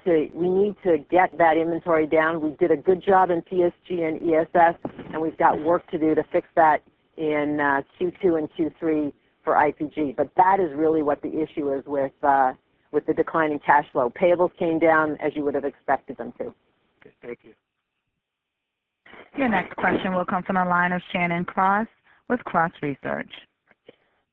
to 0.84 0.98
get 1.11 1.36
that 1.38 1.57
inventory 1.57 2.07
down. 2.07 2.42
We 2.42 2.51
did 2.61 2.70
a 2.70 2.76
good 2.76 3.03
job 3.03 3.30
in 3.30 3.40
PSG 3.40 4.07
and 4.07 4.20
ESS, 4.20 4.76
and 5.12 5.22
we've 5.22 5.38
got 5.38 5.59
work 5.62 5.90
to 5.90 5.98
do 5.98 6.14
to 6.14 6.22
fix 6.30 6.46
that 6.55 6.82
in 7.16 7.59
uh, 7.61 7.80
Q2 7.98 8.38
and 8.38 8.48
Q3 8.53 9.11
for 9.42 9.55
IPG. 9.55 10.16
But 10.16 10.28
that 10.36 10.61
is 10.61 10.70
really 10.76 11.03
what 11.03 11.22
the 11.22 11.28
issue 11.28 11.72
is 11.72 11.82
uh, 12.22 12.53
with 12.92 13.07
the 13.07 13.14
decline 13.14 13.53
in 13.53 13.59
cash 13.59 13.86
flow. 13.90 14.11
Payables 14.11 14.55
came 14.59 14.78
down 14.78 15.16
as 15.24 15.32
you 15.34 15.44
would 15.44 15.55
have 15.55 15.64
expected 15.64 16.18
them 16.18 16.32
to. 16.38 16.44
Okay. 17.01 17.14
Thank 17.22 17.38
you. 17.42 17.55
Your 19.38 19.48
next 19.48 19.76
question 19.76 20.14
will 20.14 20.26
come 20.26 20.42
from 20.42 20.57
the 20.57 20.64
line 20.64 20.92
of 20.92 21.01
Shannon 21.11 21.46
Cross 21.46 21.86
with 22.28 22.40
Cross 22.44 22.72
Research. 22.82 23.32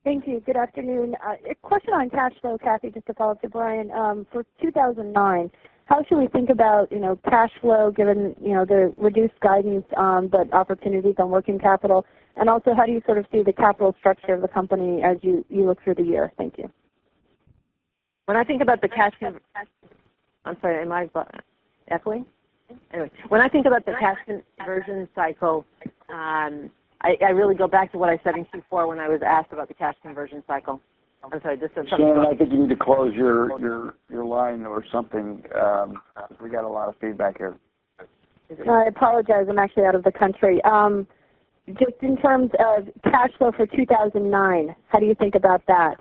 Thank 0.07 0.25
you. 0.25 0.39
Good 0.39 0.55
afternoon. 0.55 1.17
Uh, 1.21 1.33
a 1.51 1.55
question 1.55 1.93
on 1.93 2.09
cash 2.09 2.31
flow, 2.39 2.57
Cathy, 2.57 2.91
just 2.91 3.05
to 3.07 3.13
follow 3.13 3.31
up 3.31 3.41
to 3.41 3.49
Brian. 3.49 3.91
Um, 3.91 4.25
for 4.31 4.45
2009, 4.61 5.51
how 5.83 6.03
should 6.07 6.17
we 6.17 6.27
think 6.27 6.49
about 6.49 6.89
cash 7.29 7.49
flow 7.59 7.91
given 7.91 8.33
the 8.39 8.93
reduced 8.95 9.37
guidance 9.41 9.83
um, 9.97 10.29
but 10.29 10.53
opportunities 10.53 11.15
on 11.19 11.29
working 11.29 11.59
capital? 11.59 12.05
And 12.37 12.49
also, 12.49 12.73
how 12.73 12.85
do 12.85 12.93
you 12.93 13.01
sort 13.05 13.17
of 13.17 13.25
see 13.33 13.43
the 13.43 13.51
capital 13.51 13.93
structure 13.99 14.33
of 14.33 14.41
the 14.41 14.47
company 14.47 15.03
as 15.03 15.17
you 15.21 15.43
look 15.49 15.83
through 15.83 15.95
the 15.95 16.03
year? 16.03 16.31
Thank 16.37 16.57
you. 16.57 16.71
When 18.27 18.37
I 18.37 18.45
think 18.45 18.61
about 18.61 18.79
the 18.79 18.87
cash 18.87 19.11
I'm 20.45 20.55
sorry, 20.61 20.83
am 20.83 20.91
I 20.93 21.09
echoing? 21.89 22.25
Anyway, 22.93 23.11
when 23.27 23.41
I 23.41 23.49
think 23.49 23.65
about 23.65 23.85
the 23.85 23.95
cash 23.99 24.19
conversion 24.57 25.09
cycle, 25.15 25.65
um, 26.07 26.71
I 27.01 27.29
really 27.29 27.55
go 27.55 27.67
back 27.67 27.91
to 27.91 27.97
what 27.97 28.09
I 28.09 28.19
said 28.23 28.35
in 28.35 28.45
Q4 28.45 28.87
when 28.87 28.99
I 28.99 29.07
was 29.07 29.21
asked 29.25 29.53
about 29.53 29.67
the 29.67 29.73
cash 29.73 29.95
conversion 30.01 30.43
cycle. 30.47 30.81
I'm 31.23 31.41
sorry. 31.41 31.59
Shannon, 31.89 32.19
I 32.19 32.35
think 32.35 32.51
you 32.51 32.59
need 32.59 32.69
to 32.69 32.75
close 32.75 33.13
your 33.13 33.93
your 34.09 34.25
line 34.25 34.65
or 34.65 34.83
something. 34.91 35.43
Um, 35.59 36.01
we 36.41 36.49
got 36.49 36.63
a 36.63 36.67
lot 36.67 36.89
of 36.89 36.95
feedback 37.01 37.37
here. 37.37 37.57
I 38.69 38.85
apologize. 38.85 39.47
I'm 39.49 39.59
actually 39.59 39.85
out 39.85 39.95
of 39.95 40.03
the 40.03 40.11
country. 40.11 40.63
Um, 40.63 41.07
just 41.67 42.01
in 42.01 42.17
terms 42.17 42.51
of 42.59 42.87
cash 43.03 43.31
flow 43.37 43.51
for 43.51 43.67
2009, 43.67 44.75
how 44.87 44.99
do 44.99 45.05
you 45.05 45.15
think 45.15 45.35
about 45.35 45.61
that? 45.67 45.95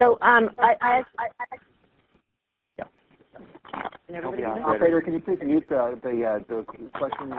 So 0.00 0.18
um, 0.22 0.50
I. 0.58 1.02
Operator, 4.64 5.00
can 5.02 5.12
you 5.14 5.20
please 5.20 5.38
mute 5.44 5.68
the 5.68 5.76
uh, 5.78 6.98
question, 6.98 7.32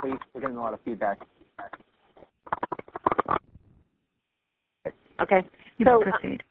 please? 0.00 0.18
We're 0.34 0.42
getting 0.42 0.56
a 0.56 0.60
lot 0.60 0.74
of 0.74 0.80
feedback. 0.84 1.20
Okay. 5.20 5.42
You 5.78 5.84
may 5.84 5.92
uh, 5.92 5.98
proceed. 5.98 6.42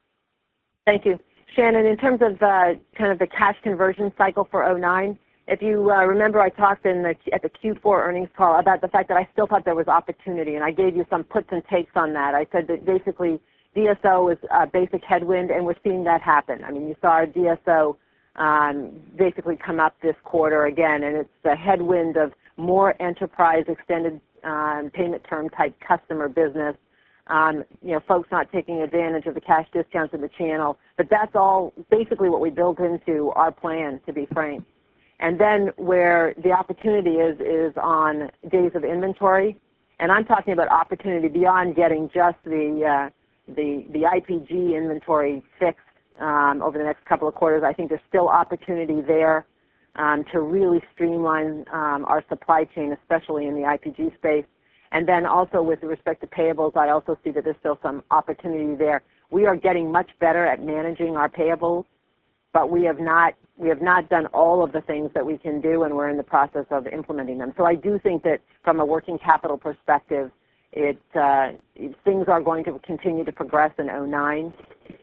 Thank 0.85 1.05
you. 1.05 1.19
Shannon, 1.55 1.85
in 1.85 1.97
terms 1.97 2.21
of 2.21 2.41
uh, 2.41 2.73
kind 2.97 3.11
of 3.11 3.19
the 3.19 3.27
cash 3.27 3.55
conversion 3.63 4.11
cycle 4.17 4.47
for 4.49 4.63
2009, 4.63 5.17
if 5.47 5.61
you 5.61 5.91
uh, 5.91 6.05
remember, 6.05 6.39
I 6.39 6.49
talked 6.49 6.85
at 6.85 6.95
the 6.95 7.49
Q4 7.63 8.07
earnings 8.07 8.29
call 8.37 8.59
about 8.59 8.79
the 8.79 8.87
fact 8.87 9.09
that 9.09 9.17
I 9.17 9.27
still 9.33 9.47
thought 9.47 9.65
there 9.65 9.75
was 9.75 9.87
opportunity, 9.87 10.55
and 10.55 10.63
I 10.63 10.71
gave 10.71 10.95
you 10.95 11.05
some 11.09 11.23
puts 11.23 11.47
and 11.51 11.61
takes 11.65 11.91
on 11.95 12.13
that. 12.13 12.35
I 12.35 12.45
said 12.51 12.67
that 12.67 12.85
basically 12.85 13.39
DSO 13.75 14.25
was 14.25 14.37
a 14.49 14.65
basic 14.65 15.03
headwind, 15.03 15.51
and 15.51 15.65
we're 15.65 15.75
seeing 15.83 16.03
that 16.05 16.21
happen. 16.21 16.63
I 16.63 16.71
mean, 16.71 16.87
you 16.87 16.95
saw 17.01 17.09
our 17.09 17.27
DSO 17.27 17.97
um, 18.37 18.91
basically 19.17 19.57
come 19.57 19.79
up 19.79 19.95
this 20.01 20.15
quarter 20.23 20.65
again, 20.65 21.03
and 21.03 21.17
it's 21.17 21.29
the 21.43 21.55
headwind 21.55 22.17
of 22.17 22.31
more 22.55 22.95
enterprise 23.01 23.65
extended 23.67 24.21
um, 24.43 24.89
payment 24.93 25.23
term 25.29 25.49
type 25.49 25.75
customer 25.85 26.29
business. 26.29 26.75
Folks 28.07 28.29
not 28.31 28.51
taking 28.51 28.81
advantage 28.81 29.25
of 29.25 29.35
the 29.35 29.41
cash 29.41 29.67
discounts 29.73 30.13
in 30.13 30.21
the 30.21 30.29
channel. 30.37 30.77
But 30.97 31.07
that's 31.09 31.35
all 31.35 31.73
basically 31.89 32.29
what 32.29 32.41
we 32.41 32.49
built 32.49 32.79
into 32.79 33.31
our 33.35 33.51
plan, 33.51 34.01
to 34.05 34.13
be 34.13 34.27
frank. 34.33 34.63
And 35.19 35.39
then 35.39 35.69
where 35.77 36.33
the 36.43 36.51
opportunity 36.51 37.17
is 37.17 37.39
is 37.39 37.73
on 37.81 38.31
days 38.51 38.71
of 38.73 38.83
inventory, 38.83 39.55
and 39.99 40.11
I'm 40.11 40.25
talking 40.25 40.53
about 40.53 40.69
opportunity 40.69 41.27
beyond 41.27 41.75
getting 41.75 42.09
just 42.13 42.37
the 42.43 43.07
uh, 43.07 43.09
the 43.47 43.85
the 43.93 43.99
IPG 43.99 44.75
inventory 44.75 45.43
fixed 45.59 45.85
um, 46.19 46.61
over 46.63 46.77
the 46.77 46.83
next 46.83 47.05
couple 47.05 47.27
of 47.27 47.35
quarters. 47.35 47.63
I 47.63 47.71
think 47.71 47.89
there's 47.89 48.01
still 48.09 48.27
opportunity 48.27 49.01
there 49.01 49.45
um, 49.95 50.23
to 50.31 50.41
really 50.41 50.81
streamline 50.93 51.65
um, 51.71 52.05
our 52.05 52.23
supply 52.29 52.63
chain, 52.75 52.95
especially 53.01 53.45
in 53.45 53.53
the 53.53 53.61
IPG 53.61 54.15
space. 54.17 54.45
And 54.91 55.07
then 55.07 55.25
also 55.25 55.61
with 55.61 55.81
respect 55.83 56.21
to 56.21 56.27
payables, 56.27 56.75
I 56.75 56.89
also 56.89 57.17
see 57.23 57.31
that 57.31 57.43
there's 57.43 57.55
still 57.59 57.79
some 57.81 58.03
opportunity 58.11 58.75
there. 58.75 59.03
We 59.29 59.45
are 59.45 59.55
getting 59.55 59.91
much 59.91 60.09
better 60.19 60.45
at 60.45 60.61
managing 60.61 61.15
our 61.15 61.29
payables, 61.29 61.85
but 62.53 62.69
we 62.69 62.83
have 62.83 62.99
not 62.99 63.33
we 63.57 63.69
have 63.69 63.81
not 63.81 64.09
done 64.09 64.25
all 64.27 64.63
of 64.63 64.71
the 64.71 64.81
things 64.81 65.11
that 65.13 65.23
we 65.23 65.37
can 65.37 65.61
do, 65.61 65.83
and 65.83 65.95
we're 65.95 66.09
in 66.09 66.17
the 66.17 66.23
process 66.23 66.65
of 66.71 66.87
implementing 66.87 67.37
them. 67.37 67.53
So 67.57 67.63
I 67.63 67.75
do 67.75 67.99
think 67.99 68.23
that 68.23 68.39
from 68.63 68.79
a 68.79 68.85
working 68.85 69.19
capital 69.19 69.55
perspective, 69.55 70.31
uh, 70.75 71.51
things 72.03 72.25
are 72.27 72.41
going 72.41 72.63
to 72.63 72.79
continue 72.79 73.23
to 73.23 73.31
progress 73.31 73.71
in 73.77 73.85
2009. 73.85 74.53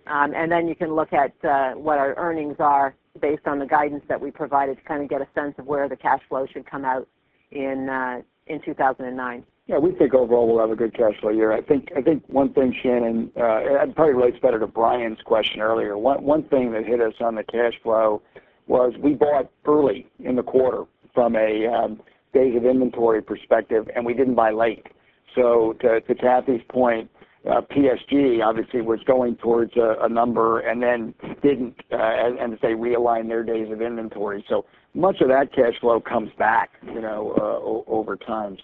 Um, 0.08 0.68
you 0.68 0.74
can 0.74 0.94
look 0.94 1.12
at 1.12 1.32
uh, 1.44 1.74
what 1.74 1.98
our 1.98 2.16
earnings 2.16 2.56
are 2.58 2.94
based 3.20 3.46
on 3.46 3.58
the 3.58 3.66
guidance 3.66 4.02
that 4.08 4.20
we 4.20 4.30
provided 4.30 4.76
to 4.78 4.82
kind 4.84 5.02
of 5.02 5.08
get 5.08 5.20
a 5.20 5.28
sense 5.34 5.54
of 5.58 5.66
where 5.66 5.88
the 5.88 5.96
cash 5.96 6.20
flow 6.28 6.46
should 6.52 6.68
come 6.68 6.84
out 6.84 7.06
in 7.52 7.88
uh, 7.88 8.22
in 8.46 8.60
2009. 8.62 9.44
Yeah, 9.68 9.76
we 9.76 9.92
think 9.92 10.14
overall 10.14 10.48
we'll 10.48 10.60
have 10.60 10.70
a 10.70 10.76
good 10.76 10.94
cash 10.94 11.20
flow 11.20 11.28
year. 11.28 11.52
I 11.52 11.60
think 11.60 11.90
I 11.94 12.00
think 12.00 12.24
one 12.28 12.54
thing, 12.54 12.74
Shannon, 12.82 13.30
uh, 13.36 13.82
it 13.84 13.94
probably 13.94 14.14
relates 14.14 14.38
better 14.40 14.58
to 14.58 14.66
Brian's 14.66 15.18
question 15.26 15.60
earlier. 15.60 15.98
One 15.98 16.44
thing 16.44 16.72
that 16.72 16.86
hit 16.86 17.02
us 17.02 17.12
on 17.20 17.34
the 17.34 17.44
cash 17.44 17.74
flow 17.82 18.22
was 18.66 18.94
we 18.98 19.12
bought 19.12 19.50
early 19.66 20.06
in 20.20 20.36
the 20.36 20.42
quarter 20.42 20.84
from 21.12 21.36
a 21.36 21.66
um, 21.66 22.00
days 22.32 22.56
of 22.56 22.64
inventory 22.64 23.20
perspective, 23.20 23.90
and 23.94 24.06
we 24.06 24.14
didn't 24.14 24.36
buy 24.36 24.52
late. 24.52 24.86
So 25.34 25.74
to 25.82 26.00
Cathy's 26.14 26.62
point, 26.70 27.10
uh, 27.48 27.60
PSG 27.60 28.42
obviously 28.42 28.80
was 28.80 29.00
going 29.06 29.36
towards 29.36 29.72
a 29.76 30.08
number 30.08 30.60
and 30.60 30.82
then 30.82 31.14
didn't, 31.42 31.74
uh, 31.92 31.96
and 31.96 32.58
they 32.62 32.68
realign 32.68 33.28
their 33.28 33.44
days 33.44 33.70
of 33.70 33.82
inventory. 33.82 34.44
So 34.48 34.64
much 34.94 35.20
of 35.20 35.28
that 35.28 35.52
cash 35.54 35.74
flow 35.80 36.00
comes 36.00 36.30
back 36.38 36.70
you 36.86 37.02
know, 37.02 37.84
over 37.86 38.16
time. 38.16 38.56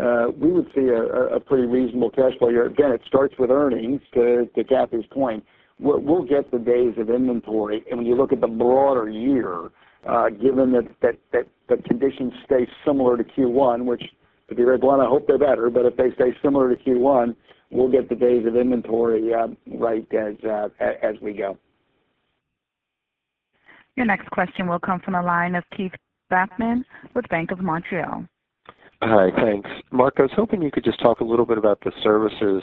Uh, 0.00 0.28
we 0.38 0.50
would 0.50 0.66
see 0.74 0.88
a 0.88 1.38
pretty 1.40 1.66
reasonable 1.66 2.10
cash 2.10 2.32
flow 2.38 2.48
year. 2.48 2.66
Again, 2.66 2.92
it 2.92 3.02
starts 3.06 3.34
with 3.38 3.50
earnings, 3.50 4.00
to 4.14 4.48
Cathy's 4.68 5.04
point. 5.10 5.44
We'll 5.78 6.24
get 6.24 6.50
the 6.50 6.58
days 6.58 6.94
of 6.96 7.10
inventory. 7.10 7.84
And 7.90 7.98
when 7.98 8.06
you 8.06 8.14
look 8.14 8.32
at 8.32 8.40
the 8.40 8.46
broader 8.46 9.08
year, 9.10 9.70
uh, 10.08 10.30
given 10.30 10.72
that 10.72 11.16
the 11.68 11.76
conditions 11.88 12.32
stay 12.44 12.66
similar 12.86 13.16
to 13.16 13.24
Q1, 13.24 13.84
which 13.84 14.02
to 14.48 14.54
be 14.54 14.64
very 14.64 14.78
blunt, 14.78 15.02
I 15.02 15.06
hope 15.06 15.26
they're 15.26 15.38
better, 15.38 15.70
but 15.70 15.84
if 15.84 15.96
they 15.96 16.12
stay 16.14 16.36
similar 16.42 16.74
to 16.74 16.82
Q1, 16.82 17.36
we'll 17.70 17.90
get 17.90 18.08
the 18.08 18.14
days 18.14 18.46
of 18.46 18.56
inventory 18.56 19.32
uh, 19.34 19.48
right 19.78 20.06
as 20.14 20.34
as 20.80 21.14
we 21.20 21.32
go. 21.32 21.58
Your 23.96 24.06
next 24.06 24.30
question 24.30 24.66
will 24.66 24.78
come 24.78 25.00
from 25.00 25.14
the 25.14 25.22
line 25.22 25.54
of 25.54 25.64
Keith 25.76 25.92
Bachman 26.30 26.84
with 27.14 27.28
Bank 27.28 27.50
of 27.50 27.60
Montreal. 27.60 28.26
Hi, 29.04 29.30
thanks. 29.34 29.68
Mark, 29.90 30.14
I 30.18 30.22
was 30.22 30.30
hoping 30.36 30.62
you 30.62 30.70
could 30.70 30.84
just 30.84 31.00
talk 31.00 31.18
a 31.18 31.24
little 31.24 31.44
bit 31.44 31.58
about 31.58 31.80
the 31.80 31.90
services 32.04 32.62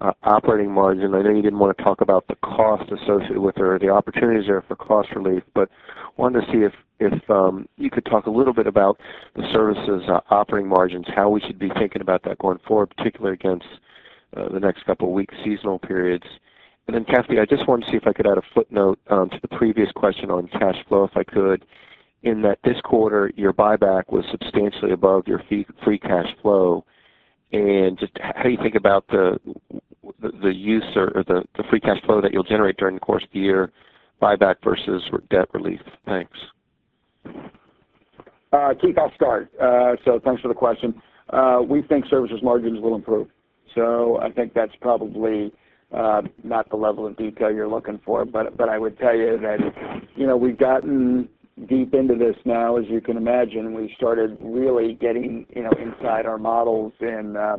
uh, 0.00 0.12
operating 0.22 0.72
margin. 0.72 1.14
I 1.14 1.20
know 1.20 1.28
you 1.28 1.42
didn't 1.42 1.58
want 1.58 1.76
to 1.76 1.84
talk 1.84 2.00
about 2.00 2.26
the 2.26 2.36
cost 2.36 2.90
associated 2.90 3.38
with 3.38 3.58
it 3.58 3.62
or 3.62 3.78
the 3.78 3.90
opportunities 3.90 4.46
there 4.46 4.62
for 4.66 4.76
cost 4.76 5.10
relief, 5.14 5.42
but 5.54 5.68
wanted 6.16 6.40
to 6.40 6.46
see 6.50 6.66
if 7.00 7.30
um 7.30 7.68
you 7.76 7.90
could 7.90 8.06
talk 8.06 8.24
a 8.24 8.30
little 8.30 8.54
bit 8.54 8.66
about 8.66 8.98
the 9.36 9.42
services 9.52 10.08
uh, 10.08 10.20
operating 10.30 10.70
margins, 10.70 11.04
how 11.14 11.28
we 11.28 11.42
should 11.42 11.58
be 11.58 11.68
thinking 11.78 12.00
about 12.00 12.22
that 12.22 12.38
going 12.38 12.58
forward, 12.66 12.86
particularly 12.96 13.34
against 13.34 13.66
uh, 14.38 14.48
the 14.54 14.60
next 14.60 14.86
couple 14.86 15.08
of 15.08 15.12
weeks 15.12 15.34
seasonal 15.44 15.78
periods. 15.78 16.24
Cathy, 16.86 17.38
I 17.40 17.44
just 17.44 17.68
wanted 17.68 17.84
to 17.84 17.90
see 17.90 17.96
if 17.98 18.06
I 18.06 18.14
could 18.14 18.26
add 18.26 18.38
a 18.38 18.42
footnote 18.54 18.98
um, 19.10 19.28
to 19.28 19.38
the 19.42 19.48
previous 19.48 19.92
question 19.92 20.30
on 20.30 20.48
cash 20.48 20.76
flow, 20.88 21.04
if 21.04 21.14
I 21.14 21.24
could, 21.24 21.66
in 22.24 22.40
that 22.42 22.58
this 22.64 22.80
quarter, 22.84 23.30
your 23.36 23.52
buyback 23.52 24.04
was 24.08 24.24
substantially 24.30 24.92
above 24.92 25.26
your 25.26 25.42
free 25.84 25.98
cash 25.98 26.26
flow. 26.42 26.84
And 27.52 27.98
just 27.98 28.12
how 28.20 28.42
do 28.42 28.48
you 28.48 28.58
think 28.62 28.74
about 28.74 29.06
the 29.08 29.38
use 30.42 30.84
or 30.96 31.22
the 31.26 31.44
free 31.70 31.80
cash 31.80 31.98
flow 32.04 32.20
that 32.20 32.32
you'll 32.32 32.42
generate 32.42 32.78
during 32.78 32.94
the 32.94 33.00
course 33.00 33.22
of 33.22 33.28
the 33.32 33.40
year, 33.40 33.70
buyback 34.20 34.56
versus 34.64 35.02
debt 35.30 35.48
relief. 35.52 35.80
Thanks. 36.06 36.36
Uh, 38.52 38.72
Keith, 38.80 38.96
I'll 38.98 39.14
start. 39.14 39.50
Uh 39.60 39.96
so 40.04 40.20
thanks 40.24 40.40
for 40.42 40.48
the 40.48 40.54
question. 40.54 41.00
Uh, 41.30 41.60
we 41.66 41.82
think 41.82 42.06
services 42.06 42.40
margins 42.42 42.80
will 42.80 42.94
improve. 42.94 43.28
So 43.74 44.18
I 44.20 44.30
think 44.30 44.54
that's 44.54 44.74
probably 44.80 45.52
uh, 45.92 46.22
not 46.42 46.68
the 46.70 46.76
level 46.76 47.06
of 47.06 47.16
detail 47.16 47.50
you're 47.50 47.68
looking 47.68 48.00
for. 48.04 48.24
But 48.24 48.68
I 48.68 48.78
would 48.78 48.98
tell 48.98 49.16
you 49.16 49.38
that 49.38 49.58
you 50.16 50.26
know, 50.26 50.36
we've 50.36 50.58
gotten 50.58 51.28
deep 51.68 51.94
into 51.94 52.14
this 52.14 52.36
now, 52.44 52.76
as 52.76 52.84
you 52.88 53.00
can 53.00 53.16
imagine. 53.16 53.74
We 53.74 53.92
started 53.96 54.36
really 54.40 54.94
getting 54.94 55.46
you 55.54 55.62
know, 55.62 55.72
inside 55.80 56.26
our 56.26 56.38
models 56.38 56.92
in 57.00 57.36
uh, 57.36 57.56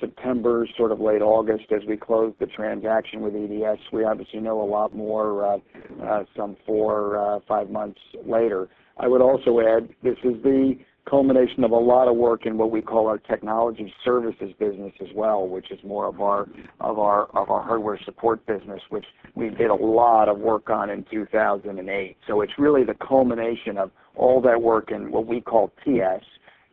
September, 0.00 0.66
sort 0.76 0.92
of 0.92 1.00
late 1.00 1.22
August, 1.22 1.64
as 1.72 1.82
we 1.88 1.96
closed 1.96 2.36
the 2.38 2.46
transaction 2.46 3.20
with 3.20 3.34
EDS. 3.34 3.80
We 3.92 4.04
obviously 4.04 4.40
know 4.40 4.60
a 4.60 4.68
lot 4.68 4.94
more 4.94 5.44
uh, 5.44 5.58
uh, 6.02 6.24
some 6.36 6.56
four, 6.66 7.42
five 7.48 7.70
months 7.70 8.00
later. 8.26 8.68
I 8.98 9.08
would 9.08 9.22
also 9.22 9.60
add, 9.60 9.88
this 10.02 10.18
is 10.24 10.42
the 10.42 10.76
culmination 11.10 11.64
of 11.64 11.72
a 11.72 11.76
lot 11.76 12.06
of 12.06 12.16
work 12.16 12.46
in 12.46 12.56
what 12.56 12.70
we 12.70 12.80
call 12.80 13.08
our 13.08 13.18
technology 13.18 13.92
services 14.04 14.54
business 14.58 14.92
as 15.00 15.08
well, 15.14 15.48
which 15.48 15.70
is 15.72 15.78
more 15.84 16.06
of 16.06 16.20
our 16.20 16.46
hardware 16.80 17.98
support 18.04 18.46
business, 18.46 18.80
which 18.90 19.04
we 19.34 19.50
did 19.50 19.70
a 19.70 19.74
lot 19.74 20.28
of 20.28 20.38
work 20.38 20.70
on 20.70 20.88
in 20.88 21.04
2008. 21.10 22.16
So 22.26 22.42
It's 22.42 22.52
really 22.58 22.84
the 22.84 22.94
culmination 22.94 23.76
of 23.76 23.90
all 24.14 24.40
that 24.42 24.62
work 24.62 24.92
in 24.92 25.10
what 25.10 25.26
we 25.26 25.40
call 25.40 25.72
TS 25.84 26.22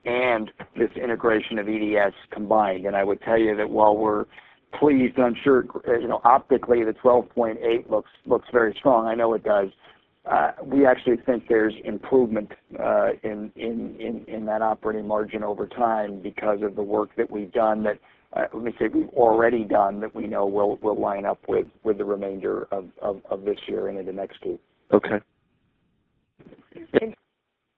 and 0.05 0.51
this 0.77 0.91
integration 0.95 1.57
of 1.57 1.67
EDS 1.67 2.13
combined. 2.31 2.85
And 2.85 2.95
I 2.95 3.03
would 3.03 3.21
tell 3.23 3.37
you 3.37 3.57
that 3.57 3.69
while 3.69 3.97
we're 3.97 4.25
pleased, 4.79 5.19
I'm 5.19 5.35
sure 5.43 5.65
optically 6.23 6.83
the 6.83 6.93
12.8 6.93 7.89
looks 7.89 8.47
very 8.53 8.75
strong. 8.77 9.07
I 9.07 9.15
know 9.15 9.33
it 9.33 9.43
does. 9.43 9.69
Uh, 10.29 10.51
we 10.63 10.85
actually 10.85 11.15
think 11.25 11.47
there's 11.47 11.73
improvement 11.85 12.51
uh, 12.79 13.11
in 13.23 14.43
that 14.45 14.61
operating 14.61 15.07
margin 15.07 15.43
over 15.43 15.67
time 15.67 16.19
because 16.21 16.61
of 16.61 16.75
the 16.75 16.83
work 16.83 17.09
that 17.15 17.31
we've 17.31 17.51
done 17.53 17.83
that, 17.83 17.97
uh, 18.33 18.43
let 18.53 18.63
me 18.63 18.73
say, 18.77 18.87
we've 18.93 19.09
already 19.09 19.63
done 19.63 20.01
that 20.01 20.13
we 20.13 20.27
know 20.27 20.45
will 20.45 20.99
line 20.99 21.25
up 21.25 21.39
with 21.47 21.67
the 21.97 22.03
remainder 22.03 22.67
of 22.71 22.89
this 23.45 23.57
year 23.67 23.87
and 23.87 23.97
into 23.97 24.11
next 24.11 24.43
year. 24.43 24.57
Okay. 24.91 25.19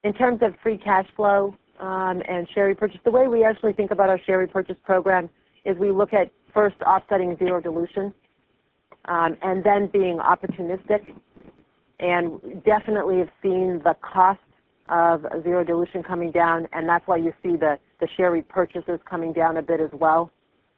In 0.03 0.13
terms 0.13 0.39
of 0.41 0.53
free 0.63 0.77
cash 0.77 1.05
flow 1.15 1.55
um, 1.79 2.23
and 2.27 2.47
share 2.55 2.65
repurchase, 2.65 2.99
the 3.05 3.11
way 3.11 3.27
we 3.27 3.43
actually 3.43 3.73
think 3.73 3.91
about 3.91 4.09
our 4.09 4.19
share 4.25 4.39
repurchase 4.39 4.77
program 4.83 5.29
is 5.65 5.77
we 5.77 5.91
look 5.91 6.13
at 6.13 6.31
first 6.53 6.77
offsetting 6.81 7.37
zero 7.37 7.61
dilution, 7.61 8.13
um, 9.05 9.37
and 9.43 9.63
then 9.63 9.87
being 9.91 10.17
opportunistic, 10.17 11.13
and 11.99 12.63
definitely 12.63 13.19
have 13.19 13.29
seen 13.41 13.81
the 13.83 13.95
cost 14.01 14.39
of 14.89 15.25
zero 15.43 15.63
dilution 15.63 16.01
coming 16.03 16.31
down, 16.31 16.67
and 16.73 16.87
that's 16.87 17.07
why 17.07 17.17
you 17.17 17.33
see 17.43 17.55
the 17.55 17.77
share 18.17 18.31
repurchases 18.31 18.99
coming 19.09 19.33
down 19.33 19.57
a 19.57 19.61
bit 19.61 19.79
as 19.79 19.89
well. 19.93 20.31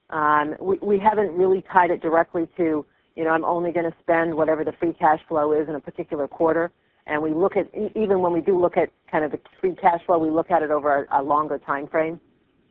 Um, 0.09 0.55
we 0.81 0.99
haven't 0.99 1.31
really 1.31 1.63
tied 1.71 1.89
it 1.91 2.01
directly 2.01 2.47
to, 2.57 2.85
you 3.15 3.23
know, 3.23 3.29
I'm 3.29 3.45
only 3.45 3.71
going 3.71 3.89
to 3.89 3.95
spend 4.01 4.35
whatever 4.35 4.65
the 4.65 4.73
free 4.73 4.93
cash 4.93 5.19
flow 5.27 5.53
is 5.53 5.69
in 5.69 5.75
a 5.75 5.79
particular 5.79 6.27
quarter. 6.27 6.71
And 7.07 7.21
we 7.21 7.33
look 7.33 7.55
at 7.55 7.67
e 7.75 7.89
even 7.95 8.19
when 8.19 8.33
we 8.33 8.41
do 8.41 8.59
look 8.59 8.77
at 8.77 8.89
kind 9.09 9.23
of 9.23 9.31
the 9.31 9.39
free 9.59 9.75
cash 9.75 10.01
flow, 10.05 10.19
we 10.19 10.29
look 10.29 10.51
at 10.51 10.61
it 10.61 10.69
over 10.71 11.07
a 11.11 11.23
longer 11.23 11.57
time 11.57 11.87
frame 11.87 12.19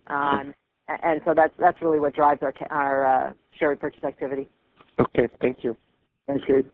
timeframe. 0.08 0.44
Um, 0.44 0.54
that's 1.34 1.54
that's 1.58 1.82
really 1.82 1.98
what 1.98 2.14
drives 2.14 2.40
our 2.70 3.06
uh, 3.06 3.32
share 3.58 3.70
repurchase 3.70 4.04
activity. 4.04 4.48
Okay. 4.98 5.28
Thank 5.40 5.64
you. 5.64 5.76
Thanks, 6.26 6.44
Keith. 6.46 6.66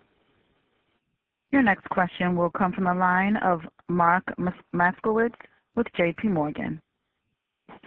Your 1.53 1.63
next 1.63 1.89
question 1.91 2.37
will 2.37 2.51
come 2.51 2.73
from 2.73 2.85
the 2.85 2.95
line 2.95 3.37
of 3.37 3.61
Mark 3.89 4.25
Moskowitz 4.75 5.35
with 5.75 5.87
J.P. 5.97 6.29
Morgan. 6.29 6.81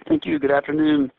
Thank 0.08 0.26
you. 0.26 0.40
Good 0.40 0.52
afternoon. 0.52 1.12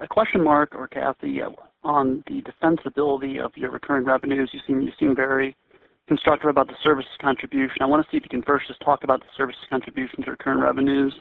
A 0.00 0.06
question, 0.06 0.42
Mark 0.42 0.74
or 0.74 0.88
Cathy, 0.88 1.40
on 1.82 2.24
the 2.26 2.42
defensibility 2.42 3.44
of 3.44 3.52
your 3.56 3.70
recurring 3.70 4.04
revenues. 4.04 4.50
You 4.52 4.90
seem 4.98 5.14
very 5.14 5.56
constructive 6.08 6.50
about 6.50 6.68
the 6.68 6.74
services 6.82 7.10
contribution. 7.20 7.76
I 7.80 7.86
want 7.86 8.04
to 8.04 8.10
see 8.10 8.16
if 8.16 8.24
you 8.24 8.28
can 8.28 8.42
first 8.42 8.66
just 8.66 8.80
talk 8.80 9.04
about 9.04 9.20
the 9.20 9.26
services 9.36 9.62
contribution 9.70 10.22
to 10.24 10.30
recurring 10.32 10.60
revenues. 10.60 11.14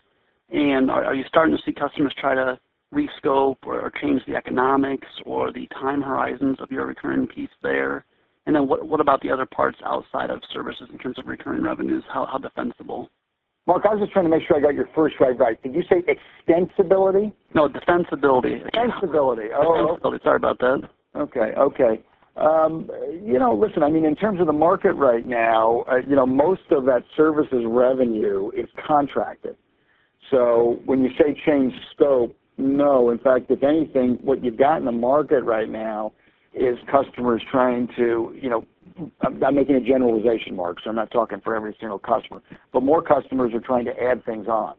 And 0.49 0.89
are 0.89 1.13
you 1.13 1.23
starting 1.27 1.55
to 1.55 1.61
see 1.65 1.73
customers 1.73 2.13
try 2.19 2.35
to 2.35 2.59
rescope 2.93 3.57
or 3.63 3.91
change 4.01 4.21
the 4.27 4.35
economics 4.35 5.07
or 5.25 5.51
the 5.51 5.67
time 5.67 6.01
horizons 6.01 6.57
of 6.59 6.71
your 6.71 6.85
recurring 6.87 7.27
piece 7.27 7.49
there? 7.61 8.05
And 8.45 8.55
then 8.55 8.67
what 8.67 8.85
what 8.85 8.99
about 8.99 9.21
the 9.21 9.31
other 9.31 9.45
parts 9.45 9.77
outside 9.85 10.29
of 10.29 10.41
services 10.53 10.89
in 10.91 10.97
terms 10.97 11.17
of 11.17 11.27
recurring 11.27 11.63
revenues? 11.63 12.03
How 12.11 12.37
defensible? 12.37 13.09
Mark, 13.65 13.83
I 13.89 13.93
was 13.93 14.01
just 14.01 14.11
trying 14.11 14.25
to 14.25 14.31
make 14.31 14.45
sure 14.45 14.57
I 14.57 14.59
got 14.59 14.73
your 14.73 14.89
first 14.93 15.15
right. 15.19 15.61
Did 15.63 15.73
you 15.73 15.83
say 15.83 16.03
extensibility? 16.03 17.31
No, 17.55 17.69
defensibility. 17.69 18.61
Defensibility. 18.71 19.47
Oh. 19.55 19.97
Defensibility. 19.97 20.23
Sorry 20.23 20.35
about 20.35 20.59
that. 20.59 20.81
Okay. 21.15 21.53
Okay. 21.57 22.01
Um 22.35 22.89
you 23.23 23.39
know, 23.39 23.55
listen, 23.55 23.83
I 23.83 23.89
mean, 23.89 24.05
in 24.05 24.15
terms 24.15 24.41
of 24.41 24.47
the 24.47 24.53
market 24.53 24.93
right 24.93 25.25
now, 25.25 25.85
uh, 25.89 25.97
you 26.07 26.15
know, 26.15 26.25
most 26.25 26.63
of 26.71 26.83
that 26.85 27.03
services 27.15 27.63
revenue 27.65 28.51
is 28.57 28.67
contracted. 28.85 29.55
So 30.31 30.79
when 30.85 31.01
you 31.01 31.11
say 31.17 31.39
change 31.45 31.73
scope, 31.95 32.35
no. 32.57 33.09
In 33.09 33.19
fact, 33.19 33.49
if 33.49 33.63
anything, 33.63 34.19
what 34.21 34.43
you've 34.43 34.57
got 34.57 34.77
in 34.77 34.85
the 34.85 34.91
market 34.91 35.43
right 35.43 35.69
now 35.69 36.11
is 36.53 36.77
customers 36.91 37.41
trying 37.51 37.87
to, 37.97 38.37
you 38.39 38.49
know, 38.49 38.65
I'm 39.21 39.55
making 39.55 39.75
a 39.75 39.81
generalization, 39.81 40.55
Mark, 40.55 40.77
so 40.83 40.89
I'm 40.89 40.95
not 40.95 41.09
talking 41.11 41.41
for 41.41 41.55
every 41.55 41.75
single 41.79 41.99
customer, 41.99 42.41
but 42.71 42.83
more 42.83 43.01
customers 43.01 43.53
are 43.53 43.59
trying 43.59 43.85
to 43.85 44.03
add 44.03 44.23
things 44.25 44.47
on. 44.47 44.75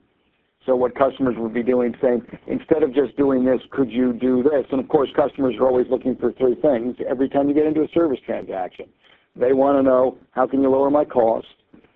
So 0.66 0.76
what 0.76 0.94
customers 0.94 1.34
would 1.36 1.52
be 1.52 1.62
doing, 1.62 1.94
saying, 2.00 2.22
"Instead 2.46 2.82
of 2.82 2.94
just 2.94 3.16
doing 3.16 3.44
this, 3.44 3.60
could 3.70 3.90
you 3.90 4.12
do 4.12 4.42
this?" 4.42 4.66
And 4.70 4.80
of 4.80 4.88
course, 4.88 5.10
customers 5.12 5.56
are 5.56 5.66
always 5.66 5.88
looking 5.90 6.16
for 6.16 6.32
three 6.32 6.54
things 6.54 6.96
every 7.06 7.28
time 7.28 7.48
you 7.48 7.54
get 7.54 7.66
into 7.66 7.82
a 7.82 7.88
service 7.88 8.20
transaction. 8.20 8.88
They 9.36 9.52
want 9.52 9.76
to 9.78 9.82
know, 9.82 10.16
how 10.30 10.46
can 10.46 10.62
you 10.62 10.70
lower 10.70 10.90
my 10.90 11.04
cost? 11.04 11.48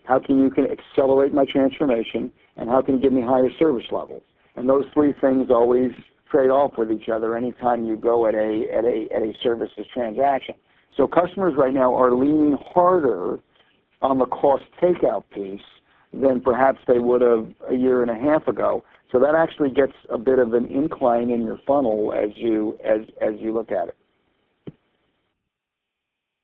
How 0.05 0.19
can 0.19 0.39
you 0.39 0.53
accelerate 0.71 1.33
my 1.33 1.45
transformation? 1.45 2.33
And 2.57 2.69
how 2.69 2.83
can 2.83 2.97
you 2.97 3.01
give 3.01 3.13
me 3.13 3.23
higher 3.23 3.51
service 3.53 3.91
levels? 3.93 4.23
And 4.57 4.69
those 4.69 4.87
three 4.93 5.13
things 5.13 5.51
always 5.51 5.93
trade 6.31 6.51
off 6.51 6.73
with 6.77 6.91
each 6.91 7.09
other 7.09 7.37
anytime 7.37 7.85
you 7.85 7.97
go 7.97 8.27
at 8.27 8.35
a 8.35 8.67
at 8.73 8.85
a 8.85 9.07
at 9.15 9.23
a 9.23 9.33
services 9.43 9.87
transaction. 9.93 10.55
So 10.97 11.07
customers 11.07 11.55
right 11.57 11.73
now 11.73 11.95
are 11.95 12.13
leaning 12.13 12.57
harder 12.73 13.39
on 14.03 14.19
the 14.19 14.27
cost 14.27 14.65
takeout 14.83 15.25
piece 15.33 15.61
than 16.13 16.41
perhaps 16.41 16.79
they 16.87 16.99
would 16.99 17.21
have 17.21 17.49
a 17.71 17.75
year 17.75 18.03
and 18.03 18.11
a 18.11 18.15
half 18.15 18.49
ago. 18.49 18.85
So 19.13 19.19
that 19.21 19.35
actually 19.35 19.71
gets 19.71 19.93
a 20.11 20.19
bit 20.19 20.39
of 20.39 20.55
an 20.55 20.67
incline 20.67 21.31
in 21.31 21.43
your 21.43 21.59
funnel 21.67 22.13
as 22.13 22.31
you 22.37 22.79
as 22.85 23.01
as 23.21 23.35
you 23.39 23.53
look 23.53 23.71
at 23.71 23.89
it. 23.89 23.97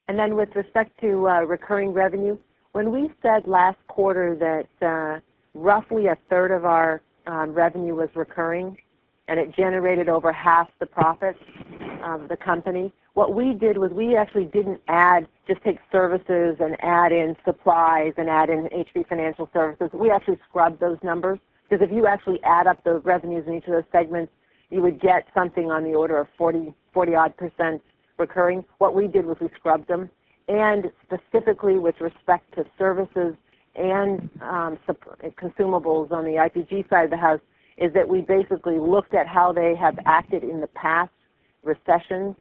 And 0.09 0.18
then 0.18 0.37
with 0.37 0.51
respect 0.55 0.99
to 1.01 1.28
uh, 1.28 1.41
recurring 1.43 1.93
revenue, 1.93 2.37
when 2.72 2.93
we 2.93 3.11
said 3.22 3.47
last 3.47 3.78
quarter 3.89 4.37
that 4.37 4.87
uh, 4.87 5.20
roughly 5.55 6.09
a 6.09 6.16
third 6.28 6.51
of 6.51 6.64
our 6.64 7.01
um, 7.26 7.53
revenue 7.53 7.95
was 7.95 8.11
recurring 8.14 8.76
and 9.29 9.41
it 9.41 9.55
generated 9.55 10.09
over 10.09 10.33
half 10.33 10.68
the 10.81 10.87
profits 10.87 11.39
of 12.05 12.29
the 12.29 12.37
company, 12.37 12.93
what 13.14 13.35
we 13.35 13.55
did 13.55 13.79
was 13.79 13.93
we 13.93 14.16
actually 14.16 14.47
didn't 14.47 14.81
add, 14.89 15.27
just 15.47 15.62
take 15.62 15.79
services 15.91 16.57
and 16.61 16.77
add 16.81 17.12
in 17.12 17.37
supplies 17.45 18.12
and 18.16 18.29
add 18.29 18.51
in 18.51 18.68
HP 18.68 19.09
Financial 19.09 19.49
Services. 19.53 19.89
We 19.93 20.11
actually 20.11 20.39
scrubbed 20.49 20.81
those 20.81 20.99
numbers, 21.03 21.39
because 21.68 21.85
if 21.85 21.95
you 21.95 22.07
actually 22.07 22.43
add 22.43 22.66
up 22.66 22.83
the 22.85 22.99
revenues 22.99 23.45
in 23.47 23.55
each 23.55 23.66
of 23.66 23.72
those 23.72 23.85
segments, 23.93 24.33
you 24.70 24.83
would 24.83 25.01
get 25.01 25.27
something 25.33 25.70
on 25.70 25.85
the 25.85 25.95
order 25.95 26.18
of 26.18 26.27
40, 26.37 26.75
40 26.93 27.14
odd 27.14 27.37
percent 27.37 27.81
recurring. 28.18 28.64
What 28.79 28.95
we 28.95 29.07
did 29.07 29.25
was 29.25 29.37
we 29.41 29.49
scrubbed 29.57 29.89
them, 29.89 30.11
and 30.49 30.91
specifically 31.07 31.79
with 31.79 32.01
respect 32.01 32.53
to 32.57 32.64
services 32.77 33.35
and 33.77 34.29
um, 34.41 34.79
consumables 35.41 36.11
on 36.12 36.25
the 36.25 36.33
IPG 36.33 36.89
side 36.91 37.05
of 37.05 37.11
the 37.11 37.16
house, 37.16 37.41
is 37.77 37.93
that 37.95 38.09
we 38.09 38.20
basically 38.20 38.79
looked 38.79 39.14
at 39.14 39.27
how 39.27 39.53
they 39.53 39.75
have 39.75 39.99
acted 40.07 40.45
in 40.45 40.61
the 40.61 40.66
past 40.68 41.11
recessions 41.62 42.37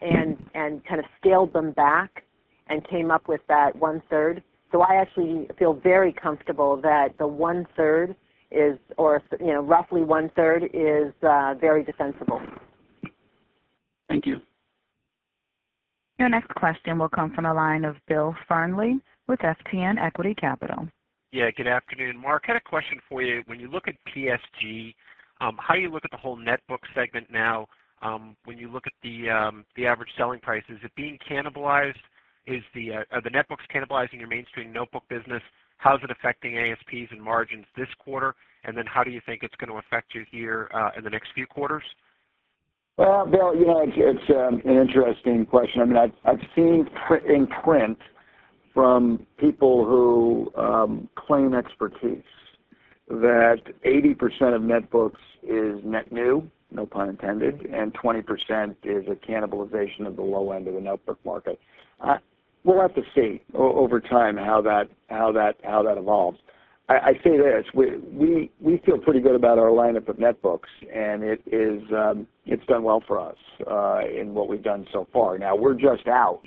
and 0.00 0.36
and 0.54 0.84
kind 0.86 1.00
of 1.00 1.06
scaled 1.18 1.52
them 1.52 1.72
back 1.72 2.24
and 2.68 2.86
came 2.88 3.10
up 3.10 3.28
with 3.28 3.40
that 3.48 3.74
one-third. 3.76 4.42
So 4.72 4.82
I 4.82 4.94
actually 4.94 5.48
feel 5.58 5.74
very 5.74 6.12
comfortable 6.12 6.80
that 6.82 7.18
the 7.18 7.26
one-third 7.26 8.14
is, 8.50 8.78
or 8.96 9.22
you 9.40 9.48
know, 9.48 9.60
roughly 9.60 10.02
one-third 10.02 10.70
is 10.72 11.12
uh, 11.22 11.54
very 11.60 11.84
defensible. 11.84 12.40
Thank 14.08 14.26
you. 14.26 14.40
Your 16.18 16.28
next 16.28 16.54
question 16.54 16.98
will 16.98 17.08
come 17.08 17.32
from 17.34 17.44
the 17.44 17.54
line 17.54 17.84
of 17.84 17.96
Bill 18.06 18.34
Fearnley 18.48 19.00
with 19.26 19.40
FTN 19.40 19.98
Equity 20.00 20.34
Capital. 20.34 20.86
Yeah, 21.32 21.48
good 21.56 21.68
afternoon. 21.68 22.20
Mark, 22.20 22.44
I 22.48 22.52
had 22.52 22.56
a 22.56 22.68
question 22.68 22.98
for 23.08 23.22
you. 23.22 23.42
When 23.46 23.60
you 23.60 23.70
look 23.70 23.86
at 23.86 23.94
PSG, 24.12 24.94
um, 25.40 25.56
how 25.60 25.74
do 25.74 25.80
you 25.80 25.88
look 25.88 26.04
at 26.04 26.10
the 26.10 26.16
whole 26.16 26.36
netbook 26.36 26.80
segment 26.92 27.28
now? 27.30 27.68
Um, 28.02 28.36
when 28.46 28.58
you 28.58 28.68
look 28.68 28.84
at 28.86 28.92
the 29.04 29.30
um, 29.30 29.64
the 29.76 29.86
average 29.86 30.08
selling 30.16 30.40
price, 30.40 30.64
is 30.68 30.78
it 30.82 30.90
being 30.96 31.18
cannibalized? 31.30 31.94
Uh, 32.48 33.04
are 33.12 33.22
the 33.22 33.30
netbooks 33.30 33.62
cannibalizing 33.72 34.18
your 34.18 34.26
mainstream 34.26 34.72
notebook 34.72 35.04
business? 35.08 35.42
How 35.76 35.94
is 35.94 36.00
it 36.02 36.10
affecting 36.10 36.58
ASPs 36.58 37.12
and 37.12 37.22
margins 37.22 37.66
this 37.76 37.86
quarter? 38.00 38.34
And 38.64 38.76
then 38.76 38.84
how 38.86 39.04
do 39.04 39.10
you 39.10 39.20
think 39.24 39.44
it's 39.44 39.54
going 39.54 39.70
to 39.70 39.76
affect 39.76 40.14
you 40.16 40.24
here 40.32 40.68
uh, 40.74 40.90
in 40.98 41.04
the 41.04 41.10
next 41.10 41.28
few 41.32 41.46
quarters? 41.46 41.84
Well, 42.96 43.24
Bill, 43.26 43.52
it's 43.54 44.28
an 44.28 44.60
interesting 44.68 45.46
question. 45.46 45.96
I've 46.24 46.40
seen 46.56 46.88
in 47.28 47.46
print 47.46 47.98
from 48.72 49.26
people 49.38 49.84
who 49.84 50.52
um, 50.60 51.08
claim 51.16 51.54
expertise 51.54 52.22
that 53.08 53.60
80% 53.84 54.54
of 54.54 54.62
netbooks 54.62 55.18
is 55.42 55.84
net 55.84 56.12
new, 56.12 56.48
no 56.70 56.86
pun 56.86 57.08
intended, 57.08 57.66
and 57.66 57.92
20% 57.94 58.76
is 58.84 59.04
a 59.08 59.16
cannibalization 59.16 60.06
of 60.06 60.16
the 60.16 60.22
low 60.22 60.52
end 60.52 60.68
of 60.68 60.74
the 60.74 60.80
notebook 60.80 61.18
market. 61.24 61.58
Uh, 62.00 62.18
we'll 62.62 62.80
have 62.80 62.94
to 62.94 63.02
see 63.14 63.42
over 63.54 64.00
time 64.00 64.36
how 64.36 64.60
that 64.62 64.88
evolves. 65.64 66.38
I 66.88 67.12
say 67.22 67.36
this, 67.36 67.64
we 67.72 68.50
feel 68.84 68.98
pretty 68.98 69.20
good 69.20 69.36
about 69.36 69.60
our 69.60 69.68
lineup 69.68 70.08
of 70.08 70.16
netbooks, 70.16 70.68
and 70.92 71.22
um, 71.92 72.26
it's 72.46 72.66
done 72.66 72.82
well 72.82 73.00
for 73.06 73.20
us 73.20 73.36
uh, 73.70 74.00
in 74.08 74.34
what 74.34 74.48
we've 74.48 74.62
done 74.62 74.86
so 74.92 75.06
far. 75.12 75.38
Now, 75.38 75.54
we're 75.54 75.74
just 75.74 76.08
out, 76.08 76.42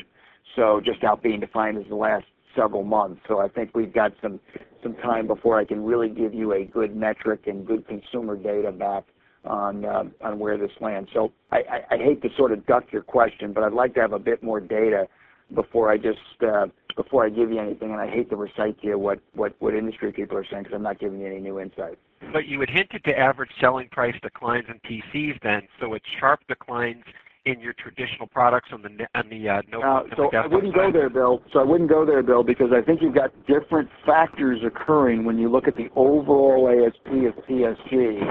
so 0.55 0.81
just 0.83 1.03
out 1.03 1.23
being 1.23 1.39
defined 1.39 1.77
as 1.77 1.85
the 1.89 1.95
last 1.95 2.25
several 2.55 2.83
months. 2.83 3.21
So 3.27 3.39
I 3.39 3.47
think 3.47 3.71
we've 3.73 3.93
got 3.93 4.13
some 4.21 4.39
some 4.81 4.95
time 4.95 5.27
before 5.27 5.57
I 5.57 5.65
can 5.65 5.83
really 5.83 6.09
give 6.09 6.33
you 6.33 6.53
a 6.53 6.65
good 6.65 6.95
metric 6.95 7.43
and 7.47 7.65
good 7.65 7.87
consumer 7.87 8.35
data 8.35 8.71
back 8.71 9.05
on 9.45 9.85
on 9.85 10.39
where 10.39 10.57
this 10.57 10.71
lands. 10.79 11.09
So 11.13 11.31
I 11.51 11.83
I 11.91 11.97
hate 11.97 12.21
to 12.21 12.29
sort 12.37 12.51
of 12.51 12.65
duck 12.65 12.85
your 12.91 13.03
question, 13.03 13.53
but 13.53 13.63
I'd 13.63 13.73
like 13.73 13.93
to 13.95 14.01
have 14.01 14.13
a 14.13 14.19
bit 14.19 14.43
more 14.43 14.59
data 14.59 15.07
before 15.53 15.91
I 15.91 15.97
just 15.97 16.19
uh, 16.41 16.67
before 16.95 17.25
I 17.25 17.29
give 17.29 17.51
you 17.51 17.59
anything, 17.59 17.91
and 17.91 17.99
I 17.99 18.09
hate 18.09 18.29
to 18.29 18.35
recite 18.35 18.79
to 18.81 18.87
you 18.87 18.97
what 18.99 19.21
industry 19.61 20.11
people 20.11 20.37
are 20.37 20.45
saying 20.49 20.63
because 20.63 20.75
I'm 20.75 20.83
not 20.83 20.99
giving 20.99 21.19
you 21.19 21.27
any 21.27 21.39
new 21.39 21.59
insight. 21.59 21.97
But 22.31 22.47
you 22.47 22.59
had 22.59 22.69
hinted 22.69 23.03
to 23.03 23.17
average 23.17 23.51
selling 23.59 23.89
price 23.89 24.15
declines 24.21 24.65
in 24.69 24.79
PCs 24.79 25.41
then, 25.43 25.63
so 25.79 25.93
it's 25.93 26.05
sharp 26.19 26.39
declines 26.47 27.03
in 27.45 27.59
your 27.59 27.73
traditional 27.73 28.27
products 28.27 28.69
on 28.71 28.81
the 28.81 28.89
on 29.15 29.29
notebook. 29.69 29.83
Uh, 29.83 30.15
so 30.15 30.37
I 30.37 30.47
wouldn't 30.47 30.73
go 30.73 30.91
there, 30.91 31.09
Bill, 31.09 31.41
So 31.51 31.59
I 31.59 31.63
wouldn't 31.63 31.89
go 31.89 32.05
there, 32.05 32.23
Bill, 32.23 32.43
because 32.43 32.69
I 32.71 32.81
think 32.81 33.01
you've 33.01 33.15
got 33.15 33.31
different 33.47 33.89
factors 34.05 34.59
occurring 34.65 35.25
when 35.25 35.37
you 35.37 35.49
look 35.49 35.67
at 35.67 35.75
the 35.75 35.89
overall 35.95 36.69
ASP 36.69 37.07
of 37.07 37.45
PSG, 37.45 38.21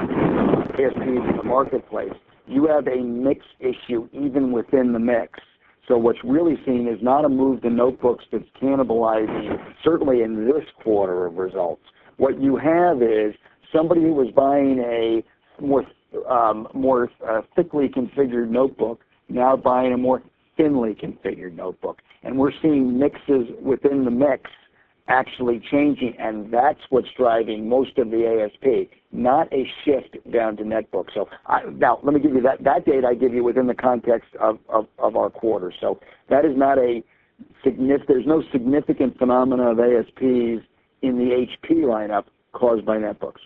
ASPs 0.73 0.97
in 0.97 1.37
the 1.37 1.43
marketplace. 1.45 2.13
You 2.47 2.67
have 2.67 2.87
a 2.87 3.03
mix 3.03 3.45
issue 3.61 4.09
even 4.13 4.53
within 4.53 4.93
the 4.93 4.99
mix. 4.99 5.39
So 5.89 5.99
what's 5.99 6.19
really 6.25 6.57
seen 6.65 6.89
is 6.89 7.03
not 7.03 7.25
a 7.25 7.29
move 7.29 7.63
to 7.63 7.71
notebooks 7.71 8.25
that's 8.33 8.45
cannibalizing, 8.61 9.59
certainly 9.85 10.23
in 10.23 10.47
this 10.47 10.65
quarter 10.83 11.27
of 11.27 11.35
results. 11.35 11.83
What 12.17 12.41
you 12.41 12.57
have 12.57 13.03
is 13.03 13.35
somebody 13.75 14.01
who 14.03 14.15
was 14.15 14.29
buying 14.35 14.79
a 14.79 15.23
more 15.63 15.85
Um, 16.29 16.69
uh, 17.27 17.41
thickly 17.57 17.89
configured 17.89 18.49
notebook 18.49 19.01
now 19.29 19.57
buying 19.57 19.93
a 19.93 19.97
more 19.97 20.23
thinly 20.57 20.95
configured 20.95 21.55
notebook. 21.55 21.99
And 22.23 22.39
we're 22.39 22.53
seeing 22.61 22.99
mixes 22.99 23.49
within 23.61 24.05
the 24.05 24.11
mix 24.11 24.51
actually 25.09 25.61
changing, 25.71 26.15
and 26.19 26.53
that's 26.53 26.79
what's 26.91 27.09
driving 27.17 27.69
most 27.69 27.99
of 27.99 28.11
the 28.11 28.49
ASP, 28.49 28.91
not 29.11 29.53
a 29.53 29.65
shift 29.85 30.17
down 30.33 30.57
to 30.57 30.63
netbook. 30.63 31.07
So, 31.13 31.29
now, 31.73 31.99
let 32.03 32.15
me 32.15 32.21
give 32.21 32.35
you 32.35 32.43
that 32.43 32.63
data 32.85 33.07
I 33.07 33.15
give 33.15 33.35
you 33.35 33.43
within 33.43 33.67
the 33.67 33.75
context 33.75 34.29
of 34.41 34.59
our 34.99 35.31
quarter. 35.31 35.73
So 35.81 36.01
that 36.31 36.45
is 36.45 36.57
not 36.57 36.79
a 36.79 37.03
there's 37.65 38.27
no 38.27 38.43
significant 38.53 39.19
phenomena 39.19 39.73
of 39.73 39.81
ASPs 39.81 40.65
in 41.03 41.19
the 41.19 41.47
HP 41.47 41.79
lineup 41.79 42.25
caused 42.53 42.87
by 42.87 42.99
netbooks. 42.99 43.41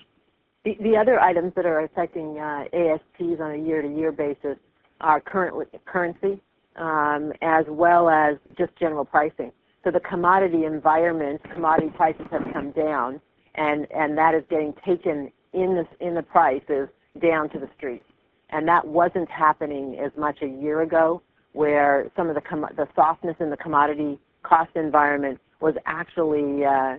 The 0.67 0.97
other 0.97 1.21
items 1.21 1.53
that 1.55 1.65
are 1.65 1.85
affecting 1.85 2.41
uh, 2.41 2.65
ASPs 2.73 3.41
on 3.41 3.53
a 3.53 3.57
year-to-year 3.57 4.11
basis 4.11 4.59
are 5.01 5.21
currency, 5.21 6.43
um, 6.75 7.33
as 7.41 7.65
well 7.69 8.09
as 8.09 8.35
just 8.59 8.75
general 8.75 9.05
pricing. 9.05 9.53
So 9.85 9.93
the 9.93 10.01
commodity 10.01 10.65
environment, 10.65 11.41
commodity 11.55 11.93
prices 11.97 12.27
have 12.33 12.43
come 12.53 12.73
down, 12.73 13.21
and 13.55 13.87
that 14.19 14.35
is 14.35 14.43
getting 14.51 14.75
taken 14.85 15.31
in 15.53 15.87
the 16.01 16.23
prices 16.23 16.89
down 17.23 17.49
to 17.51 17.61
the 17.61 17.69
street. 17.77 18.03
And 18.51 18.67
that 18.67 18.85
wasn't 18.85 19.31
happening 19.31 19.97
as 20.05 20.11
much 20.19 20.39
a 20.43 20.49
year 20.49 20.83
ago, 20.83 21.23
where 21.53 22.11
some 22.17 22.29
of 22.29 22.35
the 22.35 22.89
softness 22.97 23.37
in 23.39 23.51
the 23.51 23.57
commodity 23.57 24.19
cost 24.43 24.75
environment 24.75 25.39
was 25.61 25.75
actually 25.87 26.65
uh, 26.65 26.99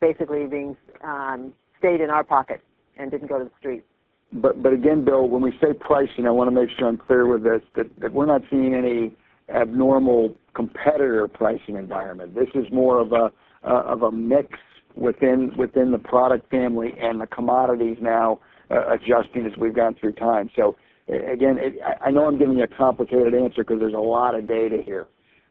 basically 0.00 0.46
being 0.46 0.76
um, 1.02 1.52
stayed 1.80 2.00
in 2.00 2.10
our 2.10 2.22
pocket 2.22 2.62
and 2.98 3.10
didn't 3.10 3.28
go 3.28 3.38
to 3.38 3.44
the 3.44 3.50
street. 3.58 3.84
But 4.32 4.72
again, 4.72 5.04
Bill, 5.04 5.26
when 5.26 5.40
we 5.40 5.52
say 5.52 5.72
pricing, 5.72 6.26
I 6.26 6.30
want 6.30 6.48
to 6.48 6.54
make 6.54 6.68
sure 6.78 6.86
I'm 6.86 6.98
clear 6.98 7.26
with 7.26 7.44
this, 7.44 7.62
that 7.76 8.12
we're 8.12 8.26
not 8.26 8.42
seeing 8.50 8.74
any 8.74 9.16
abnormal 9.48 10.36
competitor 10.54 11.26
pricing 11.28 11.76
environment. 11.76 12.34
This 12.34 12.48
is 12.54 12.66
more 12.70 13.00
of 13.00 13.12
a 13.12 13.32
uh 13.64 13.82
of 13.86 14.02
a 14.02 14.12
mix 14.12 14.50
within 14.94 15.50
within 15.56 15.90
the 15.90 15.98
product 15.98 16.50
family 16.50 16.92
and 17.00 17.20
the 17.20 17.26
commodities 17.26 17.96
now 18.00 18.38
adjusting 18.70 19.46
as 19.46 19.52
we've 19.58 19.74
gone 19.74 19.94
through 19.98 20.12
time. 20.12 20.50
So 20.54 20.76
again, 21.08 21.58
I 22.04 22.10
know 22.10 22.26
I'm 22.26 22.38
giving 22.38 22.58
you 22.58 22.64
a 22.64 22.68
complicated 22.68 23.34
answer 23.34 23.64
because 23.64 23.80
there's 23.80 23.94
a 23.94 23.96
lot 23.96 24.34
of 24.34 24.46
data 24.46 24.78
here, 24.84 25.06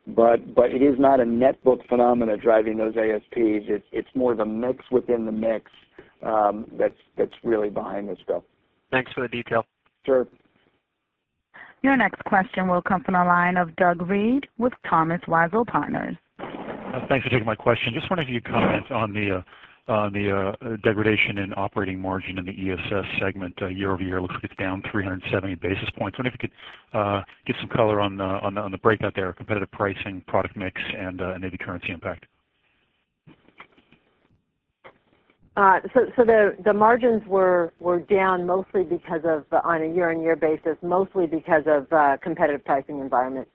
but 0.06 0.54
but 0.54 0.72
it 0.72 0.84
is 0.84 1.00
not 1.00 1.20
a 1.20 1.24
netbook 1.24 1.88
phenomena 1.90 2.38
driving 2.38 2.78
those 2.78 2.96
ASPs. 2.96 3.66
It's 3.68 3.88
it's 3.92 4.10
more 4.14 4.36
the 4.36 4.46
mix 4.46 4.86
within 4.92 5.26
the 5.26 5.32
mix 5.32 5.72
Um, 6.24 6.66
that's 6.78 7.34
really 7.44 7.70
behind 7.70 8.10
this, 8.10 8.18
Bill. 8.28 8.44
Thanks 8.92 9.12
for 9.14 9.22
the 9.22 9.28
detail. 9.28 9.66
Sure. 10.06 10.28
Your 11.84 11.96
next 11.96 12.24
question 12.26 12.68
will 12.68 12.82
come 12.82 13.04
from 13.04 13.14
the 13.14 13.24
line 13.24 13.58
of 13.58 13.76
Doug 13.76 14.02
Reed 14.02 14.48
with 14.58 14.74
Thomas 14.90 15.22
Weisel 15.28 15.66
Partners. 15.66 16.16
Uh, 16.40 17.06
thanks 17.08 17.24
for 17.24 17.30
taking 17.30 17.46
my 17.46 17.56
question. 17.56 17.94
Just 17.94 18.10
wondering 18.10 18.30
if 18.30 18.34
you 18.34 18.42
could 18.42 18.52
comment 18.52 18.92
on 18.92 19.14
the 19.14 19.44
uh, 19.88 19.92
uh, 19.94 20.10
degradation 20.84 21.38
in 21.38 21.54
operating 21.56 22.00
margin 22.00 22.40
in 22.40 22.46
the 22.46 22.52
ESS 22.52 23.06
segment 23.22 23.54
year-over-year. 23.72 24.22
Looks 24.22 24.34
like 24.34 24.44
it's 24.44 24.56
down 24.56 24.82
370 24.92 25.56
basis 25.56 25.90
points. 25.98 26.18
Wonder 26.18 26.30
if 26.30 26.34
you 26.42 26.50
could 26.50 27.24
give 27.46 27.56
some 27.62 27.70
color 27.70 28.02
on 28.02 28.18
the 28.18 28.78
breakout 28.82 29.14
there, 29.16 29.32
competitive 29.34 29.72
pricing, 29.72 30.24
product 30.28 30.58
mix, 30.58 30.82
and 30.98 31.22
maybe 31.40 31.58
currency 31.58 31.92
impact. 31.92 32.26
Uh, 35.58 35.80
so 36.16 36.24
the 36.24 36.74
margins 36.74 37.24
were 37.28 37.74
down 38.12 38.46
mostly 38.46 38.84
because 38.84 39.22
of, 39.26 39.44
uh, 39.52 39.60
on 39.64 39.82
a 39.82 39.88
year-on-year 39.88 40.36
basis, 40.36 40.78
mostly 40.84 41.26
because 41.26 41.64
of 41.66 41.92
uh, 41.92 42.16
competitive 42.22 42.64
pricing 42.64 43.00
environment. 43.00 43.48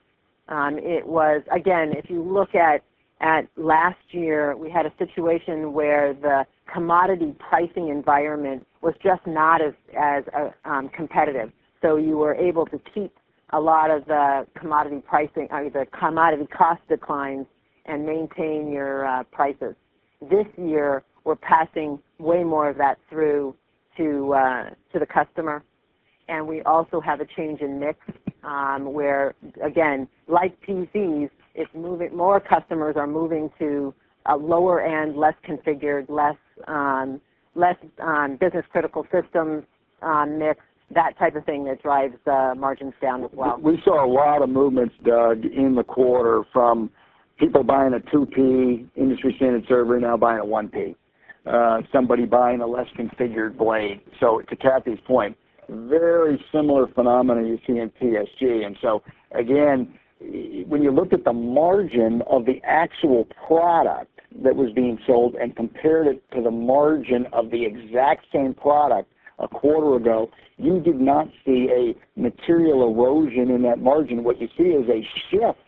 Um, 0.49 0.77
it 0.77 1.07
was, 1.07 1.41
again, 1.49 1.93
if 1.95 2.09
you 2.09 2.21
look 2.21 2.55
at 2.55 2.83
last 3.55 4.01
year, 4.11 4.57
we 4.57 4.69
had 4.69 4.85
a 4.85 4.91
situation 4.97 5.71
where 5.71 6.13
the 6.13 6.45
commodity 6.73 7.33
pricing 7.39 7.87
environment 7.87 8.67
was 8.81 8.95
just 9.01 9.25
not 9.25 9.61
as 9.61 10.23
um, 10.65 10.89
competitive. 10.89 11.53
So 11.81 11.95
you 11.95 12.17
were 12.17 12.35
able 12.35 12.65
to 12.65 12.81
keep 12.93 13.13
a 13.51 13.59
lot 13.61 13.89
of 13.89 14.03
the 14.07 14.45
commodity 14.59 15.01
pricing 15.07 15.47
or 15.51 15.69
the 15.69 15.85
commodity 15.97 16.47
cost 16.47 16.81
declines 16.89 17.45
and 17.85 18.05
maintain 18.05 18.69
your 18.69 19.23
prices. 19.31 19.75
This 20.29 20.47
year, 20.57 21.03
we're 21.23 21.35
passing 21.35 21.99
way 22.19 22.43
more 22.43 22.69
of 22.69 22.77
that 22.77 22.97
through 23.09 23.55
uh, 23.99 24.69
to 24.91 24.99
the 24.99 25.05
customer. 25.05 25.63
And 26.27 26.47
we 26.47 26.61
also 26.63 26.99
have 27.01 27.19
a 27.19 27.25
change 27.35 27.61
in 27.61 27.79
mix, 27.79 27.99
um, 28.43 28.93
where, 28.93 29.35
again, 29.63 30.07
like 30.27 30.59
PCs, 30.61 31.29
it's 31.53 31.69
moving. 31.75 32.15
more 32.15 32.39
customers 32.39 32.95
are 32.97 33.07
moving 33.07 33.49
to 33.59 33.93
a 34.25 34.35
lower-end, 34.35 35.15
less 35.17 35.35
configured, 35.47 36.09
less 36.09 36.37
um, 36.67 37.21
um, 37.99 38.37
business-critical 38.39 39.05
systems 39.11 39.63
mix, 40.27 40.59
that 40.93 41.17
type 41.17 41.35
of 41.35 41.45
thing 41.45 41.65
that 41.65 41.81
drives 41.81 42.15
the 42.25 42.53
margins 42.57 42.93
down 43.01 43.23
as 43.23 43.29
well. 43.33 43.57
We 43.61 43.81
saw 43.83 44.05
a 44.05 44.09
lot 44.11 44.41
of 44.41 44.49
movements, 44.49 44.95
Doug, 45.03 45.45
in 45.45 45.75
the 45.75 45.83
quarter 45.83 46.43
from 46.51 46.89
people 47.37 47.63
buying 47.63 47.93
a 47.93 47.99
2P 47.99 48.87
industry 48.95 49.33
standard 49.37 49.65
server 49.67 49.99
now 49.99 50.17
buying 50.17 50.39
a 50.39 50.45
1P. 50.45 50.95
Uh, 51.45 51.81
somebody 51.91 52.25
buying 52.25 52.61
a 52.61 52.65
less 52.65 52.87
configured 52.97 53.57
blade. 53.57 53.99
So 54.21 54.41
to 54.49 54.55
Cathy's 54.55 54.99
point, 55.05 55.35
very 55.67 56.43
similar 56.53 56.87
phenomena 56.87 57.45
you 57.45 57.59
see 57.67 57.79
in 57.79 57.91
PSG. 58.01 58.65
And 58.65 58.77
so 58.81 59.03
again, 59.31 59.93
when 60.67 60.81
you 60.81 60.91
look 60.91 61.11
at 61.11 61.25
the 61.25 61.33
margin 61.33 62.21
of 62.29 62.45
the 62.45 62.61
actual 62.63 63.27
product 63.45 64.21
that 64.41 64.55
was 64.55 64.71
being 64.73 64.97
sold 65.05 65.35
and 65.35 65.53
compared 65.55 66.07
it 66.07 66.23
to 66.33 66.41
the 66.41 66.51
margin 66.51 67.27
of 67.33 67.51
the 67.51 67.65
exact 67.65 68.25
same 68.33 68.53
product 68.53 69.11
a 69.39 69.47
quarter 69.47 69.95
ago, 69.97 70.29
you 70.57 70.79
did 70.79 70.99
not 70.99 71.27
see 71.45 71.67
a 71.71 72.19
material 72.19 72.89
erosion 72.89 73.49
in 73.51 73.63
that 73.63 73.79
margin. 73.79 74.23
What 74.23 74.39
you 74.39 74.47
see 74.57 74.63
is 74.63 74.87
a 74.87 75.05
shift 75.29 75.59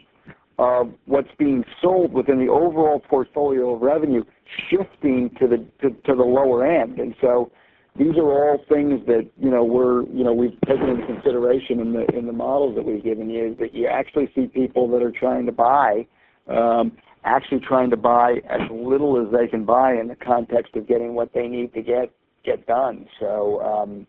of 0.57 0.93
what's 1.05 1.27
being 1.37 1.65
sold 1.81 2.13
within 2.13 2.39
the 2.39 2.49
overall 2.49 2.99
portfolio 2.99 3.75
of 3.75 3.81
revenue 3.81 4.23
shifting 4.69 5.29
to 5.39 5.47
the 5.47 5.57
to 5.81 6.15
the 6.15 6.23
lower 6.23 6.65
end. 6.65 6.99
And 6.99 7.15
so 7.21 7.51
these 7.97 8.15
are 8.17 8.23
all 8.23 8.59
things 8.67 9.05
that 9.07 9.29
you 9.39 9.49
know 9.49 9.63
we're 9.63 10.03
you 10.07 10.23
know 10.23 10.33
we've 10.33 10.59
taken 10.67 10.89
into 10.89 11.05
consideration 11.05 11.79
in 11.79 11.93
the 11.93 12.05
in 12.17 12.25
the 12.27 12.33
models 12.33 12.75
that 12.75 12.85
we've 12.85 13.03
given 13.03 13.29
you, 13.29 13.55
that 13.59 13.73
you 13.73 13.87
actually 13.87 14.29
see 14.35 14.47
people 14.47 14.89
that 14.89 15.01
are 15.01 15.11
trying 15.11 15.45
to 15.45 15.51
buy, 15.51 16.05
um, 16.47 16.91
actually 17.23 17.61
trying 17.61 17.89
to 17.89 17.97
buy 17.97 18.41
as 18.49 18.61
little 18.71 19.25
as 19.25 19.31
they 19.31 19.47
can 19.47 19.65
buy 19.65 19.93
in 19.93 20.07
the 20.07 20.15
context 20.15 20.75
of 20.75 20.87
getting 20.87 21.13
what 21.13 21.33
they 21.33 21.47
need 21.47 21.73
to 21.73 21.81
get 21.81 22.11
get 22.43 22.67
done. 22.67 23.07
So 23.19 23.61
um, 23.61 24.05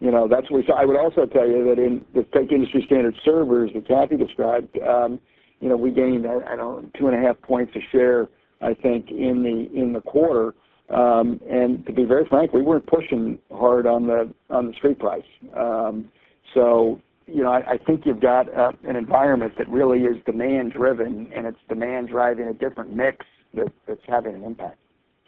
you 0.00 0.10
know 0.10 0.28
That's 0.28 0.50
what 0.50 0.58
we 0.58 0.66
saw. 0.66 0.80
I 0.80 0.84
would 0.84 0.96
also 0.96 1.26
tell 1.26 1.46
you 1.46 1.64
that 1.64 1.82
in 1.82 2.04
the 2.14 2.22
take 2.32 2.52
industry 2.52 2.82
standard 2.86 3.14
servers 3.24 3.70
that 3.74 3.86
Cathy 3.86 4.16
described, 4.16 4.78
um, 4.78 5.20
you 5.60 5.68
know 5.68 5.76
we 5.76 5.90
gained, 5.90 6.26
I 6.26 6.56
don't 6.56 6.58
know, 6.58 6.90
two 6.98 7.08
and 7.08 7.16
a 7.16 7.26
half 7.26 7.40
points 7.42 7.72
of 7.76 7.82
share, 7.92 8.28
I 8.60 8.74
think, 8.74 9.10
in 9.10 9.92
the 9.92 10.00
quarter. 10.00 10.54
Um 10.90 11.40
and 11.48 11.84
to 11.86 11.92
be 11.92 12.04
very 12.04 12.26
frank, 12.26 12.52
we 12.52 12.62
weren't 12.62 12.86
pushing 12.86 13.38
hard 13.52 13.86
on 13.86 14.06
the 14.06 14.72
street 14.76 14.98
price. 14.98 15.22
Um 15.54 16.10
so, 16.54 17.00
you 17.26 17.42
know, 17.42 17.52
I 17.52 17.78
think 17.86 18.06
you've 18.06 18.20
got 18.20 18.46
an 18.84 18.96
environment 18.96 19.52
that 19.58 19.68
really 19.68 20.04
is 20.04 20.16
demand-driven, 20.24 21.30
and 21.34 21.46
it's 21.46 21.58
demand 21.68 22.08
driving 22.08 22.48
a 22.48 22.54
different 22.54 22.94
mix 22.94 23.26
that's 23.52 24.00
having 24.08 24.34
an 24.34 24.44
impact. 24.44 24.78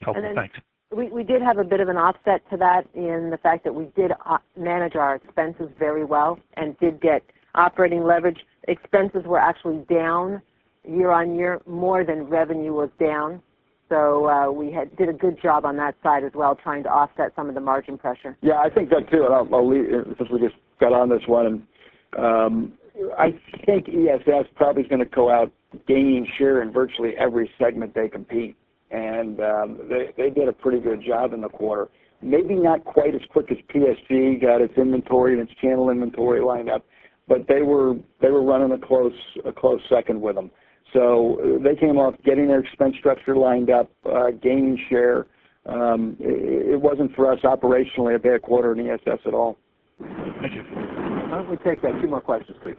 Helpful. 0.00 0.32
Thanks. 0.34 0.56
We 0.90 1.22
did 1.22 1.42
have 1.42 1.58
a 1.58 1.64
bit 1.64 1.80
of 1.80 1.88
an 1.88 1.98
offset 1.98 2.40
to 2.50 2.56
that 2.56 2.88
in 2.94 3.28
the 3.30 3.36
fact 3.36 3.64
that 3.64 3.74
we 3.74 3.84
did 3.94 4.12
manage 4.56 4.96
our 4.96 5.14
expenses 5.14 5.68
very 5.78 6.04
well 6.04 6.40
and 6.54 6.76
did 6.78 7.00
get 7.02 7.22
operating 7.54 8.02
leverage. 8.02 8.40
Expenses 8.66 9.24
were 9.24 9.38
actually 9.38 9.84
down 9.90 10.40
year-on-year 10.88 11.60
more 11.66 12.04
than 12.04 12.24
revenue 12.24 12.72
was 12.72 12.90
down. 12.98 13.42
So 13.88 14.28
uh 14.28 14.50
we 14.50 14.76
did 14.96 15.08
a 15.08 15.12
good 15.12 15.40
job 15.42 15.64
on 15.64 15.76
that 15.76 15.94
side 16.02 16.24
as 16.24 16.32
well, 16.34 16.54
trying 16.54 16.82
to 16.84 16.88
offset 16.88 17.32
some 17.34 17.48
of 17.48 17.54
the 17.54 17.60
margin 17.60 17.98
pressure. 17.98 18.36
Yeah, 18.40 18.60
I 18.60 18.70
think 18.70 18.90
that 18.90 19.10
too. 19.10 19.26
Since 20.16 20.30
we 20.30 20.40
just 20.40 20.54
got 20.80 20.92
on 20.92 21.08
this 21.08 21.22
one, 21.26 21.66
I 22.16 23.32
think 23.66 23.88
ESS 23.88 24.46
probably 24.56 24.82
is 24.82 24.88
going 24.88 25.00
to 25.00 25.06
go 25.06 25.30
out 25.30 25.52
gaining 25.86 26.26
share 26.38 26.62
in 26.62 26.72
virtually 26.72 27.12
every 27.18 27.50
segment 27.58 27.94
they 27.94 28.08
compete. 28.08 28.56
And 28.90 29.38
they 30.18 30.30
did 30.30 30.48
a 30.48 30.52
pretty 30.52 30.80
good 30.80 31.02
job 31.06 31.32
in 31.32 31.40
the 31.40 31.48
quarter. 31.48 31.88
Maybe 32.22 32.54
not 32.54 32.84
quite 32.84 33.14
as 33.14 33.22
quick 33.30 33.50
as 33.50 33.56
PSG 33.74 34.40
got 34.42 34.60
its 34.60 34.76
inventory 34.76 35.32
and 35.38 35.48
its 35.48 35.58
channel 35.60 35.90
inventory 35.90 36.42
lined 36.42 36.68
up, 36.68 36.84
but 37.26 37.46
they 37.48 37.62
were 37.62 37.94
running 38.20 38.72
a 38.72 38.78
close 38.78 39.80
second 39.88 40.20
with 40.20 40.36
them. 40.36 40.50
So 40.92 41.60
they 41.62 41.76
came 41.76 41.98
off 41.98 42.14
getting 42.24 42.48
their 42.48 42.60
expense 42.60 42.96
structure 42.98 43.36
lined 43.36 43.70
up, 43.70 43.90
uh, 44.04 44.30
gaining 44.42 44.78
share. 44.88 45.26
Um, 45.66 46.16
it 46.18 46.80
wasn't 46.80 47.14
for 47.14 47.30
us 47.32 47.38
operationally 47.44 48.16
a 48.16 48.18
bad 48.18 48.42
quarter 48.42 48.72
in 48.72 48.88
ESS 48.88 49.20
at 49.26 49.34
all. 49.34 49.56
Thank 50.00 50.54
you. 50.54 50.62
Why 50.62 51.36
don't 51.36 51.50
we 51.50 51.56
take 51.58 51.82
that. 51.82 52.00
two 52.00 52.08
more 52.08 52.20
questions, 52.20 52.56
please? 52.62 52.76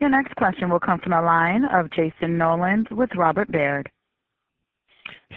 Your 0.00 0.10
next 0.10 0.34
question 0.36 0.68
will 0.68 0.80
come 0.80 1.00
from 1.00 1.12
the 1.12 1.20
line 1.20 1.64
of 1.64 1.90
Jayson 1.90 2.36
Noland 2.36 2.88
with 2.90 3.10
Robert 3.16 3.50
Baird. 3.50 3.90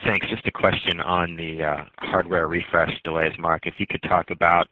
Thanks. 0.04 0.28
Just 0.30 0.46
a 0.46 0.52
question 0.52 1.00
on 1.00 1.36
the 1.36 1.64
uh, 1.64 1.86
hardware 2.00 2.48
refresh 2.48 2.92
delays, 3.04 3.34
Mark. 3.40 3.66
If 3.66 3.76
you 3.78 3.88
could 3.88 4.04
talk 4.04 4.30
about 4.30 4.68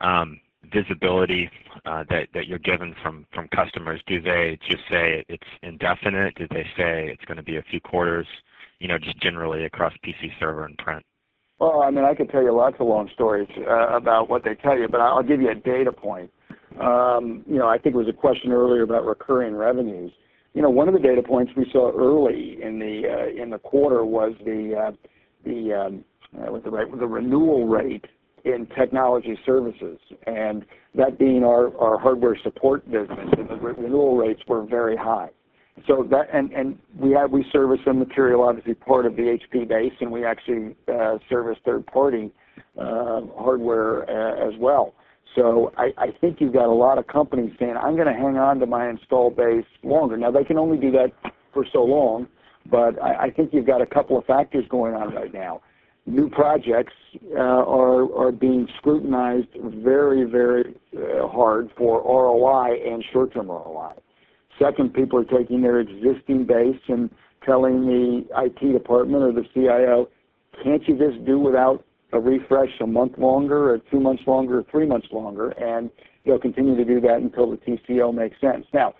um, 0.00 0.40
visibility 0.72 1.50
uh, 1.86 2.04
that 2.08 2.46
you're 2.46 2.58
given 2.58 2.94
from 3.02 3.26
customers. 3.54 4.00
Do 4.06 4.20
they 4.20 4.58
just 4.68 4.82
say 4.90 5.24
it's 5.28 5.42
indefinite? 5.62 6.34
Do 6.36 6.46
they 6.50 6.64
say 6.76 7.08
it's 7.08 7.24
going 7.24 7.36
to 7.36 7.42
be 7.42 7.56
a 7.56 7.62
few 7.70 7.80
quarters, 7.80 8.26
you 8.78 8.88
know, 8.88 8.98
just 8.98 9.20
generally 9.20 9.64
across 9.64 9.92
PC, 10.04 10.30
server, 10.38 10.64
and 10.64 10.76
print? 10.78 11.04
Well, 11.58 11.82
I 11.82 11.90
mean 11.90 12.04
I 12.04 12.14
could 12.14 12.30
tell 12.30 12.42
you 12.42 12.52
lots 12.52 12.76
of 12.80 12.88
long 12.88 13.08
stories 13.14 13.48
uh, 13.58 13.96
about 13.96 14.28
what 14.28 14.44
they 14.44 14.54
tell 14.54 14.76
you, 14.76 14.88
but 14.88 15.00
I'll 15.00 15.22
give 15.22 15.40
you 15.40 15.50
a 15.50 15.54
data 15.54 15.92
point. 15.92 16.30
Um, 16.80 17.44
you 17.46 17.58
know, 17.58 17.68
I 17.68 17.78
think 17.78 17.94
it 17.94 17.98
was 17.98 18.08
a 18.08 18.12
question 18.12 18.50
earlier 18.50 18.82
about 18.82 19.04
recurring 19.04 19.54
revenues. 19.54 20.10
You 20.54 20.62
know, 20.62 20.70
one 20.70 20.88
of 20.88 20.94
the 20.94 21.00
data 21.00 21.22
points 21.22 21.52
we 21.56 21.66
saw 21.70 21.92
early 21.92 22.58
in 22.62 22.78
the 22.78 23.54
uh, 23.54 23.58
quarter 23.58 24.04
was 24.04 24.32
the 24.44 24.74
um, 25.72 26.04
renewal 27.06 27.66
rate 27.66 28.06
in 28.44 28.66
technology 28.78 29.38
services, 29.46 29.98
and 30.26 30.64
that 30.94 31.18
being 31.18 31.44
our 31.44 31.98
hardware 31.98 32.36
support 32.42 32.84
business, 32.90 33.28
and 33.38 33.48
the 33.48 33.56
renewal 33.56 34.16
rates 34.16 34.42
were 34.48 34.64
very 34.64 34.96
high. 34.96 35.30
So 35.86 36.06
that 36.10 36.28
and 36.32 36.78
we 36.98 37.12
have 37.12 37.30
we 37.30 37.44
service 37.50 37.80
some 37.84 37.98
material, 37.98 38.42
obviously 38.42 38.74
part 38.74 39.06
of 39.06 39.16
the 39.16 39.38
HP 39.52 39.66
base, 39.68 39.92
and 40.00 40.12
we 40.12 40.24
actually 40.24 40.76
uh, 40.92 41.18
service 41.30 41.56
third-party 41.64 42.30
um, 42.78 43.30
hardware 43.36 44.02
uh, 44.08 44.48
as 44.48 44.54
well. 44.58 44.94
So 45.34 45.72
I 45.78 46.08
think 46.20 46.42
you've 46.42 46.52
got 46.52 46.66
a 46.66 46.74
lot 46.74 46.98
of 46.98 47.06
companies 47.06 47.52
saying, 47.58 47.74
"I'm 47.76 47.94
going 47.94 48.06
to 48.06 48.12
hang 48.12 48.36
on 48.36 48.58
to 48.60 48.66
my 48.66 48.90
install 48.90 49.30
base 49.30 49.64
longer." 49.82 50.18
Now, 50.18 50.30
they 50.30 50.44
can 50.44 50.58
only 50.58 50.76
do 50.76 50.90
that 50.90 51.10
for 51.54 51.64
so 51.72 51.82
long, 51.84 52.28
but 52.70 53.02
I 53.02 53.30
think 53.30 53.54
you've 53.54 53.66
got 53.66 53.80
a 53.80 53.86
couple 53.86 54.18
of 54.18 54.26
factors 54.26 54.66
going 54.68 54.94
on 54.94 55.14
right 55.14 55.32
now. 55.32 55.62
New 56.04 56.28
projects 56.28 56.94
uh, 57.36 57.38
are 57.38 58.32
being 58.32 58.66
scrutinized 58.78 59.48
very 59.84 60.24
very 60.24 60.74
uh, 60.96 61.28
hard 61.28 61.70
for 61.76 62.02
ROI 62.02 62.76
and 62.84 63.04
short-term 63.12 63.46
ROI. 63.46 63.92
Second, 64.58 64.94
people 64.94 65.20
are 65.20 65.38
taking 65.38 65.62
their 65.62 65.78
existing 65.78 66.44
base 66.44 66.80
and 66.88 67.08
telling 67.46 67.86
the 67.86 68.24
IT 68.36 68.72
department 68.72 69.22
or 69.22 69.32
the 69.32 69.44
CIO, 69.54 70.08
"Can't 70.64 70.86
you 70.88 70.98
just 70.98 71.24
do 71.24 71.38
without 71.38 71.84
a 72.12 72.18
refresh 72.18 72.80
a 72.80 72.86
month 72.86 73.16
longer 73.16 73.70
or 73.70 73.78
two 73.78 74.00
months 74.00 74.24
longer 74.26 74.58
or 74.58 74.64
three 74.64 74.86
months 74.86 75.06
longer?" 75.12 75.50
And 75.50 75.88
they'll 76.24 76.40
continue 76.40 76.76
to 76.76 76.84
do 76.84 77.00
that 77.00 77.18
until 77.18 77.48
the 77.48 77.58
TCO 77.58 78.12
makes 78.12 78.40
sense. 78.40 78.66
Now, 78.74 78.94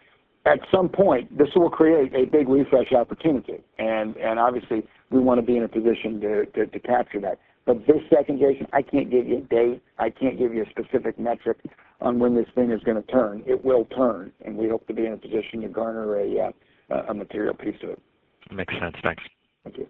at 0.45 0.61
some 0.71 0.89
point, 0.89 1.37
this 1.37 1.49
will 1.57 1.71
create 1.71 2.15
a 2.15 2.27
big 2.27 2.49
refresh 2.49 2.93
opportunity, 2.93 3.61
and 3.79 4.17
obviously, 4.39 4.87
we 5.13 5.21
want 5.21 5.39
to 5.39 5.47
be 5.47 5.57
in 5.57 5.63
a 5.63 5.69
position 5.69 6.21
to 6.21 6.67
to 6.67 6.79
capture 6.81 7.21
that. 7.21 7.39
But 7.65 7.87
this 7.87 8.03
second, 8.13 8.41
Jayson, 8.41 8.67
I 8.73 8.83
can't 8.83 9.11
give 9.11 9.29
you 9.29 9.39
a 9.39 9.41
date. 9.43 9.83
I 9.99 10.11
can't 10.11 10.37
give 10.39 10.53
you 10.53 10.65
a 10.65 10.71
specific 10.71 11.19
metric 11.19 11.59
on 12.01 12.19
when 12.19 12.35
this 12.35 12.47
thing 12.55 12.73
is 12.73 12.83
going 12.83 13.01
to 13.01 13.09
turn. 13.09 13.45
It 13.47 13.65
will 13.65 13.85
turn, 13.97 14.33
and 14.45 14.57
we 14.57 14.69
hope 14.69 14.87
to 14.89 14.95
be 14.95 15.07
in 15.07 15.13
a 15.13 15.17
position 15.17 15.61
to 15.63 15.69
garner 15.69 16.19
uh, 16.19 17.03
a 17.09 17.15
material 17.15 17.55
piece 17.55 17.77
of 17.85 17.91
it. 17.91 18.03
Makes 18.51 18.75
sense. 18.81 18.97
Thanks. 19.03 19.23
Thank 19.63 19.79
you. 19.79 19.87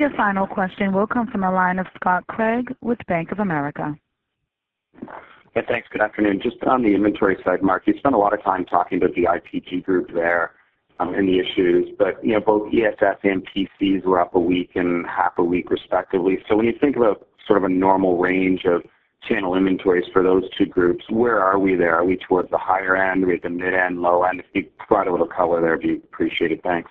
Your 0.00 0.10
final 0.16 0.46
question 0.48 0.92
will 0.92 1.06
come 1.06 1.28
from 1.28 1.42
the 1.42 1.50
line 1.50 1.78
of 1.78 1.86
Scott 1.94 2.26
Craig 2.26 2.74
with 2.80 2.98
Bank 3.06 3.30
of 3.30 3.38
America. 3.38 3.94
Yeah, 5.54 5.62
thanks. 5.68 5.86
Good 5.92 6.00
afternoon. 6.00 6.40
Just 6.42 6.56
on 6.64 6.82
the 6.82 6.92
inventory 6.94 7.36
side, 7.44 7.62
Mark, 7.62 7.84
you 7.86 7.94
spent 7.98 8.16
a 8.16 8.18
lot 8.18 8.34
of 8.34 8.42
time 8.42 8.64
talking 8.64 8.98
about 8.98 9.14
the 9.14 9.22
IPG 9.22 9.84
group 9.84 10.12
there 10.12 10.50
and 11.00 11.28
the 11.28 11.38
issues, 11.38 11.88
but 11.98 12.22
both 12.44 12.72
ESS 12.72 13.18
and 13.24 13.46
PCs 13.46 14.04
were 14.04 14.20
up 14.20 14.34
a 14.34 14.40
week 14.40 14.70
and 14.74 15.06
half 15.06 15.32
a 15.38 15.44
week 15.44 15.70
respectively. 15.70 16.38
So 16.48 16.56
when 16.56 16.66
you 16.66 16.74
think 16.80 16.96
about 16.96 17.26
sort 17.46 17.58
of 17.58 17.64
a 17.64 17.68
normal 17.68 18.18
range 18.18 18.64
of 18.64 18.82
channel 19.28 19.54
inventories 19.54 20.04
for 20.12 20.22
those 20.22 20.44
two 20.56 20.66
groups, 20.66 21.04
where 21.10 21.40
are 21.40 21.58
we 21.58 21.74
there? 21.74 21.94
Are 21.94 22.04
we 22.04 22.16
towards 22.28 22.50
the 22.50 22.58
higher 22.58 22.96
end? 22.96 23.24
Are 23.24 23.26
we 23.26 23.34
at 23.34 23.42
the 23.42 23.50
mid-end, 23.50 24.00
low 24.00 24.22
end? 24.22 24.40
If 24.40 24.46
you 24.52 24.66
provide 24.78 25.08
a 25.08 25.10
little 25.10 25.26
color 25.26 25.60
there, 25.60 25.74
it'd 25.74 25.82
be 25.82 25.96
appreciated. 25.96 26.62
Thanks. 26.62 26.90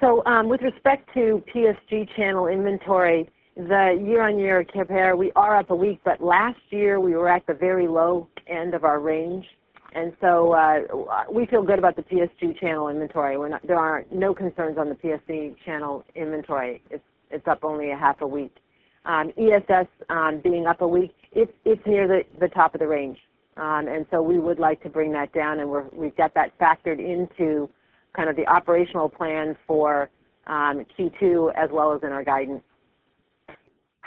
So 0.00 0.22
um 0.26 0.48
with 0.48 0.60
respect 0.60 1.08
to 1.14 1.42
PSG 1.54 2.14
channel 2.16 2.48
inventory, 2.48 3.30
the 3.56 4.02
year-on-year 4.04 4.66
compare, 4.72 5.16
we 5.16 5.30
are 5.36 5.56
up 5.56 5.70
a 5.70 5.76
week, 5.76 6.00
but 6.04 6.20
last 6.20 6.58
year 6.70 6.98
we 6.98 7.14
were 7.14 7.28
at 7.28 7.46
the 7.46 7.54
very 7.54 7.86
low 7.86 8.28
end 8.48 8.74
of 8.74 8.82
our 8.82 8.98
range. 8.98 9.46
And 9.94 10.12
so 10.20 10.52
uh, 10.52 11.24
we 11.30 11.46
feel 11.46 11.62
good 11.62 11.78
about 11.78 11.94
the 11.96 12.02
PSG 12.02 12.58
channel 12.58 12.88
inventory. 12.88 13.36
There 13.64 13.78
are 13.78 14.04
no 14.10 14.34
concerns 14.34 14.76
on 14.76 14.88
the 14.88 14.96
PSG 14.96 15.54
channel 15.64 16.04
inventory. 16.16 16.82
It's 16.90 17.48
up 17.48 17.62
only 17.62 17.90
a 17.90 17.96
half 17.96 18.20
a 18.20 18.26
week. 18.26 18.56
Um, 19.04 19.32
ESS 19.38 19.86
um, 20.08 20.40
being 20.42 20.66
up 20.66 20.80
a 20.80 20.88
week, 20.88 21.14
it's 21.32 21.86
near 21.86 22.08
the 22.08 22.48
top 22.48 22.74
of 22.74 22.80
the 22.80 22.88
range. 22.88 23.18
Um 23.56 23.86
and 23.86 24.04
so 24.10 24.20
we 24.20 24.38
would 24.38 24.58
like 24.58 24.82
to 24.82 24.88
bring 24.88 25.12
that 25.12 25.32
down, 25.32 25.60
and 25.60 25.70
we've 25.92 26.16
got 26.16 26.34
that 26.34 26.58
factored 26.58 26.98
into 26.98 27.68
kind 28.14 28.28
of 28.28 28.36
the 28.36 28.46
operational 28.46 29.08
plan 29.08 29.56
for 29.66 30.10
um, 30.46 30.84
Q2 30.98 31.54
as 31.54 31.70
well 31.72 31.92
as 31.92 32.02
in 32.02 32.10
our 32.10 32.24
guidance. 32.24 32.62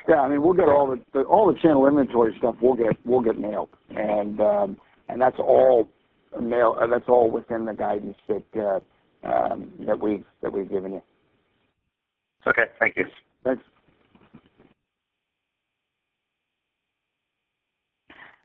Yeah, 0.08 0.22
I 0.22 0.30
mean 0.30 0.42
we'll 0.42 0.54
get 0.54 0.68
all 0.68 0.98
the 1.14 1.22
all 1.22 1.52
the 1.52 1.60
channel 1.60 1.88
inventory 1.88 2.36
stuff 2.38 2.56
we'll 2.62 2.76
get 2.76 2.98
we'll 3.06 3.22
get 3.22 3.38
nailed. 3.38 3.70
And 5.10 5.22
that's 5.22 5.40
all 5.40 5.90
uh, 6.36 6.88
That's 6.88 7.08
all 7.08 7.32
within 7.32 7.66
the 7.66 7.74
guidance 7.74 8.18
uh, 8.30 8.80
um, 9.24 9.72
that 9.86 10.00
we've 10.00 10.70
given 10.70 10.94
you. 10.94 11.02
Okay. 12.46 12.66
Thank 12.80 12.98
you. 12.98 13.06
Thanks. 13.44 13.64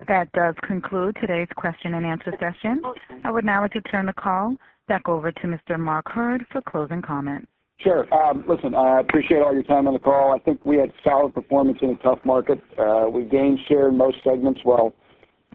That 0.09 0.33
does 0.33 0.55
conclude 0.67 1.17
today's 1.21 1.49
question 1.57 1.95
and 1.95 2.05
answer 2.05 2.33
session. 2.41 2.83
I 3.25 3.31
would 3.31 3.45
now 3.45 3.63
like 3.63 3.73
to 3.73 3.81
turn 3.83 4.07
the 4.07 4.13
call 4.13 4.57
back 4.89 5.09
over 5.09 5.31
to 5.31 5.41
Mr. 5.43 5.79
Mark 5.79 6.11
Hurd 6.11 6.45
for 6.51 6.61
closing 6.63 7.03
comments. 7.03 7.47
Sure. 7.79 8.13
Um, 8.15 8.45
listen, 8.49 8.75
I 8.75 9.01
appreciate 9.01 9.43
all 9.43 9.53
your 9.53 9.63
time 9.63 9.87
on 9.87 9.95
the 9.95 10.01
call. 10.01 10.33
I 10.33 10.39
think 10.39 10.65
we 10.65 10.77
had 10.77 10.93
solid 11.05 11.35
performance 11.35 11.79
in 11.83 11.91
a 11.91 11.97
tough 11.97 12.19
market. 12.25 12.61
Uh, 12.79 13.07
we 13.11 13.25
gained 13.25 13.59
share 13.69 13.89
in 13.89 13.97
most 13.97 14.19
segments 14.25 14.61
while 14.65 14.93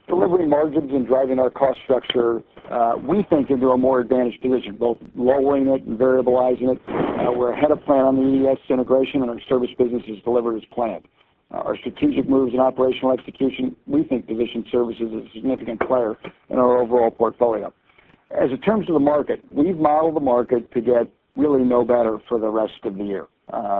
delivering 0.07 0.49
margins 0.49 0.91
and 0.91 1.05
driving 1.05 1.39
our 1.39 1.49
cost 1.49 1.79
structure, 1.83 2.41
uh, 2.71 2.95
we 3.01 3.25
think, 3.29 3.49
into 3.49 3.69
a 3.69 3.77
more 3.77 3.99
advantaged 4.01 4.41
position, 4.41 4.75
both 4.75 4.97
lowering 5.15 5.67
it 5.67 5.83
and 5.83 5.99
variabilizing 5.99 6.75
it. 6.75 6.81
Uh, 6.87 7.31
we're 7.31 7.53
ahead 7.53 7.71
of 7.71 7.83
plan 7.83 8.05
on 8.05 8.15
the 8.15 8.49
EDS 8.49 8.59
integration, 8.69 9.21
and 9.21 9.29
our 9.29 9.39
service 9.49 9.69
business 9.77 10.03
has 10.07 10.17
delivered 10.23 10.57
as 10.57 10.63
planned. 10.73 11.05
Uh, 11.53 11.57
our 11.57 11.77
strategic 11.77 12.27
moves 12.27 12.51
and 12.53 12.61
operational 12.61 13.11
execution, 13.11 13.75
we 13.85 14.03
think, 14.03 14.27
position 14.27 14.65
services 14.71 15.07
as 15.15 15.29
a 15.29 15.33
significant 15.33 15.79
player 15.81 16.17
in 16.49 16.57
our 16.57 16.77
overall 16.77 17.11
portfolio. 17.11 17.73
As 18.31 18.51
in 18.51 18.59
terms 18.59 18.89
of 18.89 18.93
the 18.93 18.99
market, 18.99 19.41
we've 19.51 19.77
modeled 19.77 20.15
the 20.15 20.21
market 20.21 20.71
to 20.73 20.81
get 20.81 21.07
really 21.37 21.63
no 21.63 21.85
better 21.85 22.17
for 22.27 22.39
the 22.39 22.49
rest 22.49 22.73
of 22.83 22.97
the 22.97 23.03
year. 23.03 23.27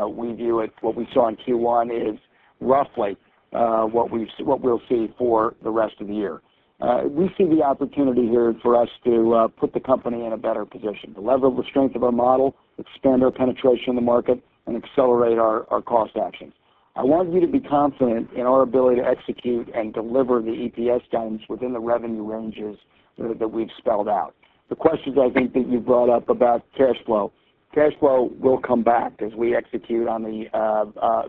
We 0.07 0.33
view 0.33 0.61
it, 0.61 0.71
what 0.79 0.95
we 0.95 1.07
saw 1.13 1.27
in 1.27 1.35
Q1 1.35 2.13
is 2.13 2.17
roughly 2.61 3.17
Uh, 3.53 3.85
what 3.85 4.11
we'll 4.11 4.81
see 4.89 5.07
for 5.17 5.55
the 5.63 5.69
rest 5.69 5.95
of 6.01 6.07
the 6.07 6.13
year. 6.13 6.41
Uh, 6.81 7.03
we 7.09 7.29
see 7.37 7.45
the 7.45 7.63
opportunity 7.63 8.27
here 8.27 8.53
for 8.61 8.75
us 8.79 8.89
to 9.05 9.33
uh, 9.33 9.47
put 9.47 9.73
the 9.73 9.79
company 9.79 10.25
in 10.25 10.33
a 10.33 10.37
better 10.37 10.65
position, 10.65 11.13
to 11.13 11.21
lever 11.21 11.49
the 11.49 11.63
strength 11.69 11.95
of 11.95 12.03
our 12.03 12.11
model, 12.11 12.55
expand 12.77 13.23
our 13.23 13.31
penetration 13.31 13.91
in 13.91 13.95
the 13.95 14.01
market, 14.01 14.43
and 14.67 14.75
accelerate 14.75 15.39
our 15.39 15.63
cost 15.83 16.17
actions. 16.17 16.53
I 16.97 17.03
want 17.03 17.31
you 17.31 17.39
to 17.39 17.47
be 17.47 17.61
confident 17.61 18.29
in 18.33 18.41
our 18.41 18.63
ability 18.63 19.01
to 19.01 19.07
execute 19.07 19.69
and 19.73 19.93
deliver 19.93 20.41
the 20.41 20.69
EPS 20.69 21.03
guidance 21.09 21.43
within 21.47 21.71
the 21.71 21.79
revenue 21.79 22.29
ranges 22.29 22.77
that 23.17 23.49
we've 23.49 23.71
spelled 23.77 24.09
out. 24.09 24.35
The 24.69 24.75
questions 24.75 25.15
I 25.17 25.29
think 25.29 25.53
that 25.53 25.69
you 25.69 25.79
brought 25.79 26.09
up 26.09 26.27
about 26.27 26.65
cash 26.77 26.97
flow. 27.05 27.31
Cash 27.73 27.93
flow 27.99 28.29
will 28.39 28.57
come 28.59 28.83
back 28.83 29.13
as 29.21 29.33
we 29.35 29.55
execute 29.55 30.07
on 30.07 30.23
the 30.23 30.47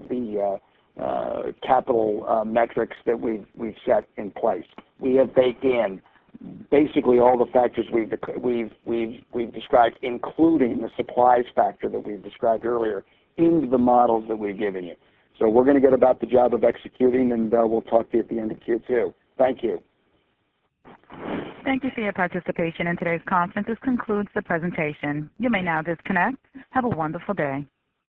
the 0.08 0.58
Uh, 0.98 1.52
capital 1.62 2.26
uh, 2.28 2.44
metrics 2.44 2.96
that 3.06 3.20
we've 3.20 3.46
set 3.86 4.04
in 4.16 4.32
place. 4.32 4.64
We 4.98 5.14
have 5.14 5.32
baked 5.32 5.62
in 5.62 6.00
basically 6.72 7.20
all 7.20 7.38
the 7.38 7.50
factors 7.52 7.86
we've 7.92 9.52
described, 9.52 9.96
including 10.02 10.78
the 10.78 10.90
supplies 10.96 11.44
factor 11.54 11.88
that 11.88 12.00
we've 12.00 12.22
described 12.22 12.64
earlier, 12.64 13.04
into 13.36 13.68
the 13.68 13.78
models 13.78 14.24
that 14.28 14.36
we've 14.36 14.58
given 14.58 14.84
you. 14.84 14.96
So 15.38 15.48
we're 15.48 15.62
going 15.62 15.76
to 15.76 15.80
get 15.80 15.92
about 15.92 16.20
the 16.20 16.26
job 16.26 16.52
of 16.52 16.64
executing, 16.64 17.30
and 17.30 17.54
uh, 17.54 17.62
we'll 17.64 17.82
talk 17.82 18.10
to 18.10 18.16
you 18.16 18.22
at 18.24 18.28
the 18.28 18.40
end 18.40 18.50
of 18.50 18.58
Q2. 18.58 19.14
Thank 19.36 19.62
you. 19.62 19.80
Thank 21.64 21.84
you 21.84 21.90
for 21.94 22.00
your 22.00 22.12
participation 22.12 22.88
in 22.88 22.96
today's 22.96 23.20
conference. 23.28 23.68
This 23.68 23.78
concludes 23.84 24.28
the 24.34 24.42
presentation. 24.42 25.30
You 25.38 25.48
may 25.48 25.62
now 25.62 25.82
disconnect. 25.82 26.38
Have 26.70 26.84
a 26.84 26.88
wonderful 26.88 27.34
day. 27.34 27.66